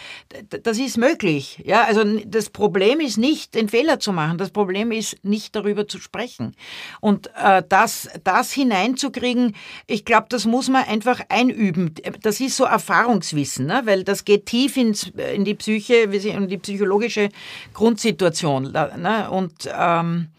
Das 0.65 0.79
ist 0.79 0.99
möglich. 0.99 1.63
Ja, 1.65 1.85
also 1.85 2.03
das 2.27 2.51
Problem 2.51 2.99
ist 2.99 3.17
nicht, 3.17 3.55
den 3.55 3.69
Fehler 3.69 4.01
zu 4.01 4.13
machen. 4.13 4.37
Das 4.37 4.51
Problem 4.51 4.91
ist, 4.91 5.25
nicht 5.25 5.55
darüber 5.55 5.87
zu 5.87 6.01
sprechen. 6.01 6.57
Und 7.01 7.31
äh, 7.41 7.63
das, 7.69 8.09
das 8.25 8.53
hineinzukriegen, 8.53 9.55
ich 9.87 10.05
glaube, 10.05 10.27
das 10.29 10.45
muss 10.45 10.69
man 10.69 10.83
einfach 10.85 11.21
einüben. 11.29 11.95
Das 12.23 12.41
ist 12.41 12.57
so 12.57 12.65
Erfahrungswissen, 12.65 13.67
ne? 13.67 13.83
weil 13.85 14.03
das 14.03 14.25
geht 14.25 14.47
tief 14.47 14.77
ins, 14.77 15.05
in 15.35 15.45
die 15.45 15.55
Psyche, 15.55 15.95
in 15.95 16.49
die 16.49 16.59
psychologische 16.59 17.29
Grundsituation. 17.75 18.73
Ne? 18.73 19.31
Und 19.31 19.71
ähm, 19.73 20.31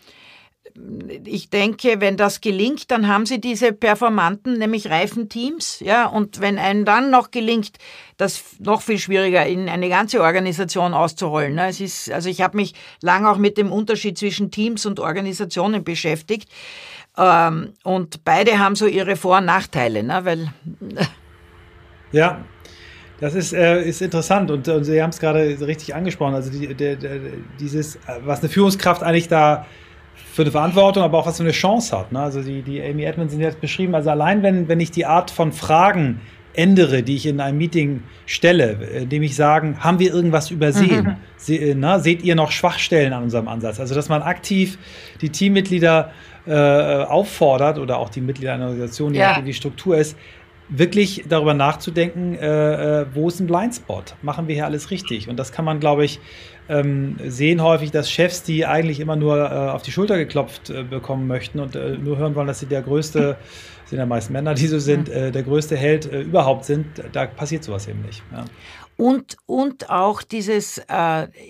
ich 1.24 1.50
denke, 1.50 2.02
wenn 2.02 2.18
das 2.18 2.42
gelingt, 2.42 2.92
dann 2.92 3.08
haben 3.08 3.26
sie 3.26 3.40
diese 3.40 3.72
performanten, 3.72 4.58
nämlich 4.58 4.90
reifen 4.90 5.30
Teams. 5.30 5.80
Ja, 5.80 6.08
und 6.08 6.42
wenn 6.42 6.58
einem 6.58 6.84
dann 6.84 7.12
noch 7.12 7.32
gelingt, 7.32 7.78
das 8.18 8.44
noch 8.60 8.82
viel 8.82 9.00
schwieriger 9.00 9.46
in 9.46 9.70
eine 9.70 9.88
ganze 9.88 10.22
Organisation 10.22 10.94
auszurollen. 10.94 11.56
Ne? 11.56 11.70
Es 11.70 11.80
ist, 11.80 12.12
also 12.12 12.30
ich 12.30 12.42
habe 12.42 12.58
mich 12.58 12.74
lange 13.02 13.30
auch 13.30 13.38
mit 13.38 13.58
dem 13.58 13.72
Unterschied 13.72 14.18
zwischen 14.18 14.52
Teams 14.52 14.86
und 14.86 15.00
Organisationen 15.00 15.84
beschäftigt. 15.84 16.50
Ähm, 17.18 17.74
und 17.84 18.26
beide 18.26 18.60
haben 18.60 18.76
so 18.76 18.86
ihre 18.86 19.16
Vor- 19.16 19.38
und 19.38 19.46
Nachteile, 19.46 20.04
ne? 20.04 20.26
weil. 20.26 20.54
Ja, 22.12 22.46
das 23.20 23.34
ist, 23.34 23.54
äh, 23.54 23.82
ist 23.82 24.02
interessant 24.02 24.52
und, 24.52 24.68
und 24.68 24.84
Sie 24.84 25.02
haben 25.02 25.10
es 25.10 25.20
gerade 25.20 25.58
richtig 25.62 25.96
angesprochen. 25.96 26.34
Also 26.34 26.52
die, 26.52 26.74
der, 26.74 26.98
der, 26.98 27.20
dieses, 27.60 27.98
was 28.24 28.40
eine 28.40 28.50
Führungskraft 28.50 29.04
eigentlich 29.04 29.30
da 29.30 29.66
für 30.36 30.42
eine 30.42 30.52
Verantwortung, 30.52 31.02
aber 31.02 31.18
auch 31.18 31.26
was 31.26 31.38
für 31.38 31.44
eine 31.44 31.54
Chance 31.54 31.98
hat. 31.98 32.12
Ne? 32.12 32.20
Also 32.20 32.42
die, 32.42 32.62
die 32.62 32.84
Amy 32.84 33.06
Edmondson 33.06 33.42
hat 33.42 33.62
beschrieben, 33.62 33.96
also 33.96 34.10
allein 34.10 34.44
wenn, 34.44 34.68
wenn 34.68 34.82
ich 34.82 34.92
die 34.92 35.06
Art 35.06 35.32
von 35.32 35.54
Fragen 35.54 36.20
ändere, 36.54 37.04
die 37.04 37.16
ich 37.16 37.26
in 37.26 37.40
einem 37.40 37.58
Meeting 37.58 38.04
stelle, 38.26 38.74
indem 38.74 39.24
ich 39.24 39.34
sagen, 39.34 39.78
haben 39.80 39.98
wir 40.00 40.14
irgendwas 40.14 40.52
übersehen? 40.52 41.06
Mhm. 41.06 41.16
Se, 41.38 41.56
äh, 41.56 41.74
na, 41.74 42.00
seht 42.00 42.22
ihr 42.22 42.36
noch 42.36 42.52
Schwachstellen 42.52 43.14
an 43.14 43.24
unserem 43.24 43.48
Ansatz? 43.48 43.80
Also 43.80 43.96
dass 43.96 44.10
man 44.10 44.24
aktiv 44.24 44.78
die 45.22 45.30
Teammitglieder 45.30 46.12
äh, 46.46 46.54
auffordert 46.54 47.80
oder 47.80 47.98
auch 47.98 48.10
die 48.10 48.20
Mitglieder 48.20 48.56
einer 48.56 48.66
Organisation, 48.66 49.14
die 49.14 49.20
ja. 49.20 49.40
die 49.40 49.54
Struktur 49.54 49.98
ist, 49.98 50.18
wirklich 50.68 51.24
darüber 51.30 51.54
nachzudenken, 51.54 52.36
äh, 52.36 53.02
äh, 53.02 53.06
wo 53.14 53.30
ist 53.30 53.40
ein 53.40 53.48
Blindspot? 53.48 54.16
Machen 54.22 54.50
wir 54.50 54.56
hier 54.56 54.66
alles 54.66 54.92
richtig? 54.92 55.30
Und 55.30 55.38
das 55.38 55.54
kann 55.54 55.64
man, 55.64 55.80
glaube 55.80 56.04
ich, 56.04 56.20
ähm, 56.68 57.18
sehen 57.26 57.62
häufig, 57.62 57.92
dass 57.92 58.10
Chefs, 58.10 58.44
die 58.44 58.66
eigentlich 58.66 59.00
immer 59.00 59.16
nur 59.16 59.38
äh, 59.38 59.54
auf 59.70 59.82
die 59.82 59.92
Schulter 59.92 60.18
geklopft 60.18 60.70
äh, 60.70 60.84
bekommen 60.84 61.28
möchten 61.28 61.60
und 61.60 61.76
äh, 61.76 61.98
nur 61.98 62.18
hören 62.18 62.36
wollen, 62.36 62.48
dass 62.48 62.60
sie 62.60 62.66
der 62.66 62.82
größte, 62.82 63.38
sind 63.86 64.00
ja 64.00 64.06
meist 64.06 64.32
Männer, 64.32 64.54
die 64.54 64.68
so 64.68 64.80
sind, 64.80 65.10
äh, 65.10 65.32
der 65.32 65.44
größte 65.44 65.76
Held 65.76 66.06
überhaupt 66.06 66.66
sind, 66.66 66.86
da 67.12 67.28
passiert 67.28 67.64
sowas 67.64 67.88
eben 67.88 68.02
nicht. 68.02 68.24
Ja. 68.32 68.46
Und, 68.98 69.36
und 69.46 69.90
auch 69.90 70.24
dieses 70.24 70.82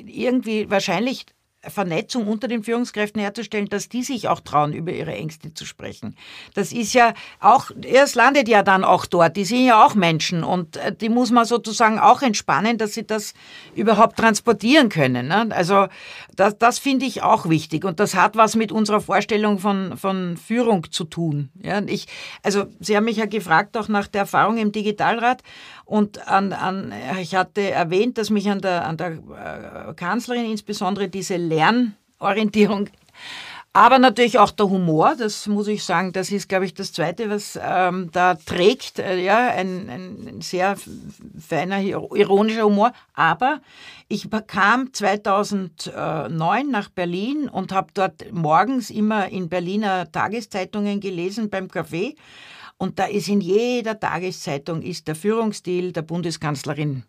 irgendwie 0.03 0.69
wahrscheinlich 0.69 1.27
Vernetzung 1.69 2.27
unter 2.27 2.47
den 2.47 2.63
Führungskräften 2.63 3.21
herzustellen, 3.21 3.67
dass 3.67 3.89
die 3.89 4.03
sich 4.03 4.27
auch 4.27 4.39
trauen, 4.39 4.73
über 4.73 4.91
ihre 4.91 5.13
Ängste 5.13 5.53
zu 5.53 5.65
sprechen. 5.65 6.15
Das 6.53 6.71
ist 6.71 6.93
ja 6.93 7.13
auch, 7.39 7.71
es 7.83 8.15
landet 8.15 8.47
ja 8.47 8.63
dann 8.63 8.83
auch 8.83 9.05
dort, 9.05 9.37
die 9.37 9.45
sind 9.45 9.65
ja 9.65 9.85
auch 9.85 9.95
Menschen 9.95 10.43
und 10.43 10.77
äh, 10.77 10.95
die 10.95 11.09
muss 11.09 11.31
man 11.31 11.45
sozusagen 11.45 11.99
auch 11.99 12.21
entspannen, 12.21 12.77
dass 12.77 12.93
sie 12.93 13.05
das 13.05 13.33
überhaupt 13.75 14.17
transportieren 14.17 14.89
können. 14.89 15.27
Ne? 15.27 15.47
Also 15.51 15.87
das, 16.35 16.57
das 16.57 16.79
finde 16.79 17.05
ich 17.05 17.21
auch 17.21 17.49
wichtig 17.49 17.85
und 17.85 17.99
das 17.99 18.15
hat 18.15 18.35
was 18.35 18.55
mit 18.55 18.71
unserer 18.71 19.01
Vorstellung 19.01 19.59
von, 19.59 19.97
von 19.97 20.37
Führung 20.37 20.91
zu 20.91 21.05
tun. 21.05 21.49
Ja, 21.61 21.81
ich, 21.85 22.07
also 22.43 22.65
Sie 22.79 22.95
haben 22.95 23.05
mich 23.05 23.17
ja 23.17 23.25
gefragt 23.25 23.77
auch 23.77 23.87
nach 23.87 24.07
der 24.07 24.21
Erfahrung 24.21 24.57
im 24.57 24.71
Digitalrat 24.71 25.41
und 25.85 26.27
an, 26.27 26.51
an, 26.53 26.93
ich 27.21 27.35
hatte 27.35 27.69
erwähnt, 27.71 28.17
dass 28.17 28.29
mich 28.29 28.49
an 28.49 28.61
der, 28.61 28.85
an 28.85 28.97
der 28.97 29.11
äh, 29.11 29.93
Kanzlerin 29.95 30.51
insbesondere 30.51 31.07
diese 31.07 31.37
Lernorientierung 31.37 32.89
aber 33.75 33.99
natürlich 33.99 34.39
auch 34.39 34.51
der 34.51 34.69
Humor, 34.69 35.15
das 35.17 35.47
muss 35.47 35.67
ich 35.67 35.83
sagen, 35.83 36.13
das 36.13 36.31
ist, 36.31 36.47
glaube 36.47 36.63
ich, 36.63 36.73
das 36.73 36.93
Zweite, 36.93 37.29
was 37.29 37.59
ähm, 37.61 38.09
da 38.13 38.35
trägt. 38.35 38.99
Äh, 38.99 39.17
ja, 39.17 39.49
ein, 39.49 39.89
ein 39.89 40.39
sehr 40.39 40.77
feiner, 41.45 41.81
ironischer 41.81 42.63
Humor. 42.63 42.93
Aber 43.15 43.59
ich 44.07 44.29
kam 44.47 44.93
2009 44.93 46.69
nach 46.71 46.87
Berlin 46.87 47.49
und 47.49 47.73
habe 47.73 47.89
dort 47.93 48.31
morgens 48.31 48.91
immer 48.91 49.27
in 49.27 49.49
Berliner 49.49 50.09
Tageszeitungen 50.09 51.01
gelesen 51.01 51.49
beim 51.49 51.65
Café. 51.65 52.15
Und 52.77 52.99
da 52.99 53.05
ist 53.05 53.29
in 53.29 53.41
jeder 53.41 53.99
Tageszeitung 53.99 54.81
ist 54.81 55.07
der 55.07 55.15
Führungsstil 55.15 55.91
der 55.91 56.01
Bundeskanzlerin 56.01 57.03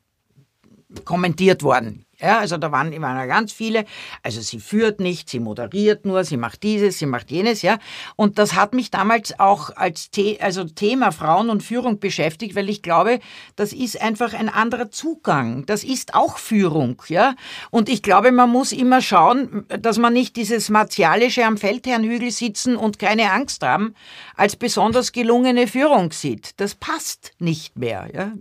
kommentiert 1.04 1.62
worden. 1.62 2.05
Ja, 2.18 2.38
also 2.38 2.56
da 2.56 2.72
waren 2.72 2.92
immer 2.92 3.26
ganz 3.26 3.52
viele. 3.52 3.84
Also 4.22 4.40
sie 4.40 4.58
führt 4.58 5.00
nicht, 5.00 5.28
sie 5.28 5.38
moderiert 5.38 6.06
nur, 6.06 6.24
sie 6.24 6.38
macht 6.38 6.62
dieses, 6.62 6.98
sie 6.98 7.04
macht 7.04 7.30
jenes, 7.30 7.60
ja. 7.60 7.78
Und 8.16 8.38
das 8.38 8.54
hat 8.54 8.72
mich 8.72 8.90
damals 8.90 9.38
auch 9.38 9.70
als 9.76 10.08
The 10.14 10.40
also 10.40 10.64
Thema 10.64 11.12
Frauen 11.12 11.50
und 11.50 11.62
Führung 11.62 11.98
beschäftigt, 11.98 12.54
weil 12.54 12.70
ich 12.70 12.80
glaube, 12.80 13.20
das 13.54 13.74
ist 13.74 14.00
einfach 14.00 14.32
ein 14.32 14.48
anderer 14.48 14.90
Zugang. 14.90 15.66
Das 15.66 15.84
ist 15.84 16.14
auch 16.14 16.38
Führung, 16.38 17.02
ja. 17.08 17.34
Und 17.70 17.90
ich 17.90 18.02
glaube, 18.02 18.32
man 18.32 18.50
muss 18.50 18.72
immer 18.72 19.02
schauen, 19.02 19.66
dass 19.68 19.98
man 19.98 20.14
nicht 20.14 20.36
dieses 20.36 20.70
martialische 20.70 21.44
am 21.44 21.58
Feldherrnhügel 21.58 22.30
sitzen 22.30 22.76
und 22.76 22.98
keine 22.98 23.30
Angst 23.32 23.62
haben, 23.62 23.94
als 24.36 24.56
besonders 24.56 25.12
gelungene 25.12 25.66
Führung 25.66 26.12
sieht. 26.12 26.58
Das 26.60 26.74
passt 26.74 27.32
nicht 27.38 27.76
mehr, 27.76 28.08
ja. 28.14 28.32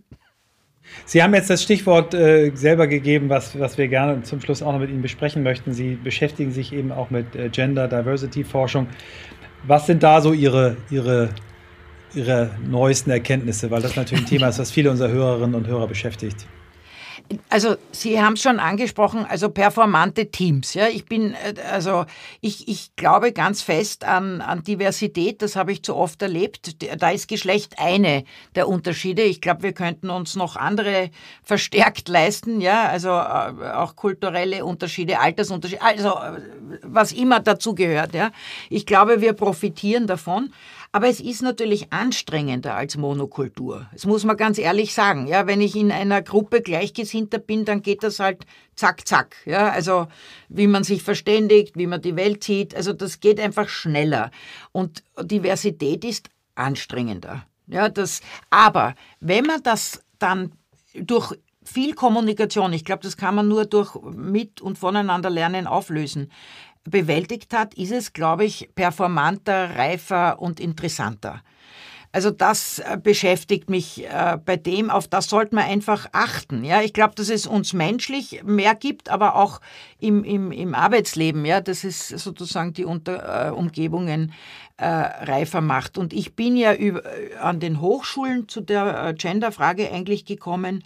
Sie 1.06 1.22
haben 1.22 1.34
jetzt 1.34 1.50
das 1.50 1.62
Stichwort 1.62 2.14
äh, 2.14 2.52
selber 2.56 2.88
gegeben, 2.88 3.30
was, 3.30 3.60
was 3.60 3.78
wir 3.78 3.88
gerne 3.88 4.24
zum 4.24 4.42
Schluss 4.42 4.62
auch 4.62 4.72
noch 4.72 4.80
mit 4.80 4.90
Ihnen 4.90 5.02
besprechen 5.02 5.44
möchten. 5.44 5.74
Sie 5.74 5.96
beschäftigen 5.96 6.52
sich 6.52 6.74
eben 6.74 6.92
auch 6.92 7.10
mit 7.10 7.36
äh, 7.36 7.50
Gender 7.50 7.88
Diversity 7.88 8.44
Forschung. 8.44 8.88
Was 9.64 9.86
sind 9.88 10.04
da 10.04 10.22
so 10.22 10.34
Ihre, 10.34 10.78
Ihre, 10.90 11.30
Ihre 12.14 12.52
neuesten 12.68 13.12
Erkenntnisse? 13.12 13.72
Weil 13.72 13.82
das 13.82 13.96
natürlich 13.96 14.24
ein 14.24 14.30
Thema 14.30 14.48
ist, 14.48 14.60
was 14.60 14.72
viele 14.72 14.92
unserer 14.92 15.10
Hörerinnen 15.10 15.56
und 15.56 15.68
Hörer 15.68 15.88
beschäftigt. 15.88 16.48
Also 17.50 17.76
Sie 17.92 18.22
haben 18.22 18.34
es 18.34 18.42
schon 18.42 18.60
angesprochen, 18.60 19.26
also 19.28 19.50
performante 19.50 20.30
Teams. 20.30 20.74
Ja, 20.76 20.88
ich 20.88 21.06
bin 21.06 21.34
äh, 21.34 21.56
also 21.72 22.06
ich, 22.42 22.68
ich 22.68 22.96
glaube 22.96 23.32
ganz 23.32 23.62
fest 23.62 24.04
an, 24.04 24.42
an 24.42 24.64
Diversität. 24.64 25.42
Das 25.42 25.56
habe 25.56 25.72
ich 25.72 25.84
zu 25.84 25.96
oft 25.96 26.22
erlebt. 26.22 26.84
Da 27.02 27.10
ist 27.10 27.28
Geschlecht 27.28 27.80
eine 27.80 28.26
der 28.56 28.68
Unterschiede. 28.68 29.24
Ich 29.24 29.42
glaube, 29.42 29.64
wir 29.64 29.74
könnten 29.74 30.10
uns 30.10 30.36
noch 30.36 30.56
andere 30.56 31.10
verstärkt 31.44 32.10
leisten. 32.10 32.62
Ja, 32.62 32.88
also 32.90 33.10
äh, 33.10 33.72
auch 33.74 33.96
kulturelle 33.96 34.64
Unterschiede, 34.64 35.20
Altersunterschiede, 35.20 35.82
also 35.82 36.10
äh, 36.10 36.42
was 36.84 37.12
immer 37.12 37.40
dazu 37.40 37.74
gehört. 37.74 38.14
Ja, 38.14 38.32
ich 38.70 38.86
glaube, 38.86 39.22
wir 39.22 39.34
profitieren 39.34 40.06
davon. 40.06 40.54
Aber 40.96 41.10
es 41.10 41.20
ist 41.20 41.42
natürlich 41.42 41.92
anstrengender 41.92 42.74
als 42.74 42.96
Monokultur. 42.96 43.86
Das 43.92 44.06
muss 44.06 44.24
man 44.24 44.38
ganz 44.38 44.58
ehrlich 44.58 44.94
sagen. 44.94 45.28
Ja, 45.28 45.46
wenn 45.46 45.60
ich 45.60 45.76
in 45.76 45.92
einer 45.92 46.22
Gruppe 46.22 46.62
Gleichgesinnter 46.62 47.38
bin, 47.38 47.66
dann 47.66 47.82
geht 47.82 48.02
das 48.02 48.22
halt 48.22 48.46
zack, 48.78 49.06
zack. 49.06 49.36
Ja, 49.44 49.68
also 49.72 50.08
wie 50.48 50.68
man 50.68 50.86
sich 50.86 51.04
verständigt, 51.04 51.76
wie 51.76 51.86
man 51.86 52.02
die 52.02 52.16
Welt 52.16 52.46
sieht. 52.46 52.74
Also 52.74 52.94
das 52.94 53.20
geht 53.20 53.42
einfach 53.42 53.68
schneller. 53.68 54.32
Und 54.72 55.04
Diversität 55.22 56.06
ist 56.06 56.30
anstrengender. 56.56 57.46
Ja, 57.68 57.90
das, 57.90 58.22
aber 58.50 58.96
wenn 59.20 59.46
man 59.48 59.62
das 59.64 60.02
dann 60.18 60.54
durch 60.94 61.34
viel 61.62 61.94
Kommunikation, 61.94 62.72
ich 62.72 62.86
glaube, 62.86 63.04
das 63.04 63.18
kann 63.18 63.36
man 63.36 63.50
nur 63.50 63.66
durch 63.66 63.96
mit 64.14 64.62
und 64.62 64.78
voneinander 64.78 65.30
lernen 65.30 65.68
auflösen 65.68 66.32
bewältigt 66.86 67.54
hat, 67.54 67.74
ist 67.74 67.92
es, 67.92 68.14
glaube 68.14 68.46
ich, 68.46 68.70
performanter, 68.76 69.76
reifer 69.78 70.40
und 70.40 70.60
interessanter. 70.60 71.42
Also 72.16 72.32
das 72.32 72.80
äh, 72.80 72.98
beschäftigt 72.98 73.70
mich 73.70 74.06
äh, 74.06 74.38
bei 74.38 74.56
dem, 74.56 74.90
auf 74.90 75.06
das 75.06 75.28
sollte 75.28 75.54
man 75.54 75.66
einfach 75.66 76.08
achten. 76.14 76.64
Ja, 76.64 76.82
ich 76.82 76.94
glaube, 76.94 77.14
dass 77.16 77.30
es 77.30 77.46
uns 77.46 77.74
menschlich 77.74 78.42
mehr 78.46 78.74
gibt, 78.74 79.10
aber 79.10 79.36
auch 79.36 79.60
im, 80.00 80.24
im, 80.24 80.54
im 80.54 80.76
Arbeitsleben, 80.76 81.44
ja, 81.44 81.60
dass 81.60 81.84
es 81.84 82.08
sozusagen 82.08 82.72
die 82.72 82.86
Unter, 82.86 83.48
äh, 83.48 83.52
Umgebungen 83.52 84.32
äh, 84.78 84.86
reifer 84.86 85.60
macht. 85.60 85.98
Und 85.98 86.14
ich 86.14 86.38
bin 86.38 86.56
ja 86.56 86.74
über, 86.74 87.04
an 87.42 87.60
den 87.60 87.82
Hochschulen 87.82 88.48
zu 88.48 88.62
der 88.62 89.14
Genderfrage 89.18 89.92
eigentlich 89.92 90.24
gekommen, 90.24 90.86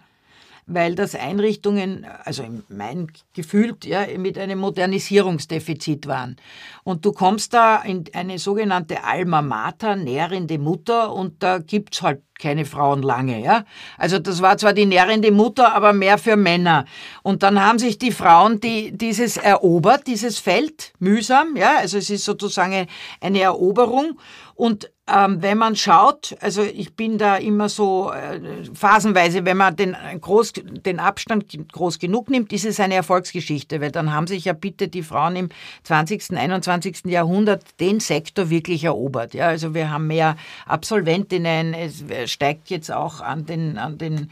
weil 0.69 0.95
das 0.95 1.15
Einrichtungen, 1.15 2.05
also 2.23 2.43
mein 2.69 3.11
Gefühl, 3.33 3.75
ja, 3.83 4.05
mit 4.17 4.37
einem 4.37 4.59
Modernisierungsdefizit 4.59 6.07
waren. 6.07 6.37
Und 6.83 7.03
du 7.05 7.11
kommst 7.11 7.53
da 7.53 7.77
in 7.77 8.05
eine 8.13 8.37
sogenannte 8.37 9.03
Alma 9.03 9.41
Mater, 9.41 9.95
nährende 9.95 10.59
Mutter, 10.59 11.13
und 11.13 11.41
da 11.41 11.57
gibt's 11.57 12.01
halt 12.01 12.21
keine 12.39 12.65
Frauen 12.65 13.01
lange, 13.01 13.43
ja. 13.43 13.65
Also 13.97 14.17
das 14.17 14.41
war 14.41 14.57
zwar 14.57 14.73
die 14.73 14.85
nährende 14.85 15.31
Mutter, 15.31 15.73
aber 15.75 15.91
mehr 15.91 16.17
für 16.17 16.37
Männer. 16.37 16.85
Und 17.21 17.43
dann 17.43 17.61
haben 17.61 17.79
sich 17.79 17.97
die 17.97 18.11
Frauen 18.11 18.61
die, 18.61 18.95
dieses 18.95 19.37
erobert, 19.37 20.07
dieses 20.07 20.39
Feld, 20.39 20.93
mühsam, 20.99 21.57
ja. 21.57 21.77
Also 21.79 21.97
es 21.97 22.09
ist 22.09 22.25
sozusagen 22.25 22.87
eine 23.19 23.41
Eroberung. 23.41 24.17
Und 24.59 24.91
ähm, 25.07 25.41
wenn 25.41 25.57
man 25.57 25.77
schaut, 25.77 26.35
also 26.41 26.61
ich 26.61 26.93
bin 26.93 27.17
da 27.17 27.37
immer 27.37 27.69
so 27.69 28.11
äh, 28.11 28.65
phasenweise, 28.73 29.45
wenn 29.45 29.55
man 29.55 29.77
den, 29.77 29.95
groß, 30.19 30.51
den 30.85 30.99
Abstand 30.99 31.45
groß 31.71 31.97
genug 31.97 32.29
nimmt, 32.29 32.51
ist 32.51 32.65
es 32.65 32.81
eine 32.81 32.95
Erfolgsgeschichte, 32.95 33.79
weil 33.79 33.93
dann 33.93 34.13
haben 34.13 34.27
sich 34.27 34.43
ja 34.43 34.51
bitte 34.51 34.89
die 34.89 35.01
Frauen 35.01 35.37
im 35.37 35.49
20., 35.83 36.31
21. 36.37 37.05
Jahrhundert 37.05 37.63
den 37.79 38.01
Sektor 38.01 38.49
wirklich 38.49 38.83
erobert. 38.83 39.33
Ja, 39.33 39.47
also 39.47 39.73
wir 39.73 39.91
haben 39.91 40.07
mehr 40.07 40.35
Absolventinnen, 40.65 41.73
es 41.73 42.03
steigt 42.29 42.69
jetzt 42.69 42.91
auch 42.91 43.21
an 43.21 43.45
den, 43.45 43.77
an 43.77 43.97
den, 43.97 44.29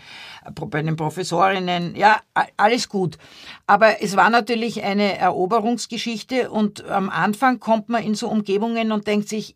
bei 0.54 0.82
den 0.82 0.98
Professorinnen, 0.98 1.96
ja, 1.96 2.20
alles 2.58 2.90
gut. 2.90 3.18
Aber 3.66 4.04
es 4.04 4.18
war 4.18 4.30
natürlich 4.30 4.84
eine 4.84 5.18
Eroberungsgeschichte 5.20 6.52
und 6.52 6.84
am 6.84 7.10
Anfang 7.10 7.62
kommt 7.62 7.88
man 7.88 8.04
in 8.04 8.14
so 8.14 8.28
Umgebungen 8.28 8.92
und 8.92 9.08
denkt 9.08 9.30
sich, 9.30 9.56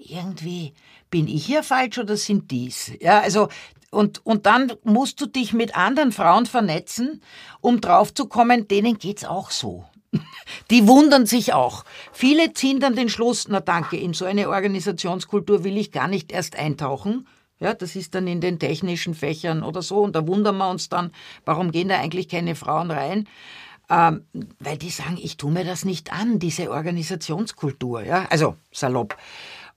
irgendwie 0.00 0.74
bin 1.10 1.26
ich 1.28 1.46
hier 1.46 1.62
falsch 1.62 1.98
oder 1.98 2.16
sind 2.16 2.50
dies? 2.50 2.92
Ja, 3.00 3.20
also 3.20 3.48
und, 3.90 4.24
und 4.26 4.46
dann 4.46 4.72
musst 4.84 5.20
du 5.20 5.26
dich 5.26 5.52
mit 5.52 5.76
anderen 5.76 6.12
Frauen 6.12 6.46
vernetzen, 6.46 7.22
um 7.60 7.80
draufzukommen, 7.80 8.68
denen 8.68 8.98
geht's 8.98 9.24
auch 9.24 9.50
so. 9.50 9.86
Die 10.70 10.86
wundern 10.86 11.26
sich 11.26 11.54
auch. 11.54 11.84
Viele 12.12 12.52
ziehen 12.52 12.80
dann 12.80 12.96
den 12.96 13.08
Schluss, 13.08 13.48
na 13.48 13.60
danke, 13.60 13.96
in 13.96 14.12
so 14.12 14.24
eine 14.24 14.50
Organisationskultur 14.50 15.64
will 15.64 15.78
ich 15.78 15.92
gar 15.92 16.08
nicht 16.08 16.32
erst 16.32 16.56
eintauchen. 16.56 17.26
Ja, 17.60 17.74
das 17.74 17.96
ist 17.96 18.14
dann 18.14 18.28
in 18.28 18.40
den 18.40 18.58
technischen 18.58 19.14
Fächern 19.14 19.62
oder 19.62 19.82
so. 19.82 19.98
Und 19.98 20.14
da 20.14 20.26
wundern 20.26 20.58
wir 20.58 20.70
uns 20.70 20.88
dann, 20.88 21.10
warum 21.44 21.72
gehen 21.72 21.88
da 21.88 21.98
eigentlich 21.98 22.28
keine 22.28 22.54
Frauen 22.54 22.90
rein? 22.90 23.28
Ähm, 23.90 24.24
weil 24.58 24.76
die 24.76 24.90
sagen, 24.90 25.18
ich 25.20 25.36
tue 25.36 25.50
mir 25.50 25.64
das 25.64 25.84
nicht 25.84 26.12
an, 26.12 26.38
diese 26.38 26.70
Organisationskultur, 26.70 28.02
ja, 28.02 28.26
also 28.28 28.56
salopp. 28.70 29.16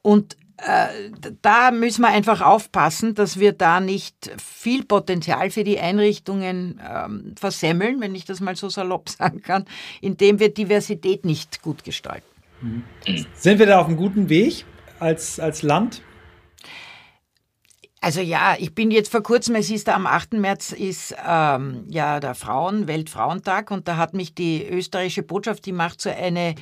Und 0.02 0.36
äh, 0.58 1.10
da 1.42 1.72
müssen 1.72 2.02
wir 2.02 2.10
einfach 2.10 2.42
aufpassen, 2.42 3.16
dass 3.16 3.40
wir 3.40 3.54
da 3.54 3.80
nicht 3.80 4.32
viel 4.38 4.84
Potenzial 4.84 5.50
für 5.50 5.64
die 5.64 5.80
Einrichtungen 5.80 6.80
ähm, 6.88 7.34
versemmeln, 7.40 8.00
wenn 8.00 8.14
ich 8.14 8.26
das 8.26 8.42
mal 8.42 8.56
so 8.56 8.70
salopp 8.70 9.10
sagen 9.18 9.42
kann, 9.42 9.66
indem 10.02 10.40
wir 10.40 10.54
Diversität 10.54 11.26
nicht 11.26 11.62
gut 11.62 11.84
gestalten. 11.84 12.28
Mhm. 12.62 12.84
Sind 13.34 13.60
wir 13.60 13.66
da 13.66 13.80
auf 13.80 13.88
einem 13.88 13.98
guten 13.98 14.30
Weg 14.30 14.66
als, 15.00 15.40
als 15.40 15.64
Land? 15.64 16.02
Also 18.04 18.20
ja, 18.20 18.56
ich 18.58 18.74
bin 18.74 18.90
jetzt 18.90 19.12
vor 19.12 19.22
kurzem, 19.22 19.54
es 19.54 19.70
ist 19.70 19.88
am 19.88 20.08
8. 20.08 20.34
März 20.34 20.72
ist 20.72 21.14
ähm, 21.24 21.86
ja 21.88 22.20
der 22.20 22.34
Frauen, 22.34 22.88
Weltfrauentag 22.88 23.70
und 23.70 23.88
da 23.88 23.98
hat 23.98 24.16
mich 24.16 24.34
die 24.34 24.68
österreichische 24.68 25.22
Botschaft, 25.22 25.68
die 25.68 25.72
macht 25.72 26.02
so 26.02 26.10
eine 26.10 26.56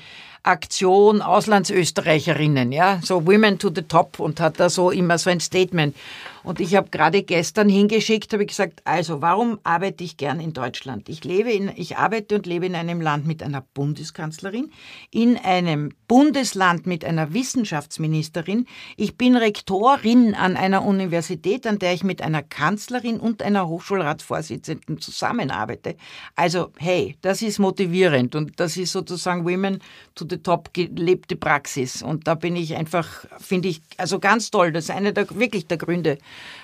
Aktion 0.44 1.22
Auslandsösterreicherinnen, 1.22 2.72
ja, 2.72 3.00
so 3.04 3.26
Women 3.28 3.60
to 3.60 3.72
the 3.74 3.82
Top 3.82 4.20
und 4.20 4.40
hat 4.40 4.60
da 4.60 4.70
so 4.70 4.92
immer 4.92 5.18
so 5.18 5.30
ein 5.30 5.40
Statement. 5.40 5.96
Und 6.44 6.60
ich 6.60 6.76
habe 6.76 6.90
gerade 6.90 7.24
gestern 7.24 7.70
hingeschickt, 7.70 8.32
habe 8.32 8.44
ich 8.44 8.50
gesagt, 8.50 8.82
also 8.86 9.22
warum 9.22 9.60
arbeite 9.64 10.04
ich 10.04 10.18
gern 10.18 10.40
in 10.40 10.54
Deutschland? 10.54 11.10
Ich 11.10 11.24
lebe 11.24 11.52
in, 11.52 11.70
ich 11.76 11.98
arbeite 11.98 12.36
und 12.36 12.46
lebe 12.46 12.66
in 12.66 12.76
einem 12.76 13.02
Land 13.02 13.28
mit 13.28 13.44
einer 13.44 13.64
Bundeskanzlerin, 13.74 14.72
in 15.12 15.38
einem 15.38 15.92
Bundesland 16.08 16.88
mit 16.88 17.04
einer 17.04 17.34
Wissenschaftsministerin. 17.34 18.66
Ich 18.96 19.18
bin 19.18 19.36
Rektorin 19.36 20.34
an 20.34 20.56
einer 20.56 20.86
Universität, 20.86 21.68
an 21.68 21.78
der 21.78 21.94
ich 21.94 22.04
mit 22.04 22.22
einer 22.22 22.42
Kanzlerin 22.42 23.20
und 23.20 23.44
einer 23.44 23.68
Hochschulratsvorsitzenden 23.68 25.02
zusammenarbeite. 25.02 25.98
Also 26.36 26.72
hey, 26.78 27.18
das 27.22 27.42
ist 27.42 27.60
motivierend 27.60 28.36
und 28.36 28.60
das 28.60 28.78
ist 28.78 28.94
sozusagen 28.94 29.46
Women 29.46 29.82
to 30.16 30.26
the 30.30 30.38
Top 30.38 30.74
gelebte 30.74 31.36
Praxis. 31.36 32.02
Und 32.02 32.28
da 32.28 32.36
bin 32.36 32.56
ich 32.56 32.76
einfach, 32.76 33.26
finde 33.40 33.70
ich, 33.70 33.82
also 33.98 34.20
ganz 34.20 34.52
toll. 34.52 34.72
Das 34.72 34.86
ist 34.86 34.92
einer 34.92 35.12
der 35.12 35.28
wirklich 35.32 35.68
der 35.68 35.78
Gründe, 35.78 36.18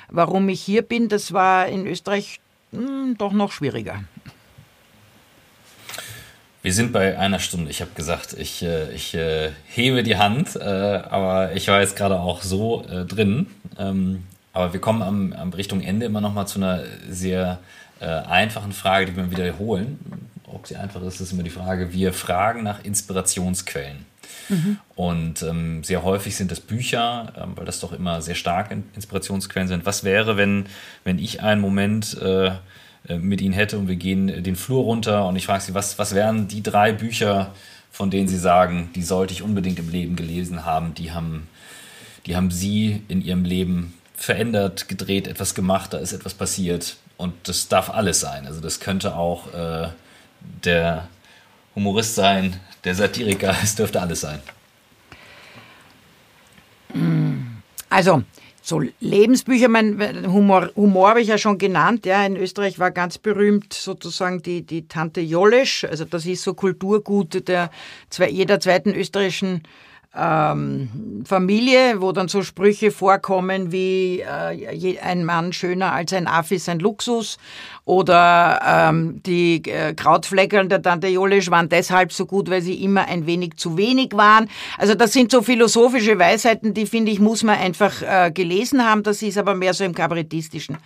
warum 0.10 0.50
ich 0.50 0.62
hier 0.62 0.82
bin. 0.82 1.10
Das 1.10 1.34
war 1.34 1.68
in 1.68 1.88
Österreich 1.88 2.40
mh, 2.72 2.82
hm, 2.82 3.18
doch 3.18 3.34
noch 3.34 3.52
schwieriger. 3.52 4.04
Wir 6.62 6.74
sind 6.74 6.92
bei 6.92 7.18
einer 7.20 7.40
Stunde. 7.40 7.70
Ich 7.70 7.82
habe 7.82 7.92
gesagt, 7.94 8.34
ich, 8.34 8.64
äh, 8.64 8.92
ich 8.92 9.14
äh, 9.14 9.52
hebe 9.68 10.02
die 10.02 10.18
Hand, 10.18 10.56
äh, 10.56 10.60
aber 10.60 11.54
ich 11.54 11.68
war 11.68 11.82
jetzt 11.82 11.96
gerade 11.96 12.20
auch 12.20 12.42
so 12.42 12.84
äh, 12.90 13.06
drin. 13.06 13.48
Ähm, 13.78 14.24
aber 14.52 14.74
wir 14.74 14.80
kommen 14.80 15.04
am, 15.04 15.34
am 15.34 15.54
Richtung 15.54 15.82
Ende 15.82 16.06
immer 16.08 16.22
noch 16.22 16.34
mal 16.34 16.48
zu 16.48 16.60
einer 16.60 16.84
sehr 17.08 17.60
äh, 18.00 18.06
einfachen 18.06 18.72
Frage, 18.72 19.08
die 19.08 19.16
wir 19.16 19.30
wiederholen 19.30 20.00
ob 20.48 20.68
sie 20.68 20.76
einfach 20.76 21.02
ist, 21.02 21.20
ist 21.20 21.32
immer 21.32 21.44
die 21.44 21.50
Frage. 21.50 21.94
Wir 21.94 22.14
fragen 22.14 22.64
nach 22.64 22.84
Inspirationsquellen. 22.84 24.06
Mhm. 24.50 24.78
Und 24.96 25.42
ähm, 25.44 25.84
sehr 25.84 26.04
häufig 26.04 26.36
sind 26.36 26.52
das 26.52 26.60
Bücher, 26.60 27.34
ähm, 27.38 27.54
weil 27.56 27.66
das 27.66 27.80
doch 27.80 27.94
immer 27.94 28.22
sehr 28.22 28.36
starke 28.36 28.84
Inspirationsquellen 28.96 29.68
sind. 29.68 29.86
Was 29.86 30.04
wäre, 30.04 30.38
wenn, 30.38 30.68
wenn 31.04 31.20
ich 31.20 31.42
einen 31.42 31.62
Moment 31.62 32.18
äh, 32.22 32.52
äh, 33.08 33.18
mit 33.18 33.42
Ihnen 33.42 33.54
hätte 33.54 33.78
und 33.78 33.88
wir 33.88 33.96
gehen 33.96 34.44
den 34.44 34.56
Flur 34.56 34.84
runter 34.84 35.28
und 35.28 35.36
ich 35.36 35.46
frage 35.46 35.62
Sie, 35.62 35.74
was, 35.74 35.98
was 35.98 36.14
wären 36.14 36.48
die 36.48 36.64
drei 36.64 36.92
Bücher, 36.92 37.52
von 37.92 38.12
denen 38.12 38.28
Sie 38.28 38.38
sagen, 38.38 38.90
die 38.96 39.04
sollte 39.04 39.34
ich 39.34 39.42
unbedingt 39.42 39.80
im 39.80 39.90
Leben 39.90 40.16
gelesen 40.16 40.66
haben, 40.66 40.94
die 40.94 41.12
haben, 41.12 41.48
die 42.26 42.36
haben 42.36 42.52
Sie 42.52 43.04
in 43.08 43.22
Ihrem 43.22 43.46
Leben 43.46 43.94
verändert, 44.16 44.88
gedreht, 44.88 45.28
etwas 45.28 45.56
gemacht, 45.56 45.94
da 45.94 45.98
ist 45.98 46.14
etwas 46.14 46.34
passiert. 46.34 46.98
Und 47.18 47.34
das 47.44 47.70
darf 47.70 47.90
alles 47.90 48.20
sein. 48.20 48.46
Also 48.46 48.60
das 48.60 48.80
könnte 48.82 49.16
auch 49.16 49.54
äh, 49.54 49.88
der 50.64 51.08
Humorist 51.76 52.16
sein, 52.16 52.60
der 52.84 52.96
Satiriker, 52.96 53.56
es 53.64 53.76
dürfte 53.76 54.02
alles 54.02 54.22
sein. 54.22 54.40
Also, 57.90 58.24
so 58.62 58.82
Lebensbücher, 59.00 59.68
mein 59.68 60.26
Humor, 60.32 60.72
Humor 60.76 61.10
habe 61.10 61.22
ich 61.22 61.28
ja 61.28 61.38
schon 61.38 61.60
genannt. 61.60 62.06
Ja, 62.06 62.26
in 62.26 62.36
Österreich 62.36 62.80
war 62.80 62.90
ganz 62.90 63.20
berühmt 63.20 63.74
sozusagen 63.74 64.42
die, 64.42 64.64
die 64.64 64.88
Tante 64.88 65.22
Jollesch. 65.22 65.84
Also 65.84 66.04
das 66.04 66.26
ist 66.26 66.42
so 66.42 66.56
Kulturgut 66.56 67.48
der 67.48 67.70
jeder 68.28 68.60
zweiten 68.60 68.96
österreichischen 68.96 69.62
ähm, 70.18 71.24
Familie, 71.26 72.02
wo 72.02 72.12
dann 72.12 72.28
so 72.28 72.42
Sprüche 72.42 72.92
vorkommen 72.92 73.72
wie 73.72 74.22
äh, 74.22 75.00
ein 75.00 75.26
Mann 75.26 75.54
schöner 75.54 75.92
als 75.94 76.14
ein 76.14 76.28
Affe 76.28 76.56
ist 76.56 76.70
ein 76.70 76.80
Luxus 76.80 77.38
oder 77.84 78.62
ähm, 78.66 79.22
die 79.26 79.62
äh, 79.66 79.94
Krautfleckeln 79.94 80.70
der 80.70 80.82
Tante 80.82 81.08
Jolisch 81.08 81.52
waren 81.52 81.70
deshalb 81.70 82.12
so 82.12 82.26
gut, 82.26 82.50
weil 82.50 82.62
sie 82.62 82.84
immer 82.84 83.08
ein 83.08 83.26
wenig 83.28 83.58
zu 83.58 83.78
wenig 83.78 84.14
waren. 84.14 84.50
Also 84.78 84.96
das 84.96 85.14
sind 85.14 85.32
so 85.32 85.42
philosophische 85.42 86.18
Weisheiten, 86.18 86.74
die 86.74 86.86
finde 86.86 87.12
ich, 87.12 87.20
muss 87.20 87.44
man 87.44 87.58
einfach 87.58 88.02
äh, 88.02 88.32
gelesen 88.32 88.84
haben. 88.84 89.04
Das 89.04 89.22
ist 89.22 89.38
aber 89.38 89.54
mehr 89.56 89.74
so 89.74 89.84
im 89.84 89.94
Kabarettistischen. 89.94 90.78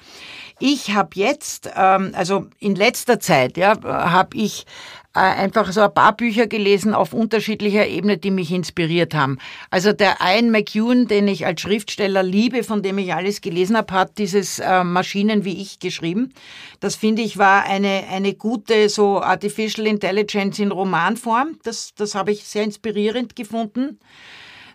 Ich 0.60 0.94
habe 0.94 1.12
jetzt, 1.14 1.72
ähm, 1.76 2.12
also 2.14 2.48
in 2.60 2.76
letzter 2.76 3.20
Zeit, 3.20 3.56
ja, 3.56 3.82
habe 3.82 4.36
ich 4.36 4.66
äh, 4.66 4.99
einfach 5.20 5.72
so 5.72 5.82
ein 5.82 5.94
paar 5.94 6.16
Bücher 6.16 6.48
gelesen 6.48 6.94
auf 6.94 7.14
unterschiedlicher 7.14 7.88
Ebene, 7.88 8.18
die 8.18 8.32
mich 8.32 8.52
inspiriert 8.52 9.14
haben. 9.14 9.38
Also 9.70 9.94
der 9.94 10.18
Ian 10.22 10.52
McEwan, 10.52 11.08
den 11.08 11.28
ich 11.28 11.46
als 11.46 11.62
Schriftsteller 11.62 12.24
liebe, 12.24 12.64
von 12.64 12.82
dem 12.82 12.98
ich 12.98 13.14
alles 13.14 13.42
gelesen 13.42 13.78
habe, 13.78 13.94
hat 13.94 14.18
dieses 14.18 14.60
äh, 14.60 14.84
Maschinen 14.84 15.46
wie 15.46 15.62
ich 15.62 15.80
geschrieben. 15.80 16.34
Das 16.80 16.96
finde 16.96 17.22
ich 17.22 17.38
war 17.38 17.64
eine, 17.64 18.04
eine 18.12 18.34
gute 18.34 18.90
so 18.90 19.22
Artificial 19.22 19.88
Intelligence 19.88 20.60
in 20.60 20.72
Romanform. 20.72 21.60
Das, 21.64 21.94
das 21.96 22.16
habe 22.16 22.32
ich 22.32 22.46
sehr 22.46 22.64
inspirierend 22.64 23.36
gefunden. 23.36 24.00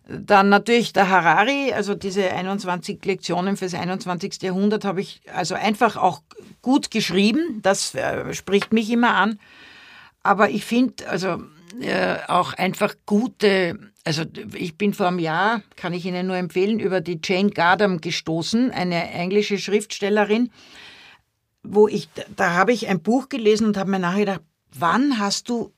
Dann 0.07 0.51
natürlich 0.51 0.93
der 0.93 1.09
Harari, 1.09 1.73
also 1.73 1.95
diese 1.95 2.31
21 2.31 3.03
Lektionen 3.05 3.57
fürs 3.57 3.73
21. 3.73 4.43
Jahrhundert 4.43 4.85
habe 4.85 5.01
ich 5.01 5.23
also 5.33 5.55
einfach 5.55 5.97
auch 5.97 6.21
gut 6.61 6.91
geschrieben. 6.91 7.61
Das 7.63 7.95
äh, 7.95 8.35
spricht 8.35 8.75
mich 8.75 8.91
immer 8.91 9.15
an. 9.15 9.39
Aber 10.25 10.51
ich 10.51 10.65
finde, 10.65 11.07
also 11.09 11.45
äh, 11.81 12.17
auch 12.27 12.55
einfach 12.55 12.95
gute, 13.07 13.79
also 14.05 14.25
ich 14.55 14.77
bin 14.77 14.95
vor 14.95 15.07
einem 15.07 15.19
Jahr, 15.19 15.63
kann 15.77 15.93
ich 15.93 16.07
Ihnen 16.07 16.27
nur 16.27 16.37
empfehlen, 16.37 16.81
über 16.81 17.01
die 17.01 17.21
Jane 17.23 17.51
Gardam 17.51 18.01
gestoßen, 18.01 18.71
eine 18.71 19.11
englische 19.11 19.59
Schriftstellerin, 19.59 20.51
wo 21.63 21.89
ich, 21.89 22.09
da 22.37 22.55
habe 22.55 22.73
ich 22.73 22.89
ein 22.89 23.03
Buch 23.03 23.29
gelesen 23.29 23.67
und 23.67 23.77
habe 23.77 23.91
mir 23.91 23.99
nachher 23.99 24.21
gedacht, 24.21 24.43
wann 24.73 25.19
hast 25.19 25.49
du 25.49 25.73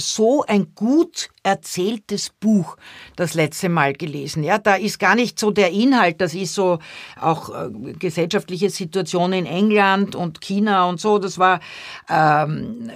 so 0.00 0.44
ein 0.46 0.74
gut 0.74 1.28
erzähltes 1.42 2.30
Buch 2.30 2.76
das 3.16 3.34
letzte 3.34 3.68
Mal 3.68 3.92
gelesen. 3.94 4.44
Ja, 4.44 4.58
da 4.58 4.76
ist 4.76 4.98
gar 4.98 5.14
nicht 5.14 5.38
so 5.38 5.50
der 5.50 5.72
Inhalt, 5.72 6.20
das 6.20 6.34
ist 6.34 6.54
so 6.54 6.78
auch 7.20 7.50
äh, 7.50 7.70
gesellschaftliche 7.94 8.70
Situation 8.70 9.32
in 9.32 9.46
England 9.46 10.14
und 10.14 10.40
China 10.40 10.88
und 10.88 11.00
so. 11.00 11.18
Das 11.18 11.38
war 11.38 11.60
ähm, 12.08 12.90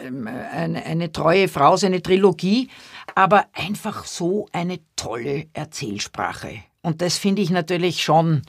eine, 0.52 0.84
eine 0.84 1.12
treue 1.12 1.48
Frau, 1.48 1.76
seine 1.76 2.02
Trilogie, 2.02 2.68
aber 3.14 3.46
einfach 3.52 4.04
so 4.04 4.48
eine 4.52 4.78
tolle 4.94 5.46
Erzählsprache. 5.52 6.62
Und 6.82 7.02
das 7.02 7.18
finde 7.18 7.42
ich 7.42 7.50
natürlich 7.50 8.02
schon 8.02 8.42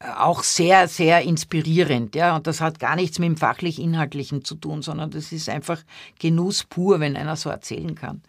auch 0.00 0.42
sehr, 0.42 0.88
sehr 0.88 1.22
inspirierend. 1.22 2.14
Ja? 2.14 2.36
Und 2.36 2.46
das 2.46 2.60
hat 2.60 2.78
gar 2.78 2.96
nichts 2.96 3.18
mit 3.18 3.28
dem 3.28 3.36
fachlich-inhaltlichen 3.36 4.44
zu 4.44 4.54
tun, 4.54 4.82
sondern 4.82 5.10
das 5.10 5.32
ist 5.32 5.48
einfach 5.48 5.82
Genuss 6.18 6.64
pur, 6.64 7.00
wenn 7.00 7.16
einer 7.16 7.36
so 7.36 7.50
erzählen 7.50 7.94
kann. 7.94 8.22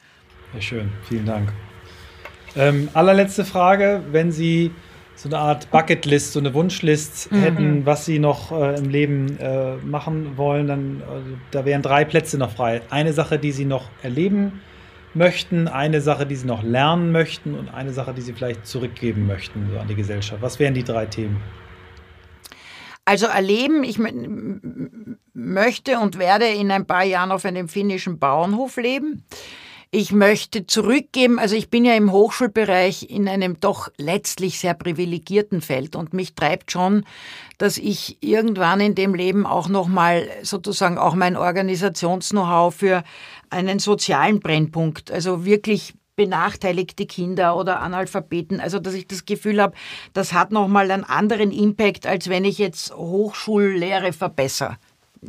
Sehr 0.54 0.62
schön, 0.62 0.92
vielen 1.04 1.26
Dank. 1.26 1.52
Ähm, 2.56 2.90
allerletzte 2.94 3.46
Frage, 3.46 4.02
wenn 4.12 4.32
Sie 4.32 4.72
so 5.16 5.30
eine 5.30 5.40
Art 5.40 5.70
Bucketlist, 5.72 6.34
so 6.34 6.40
eine 6.40 6.54
Wunschlist 6.54 7.32
mhm. 7.32 7.42
hätten, 7.42 7.86
was 7.86 8.06
Sie 8.06 8.20
noch 8.20 8.52
äh, 8.52 8.78
im 8.78 8.90
Leben 8.90 9.38
äh, 9.40 9.76
machen 9.78 10.38
wollen, 10.38 10.68
dann 10.68 11.02
also, 11.10 11.30
da 11.52 11.66
wären 11.66 11.82
drei 11.82 12.06
Plätze 12.06 12.38
noch 12.38 12.52
frei. 12.52 12.82
Eine 12.90 13.14
Sache, 13.14 13.40
die 13.40 13.52
Sie 13.52 13.66
noch 13.66 13.90
erleben 14.04 14.62
möchten, 15.18 15.68
eine 15.68 16.02
Sache, 16.02 16.26
die 16.26 16.36
Sie 16.36 16.48
noch 16.48 16.64
lernen 16.64 17.12
möchten 17.12 17.56
und 17.56 17.70
eine 17.70 17.94
Sache, 17.94 18.14
die 18.14 18.22
Sie 18.22 18.34
vielleicht 18.34 18.66
zurückgeben 18.66 19.28
möchten 19.28 19.70
so 19.72 19.80
an 19.80 19.88
die 19.88 19.96
Gesellschaft. 19.96 20.42
Was 20.42 20.60
wären 20.60 20.74
die 20.74 20.84
drei 20.84 21.06
Themen? 21.06 21.42
Also 23.06 23.28
erleben, 23.28 23.84
ich 23.84 24.00
möchte 25.34 26.00
und 26.00 26.20
werde 26.20 26.46
in 26.46 26.72
ein 26.72 26.86
paar 26.86 27.06
Jahren 27.06 27.32
auf 27.32 27.46
einem 27.46 27.70
finnischen 27.70 28.20
Bauernhof 28.20 28.76
leben. 28.76 29.24
Ich 29.90 30.12
möchte 30.12 30.68
zurückgeben, 30.68 31.40
also 31.40 31.56
ich 31.56 31.70
bin 31.70 31.86
ja 31.86 31.96
im 31.96 32.12
Hochschulbereich 32.12 33.10
in 33.10 33.30
einem 33.30 33.58
doch 33.62 33.88
letztlich 33.98 34.60
sehr 34.60 34.74
privilegierten 34.74 35.62
Feld 35.62 35.96
und 35.96 36.14
mich 36.14 36.36
treibt 36.36 36.74
schon, 36.74 37.06
dass 37.58 37.78
ich 37.78 38.18
irgendwann 38.20 38.82
in 38.82 38.96
dem 38.96 39.16
Leben 39.16 39.46
auch 39.46 39.70
nochmal 39.70 40.28
sozusagen 40.44 40.98
auch 40.98 41.16
mein 41.16 41.38
Organisations-Know-how 41.38 42.76
für 42.76 43.04
einen 43.50 43.80
sozialen 43.80 44.42
Brennpunkt, 44.42 45.10
also 45.10 45.46
wirklich 45.46 45.94
benachteiligte 46.18 47.06
Kinder 47.06 47.56
oder 47.56 47.80
Analphabeten. 47.80 48.60
Also 48.60 48.80
dass 48.80 48.94
ich 48.94 49.08
das 49.08 49.24
Gefühl 49.24 49.62
habe, 49.62 49.74
das 50.12 50.34
hat 50.34 50.52
nochmal 50.52 50.92
einen 50.92 51.06
anderen 51.06 51.52
Impact, 51.52 52.06
als 52.06 52.28
wenn 52.28 52.44
ich 52.44 52.58
jetzt 52.58 52.94
Hochschullehre 52.94 54.12
verbessere. 54.12 54.76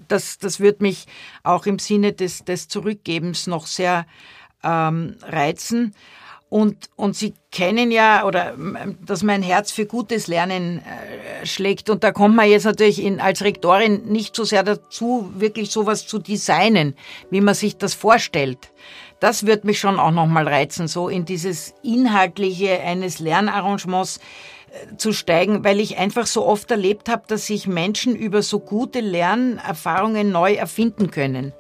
Das, 0.09 0.39
das 0.39 0.59
wird 0.59 0.83
mich 0.83 1.07
auch 1.45 1.65
im 1.67 1.79
Sinne 1.79 2.13
des, 2.13 2.45
des 2.45 2.67
Zurückgebens 2.67 3.47
noch 3.47 3.67
sehr 3.67 4.05
ähm, 4.63 5.17
reizen. 5.23 5.95
Und, 6.51 6.89
und 6.97 7.15
Sie 7.15 7.35
kennen 7.53 7.91
ja, 7.91 8.25
oder 8.25 8.55
dass 9.05 9.23
mein 9.23 9.43
Herz 9.43 9.71
für 9.71 9.85
gutes 9.85 10.29
Lernen 10.29 10.79
äh, 10.79 11.45
schlägt. 11.45 11.91
Und 11.91 12.05
da 12.05 12.11
kommt 12.11 12.37
man 12.37 12.49
jetzt 12.49 12.65
natürlich 12.65 13.03
in, 13.03 13.21
als 13.21 13.43
Rektorin 13.43 14.07
nicht 14.07 14.35
so 14.35 14.45
sehr 14.45 14.63
dazu, 14.63 15.31
wirklich 15.35 15.71
sowas 15.71 16.07
zu 16.07 16.19
designen, 16.19 16.95
wie 17.31 17.43
man 17.43 17.55
sich 17.55 17.77
das 17.77 17.93
vorstellt. 17.93 18.73
Das 19.21 19.45
wird 19.45 19.65
mich 19.65 19.79
schon 19.79 19.99
auch 19.99 20.11
nochmal 20.13 20.49
reizen, 20.49 20.89
so 20.89 21.09
in 21.09 21.27
dieses 21.27 21.75
Inhaltliche 21.83 22.81
eines 22.81 23.19
Lernarrangements 23.19 24.19
äh, 24.71 24.97
zu 24.97 25.13
steigen, 25.13 25.65
weil 25.65 25.81
ich 25.81 25.99
einfach 25.99 26.27
so 26.27 26.47
oft 26.47 26.71
erlebt 26.71 27.11
habe, 27.11 27.25
dass 27.27 27.47
sich 27.47 27.67
Menschen 27.67 28.17
über 28.17 28.41
so 28.41 28.59
gute 28.59 29.01
Lernerfahrungen 29.01 30.31
neu 30.31 30.55
erfinden 30.55 31.11
können. 31.11 31.53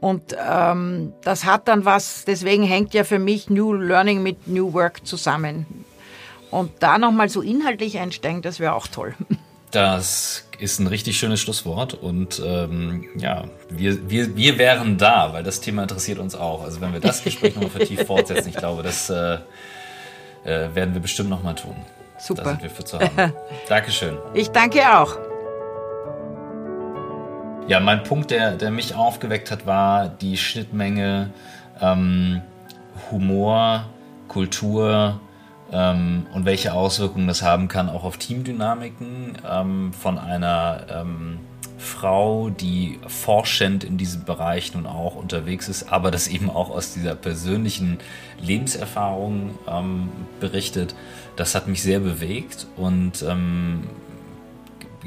Und 0.00 0.36
ähm, 0.48 1.12
das 1.22 1.44
hat 1.44 1.66
dann 1.66 1.84
was, 1.84 2.24
deswegen 2.24 2.62
hängt 2.62 2.94
ja 2.94 3.04
für 3.04 3.18
mich 3.18 3.50
New 3.50 3.72
Learning 3.72 4.22
mit 4.22 4.46
New 4.46 4.72
Work 4.72 5.06
zusammen. 5.06 5.66
Und 6.50 6.70
da 6.80 6.98
nochmal 6.98 7.28
so 7.28 7.42
inhaltlich 7.42 7.98
einsteigen, 7.98 8.42
das 8.42 8.60
wäre 8.60 8.74
auch 8.74 8.86
toll. 8.86 9.14
Das 9.70 10.48
ist 10.58 10.80
ein 10.80 10.86
richtig 10.86 11.18
schönes 11.18 11.40
Schlusswort 11.40 11.92
und 11.92 12.40
ähm, 12.42 13.04
ja, 13.16 13.44
wir, 13.68 14.08
wir, 14.08 14.34
wir 14.34 14.56
wären 14.56 14.96
da, 14.96 15.34
weil 15.34 15.42
das 15.42 15.60
Thema 15.60 15.82
interessiert 15.82 16.18
uns 16.18 16.34
auch. 16.34 16.64
Also 16.64 16.80
wenn 16.80 16.94
wir 16.94 17.00
das 17.00 17.22
Gespräch 17.22 17.54
nochmal 17.54 17.70
vertieft 17.70 18.04
fortsetzen, 18.06 18.48
ich 18.48 18.56
glaube, 18.56 18.82
das 18.82 19.10
äh, 19.10 19.34
äh, 20.44 20.74
werden 20.74 20.94
wir 20.94 21.02
bestimmt 21.02 21.28
nochmal 21.28 21.54
tun. 21.54 21.76
Super. 22.18 22.44
Da 22.44 22.50
sind 22.52 22.62
wir 22.62 22.70
für 22.70 22.84
zu 22.84 22.98
haben. 22.98 23.34
Dankeschön. 23.68 24.16
Ich 24.32 24.48
danke 24.48 24.80
auch. 24.80 25.27
Ja, 27.68 27.80
mein 27.80 28.02
Punkt, 28.02 28.30
der, 28.30 28.52
der 28.56 28.70
mich 28.70 28.94
aufgeweckt 28.94 29.50
hat, 29.50 29.66
war 29.66 30.08
die 30.08 30.38
Schnittmenge 30.38 31.28
ähm, 31.82 32.40
Humor, 33.10 33.84
Kultur, 34.26 35.20
ähm, 35.70 36.26
und 36.32 36.46
welche 36.46 36.72
Auswirkungen 36.72 37.28
das 37.28 37.42
haben 37.42 37.68
kann, 37.68 37.90
auch 37.90 38.04
auf 38.04 38.16
Teamdynamiken 38.16 39.36
ähm, 39.46 39.92
von 39.92 40.18
einer 40.18 40.86
ähm, 40.90 41.40
Frau, 41.76 42.48
die 42.48 42.98
forschend 43.06 43.84
in 43.84 43.98
diesem 43.98 44.24
Bereich 44.24 44.72
nun 44.72 44.86
auch 44.86 45.14
unterwegs 45.14 45.68
ist, 45.68 45.92
aber 45.92 46.10
das 46.10 46.26
eben 46.26 46.48
auch 46.48 46.70
aus 46.70 46.94
dieser 46.94 47.14
persönlichen 47.14 47.98
Lebenserfahrung 48.40 49.58
ähm, 49.68 50.08
berichtet. 50.40 50.94
Das 51.36 51.54
hat 51.54 51.68
mich 51.68 51.82
sehr 51.82 52.00
bewegt 52.00 52.66
und 52.78 53.22
ähm, 53.28 53.84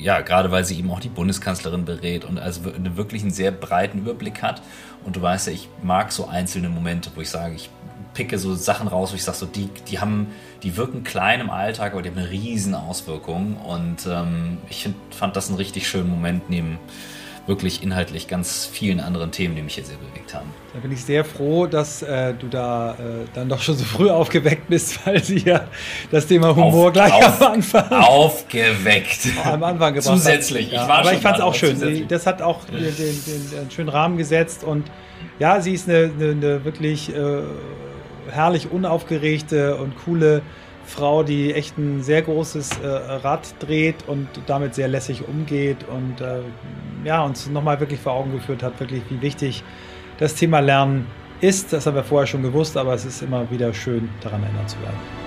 ja, 0.01 0.21
gerade 0.21 0.51
weil 0.51 0.65
sie 0.65 0.79
eben 0.79 0.89
auch 0.91 0.99
die 0.99 1.09
Bundeskanzlerin 1.09 1.85
berät 1.85 2.25
und 2.25 2.39
also 2.39 2.61
wirklich 2.95 3.21
einen 3.21 3.31
sehr 3.31 3.51
breiten 3.51 3.99
Überblick 3.99 4.41
hat. 4.41 4.61
Und 5.05 5.15
du 5.15 5.21
weißt 5.21 5.47
ja, 5.47 5.53
ich 5.53 5.69
mag 5.83 6.11
so 6.11 6.27
einzelne 6.27 6.69
Momente, 6.69 7.11
wo 7.15 7.21
ich 7.21 7.29
sage, 7.29 7.55
ich 7.55 7.69
picke 8.13 8.37
so 8.39 8.55
Sachen 8.55 8.87
raus, 8.87 9.11
wo 9.11 9.15
ich 9.15 9.23
sage, 9.23 9.37
so 9.37 9.45
die, 9.45 9.69
die 9.87 9.99
haben, 9.99 10.27
die 10.63 10.75
wirken 10.75 11.03
klein 11.03 11.39
im 11.39 11.49
Alltag, 11.49 11.93
aber 11.93 12.01
die 12.01 12.09
haben 12.09 12.17
eine 12.17 12.31
riesen 12.31 12.73
Auswirkung. 12.73 13.57
Und 13.57 14.07
ähm, 14.07 14.57
ich 14.69 14.83
find, 14.83 14.95
fand 15.11 15.35
das 15.35 15.49
einen 15.49 15.57
richtig 15.57 15.87
schönen 15.87 16.09
Moment 16.09 16.49
neben 16.49 16.79
wirklich 17.51 17.83
inhaltlich 17.83 18.29
ganz 18.29 18.65
vielen 18.65 19.01
anderen 19.01 19.31
Themen, 19.31 19.57
die 19.57 19.61
mich 19.61 19.75
hier 19.75 19.83
sehr 19.83 19.97
bewegt 19.97 20.33
haben. 20.33 20.47
Da 20.73 20.79
bin 20.79 20.89
ich 20.93 21.03
sehr 21.03 21.25
froh, 21.25 21.67
dass 21.67 22.01
äh, 22.01 22.33
du 22.33 22.47
da 22.47 22.93
äh, 22.93 22.95
dann 23.33 23.49
doch 23.49 23.61
schon 23.61 23.75
so 23.75 23.83
früh 23.83 24.09
aufgeweckt 24.09 24.69
bist, 24.69 25.05
weil 25.05 25.21
sie 25.21 25.39
ja 25.39 25.67
das 26.11 26.27
Thema 26.27 26.55
Humor 26.55 26.87
auf, 26.87 26.93
gleich 26.93 27.11
auf, 27.11 27.41
am 27.41 27.53
Anfang 27.55 27.91
aufgeweckt. 27.91 29.27
am 29.43 29.63
Anfang 29.63 29.93
gebracht 29.93 30.13
Zusätzlich. 30.13 30.71
Ja, 30.71 30.87
aber 30.87 31.11
ich 31.11 31.19
fand 31.19 31.39
es 31.39 31.41
auch 31.41 31.53
schön. 31.53 31.75
Sie, 31.75 32.05
das 32.07 32.25
hat 32.25 32.41
auch 32.41 32.63
den, 32.63 32.77
den, 32.77 32.95
den, 32.95 33.51
den, 33.51 33.71
schönen 33.71 33.89
Rahmen 33.89 34.17
gesetzt 34.17 34.63
und 34.63 34.89
ja, 35.37 35.59
sie 35.59 35.73
ist 35.73 35.89
eine, 35.89 36.09
eine, 36.17 36.31
eine 36.31 36.63
wirklich 36.63 37.13
äh, 37.13 37.41
herrlich 38.31 38.71
unaufgeregte 38.71 39.75
und 39.75 39.93
coole 40.05 40.41
Frau, 40.85 41.23
die 41.23 41.53
echt 41.53 41.77
ein 41.77 42.03
sehr 42.03 42.21
großes 42.21 42.79
äh, 42.79 42.87
Rad 42.87 43.55
dreht 43.59 44.07
und 44.07 44.27
damit 44.47 44.75
sehr 44.75 44.87
lässig 44.87 45.27
umgeht 45.27 45.77
und 45.87 46.21
äh, 46.21 46.41
ja, 47.03 47.23
uns 47.23 47.49
nochmal 47.49 47.79
wirklich 47.79 47.99
vor 47.99 48.13
Augen 48.13 48.31
geführt 48.31 48.63
hat, 48.63 48.79
wirklich 48.79 49.03
wie 49.09 49.21
wichtig 49.21 49.63
das 50.17 50.35
Thema 50.35 50.59
Lernen 50.59 51.07
ist. 51.39 51.73
Das 51.73 51.85
haben 51.85 51.95
wir 51.95 52.03
vorher 52.03 52.27
schon 52.27 52.43
gewusst, 52.43 52.77
aber 52.77 52.93
es 52.93 53.05
ist 53.05 53.21
immer 53.21 53.49
wieder 53.49 53.73
schön, 53.73 54.09
daran 54.21 54.43
erinnert 54.43 54.69
zu 54.69 54.79
werden. 54.81 55.20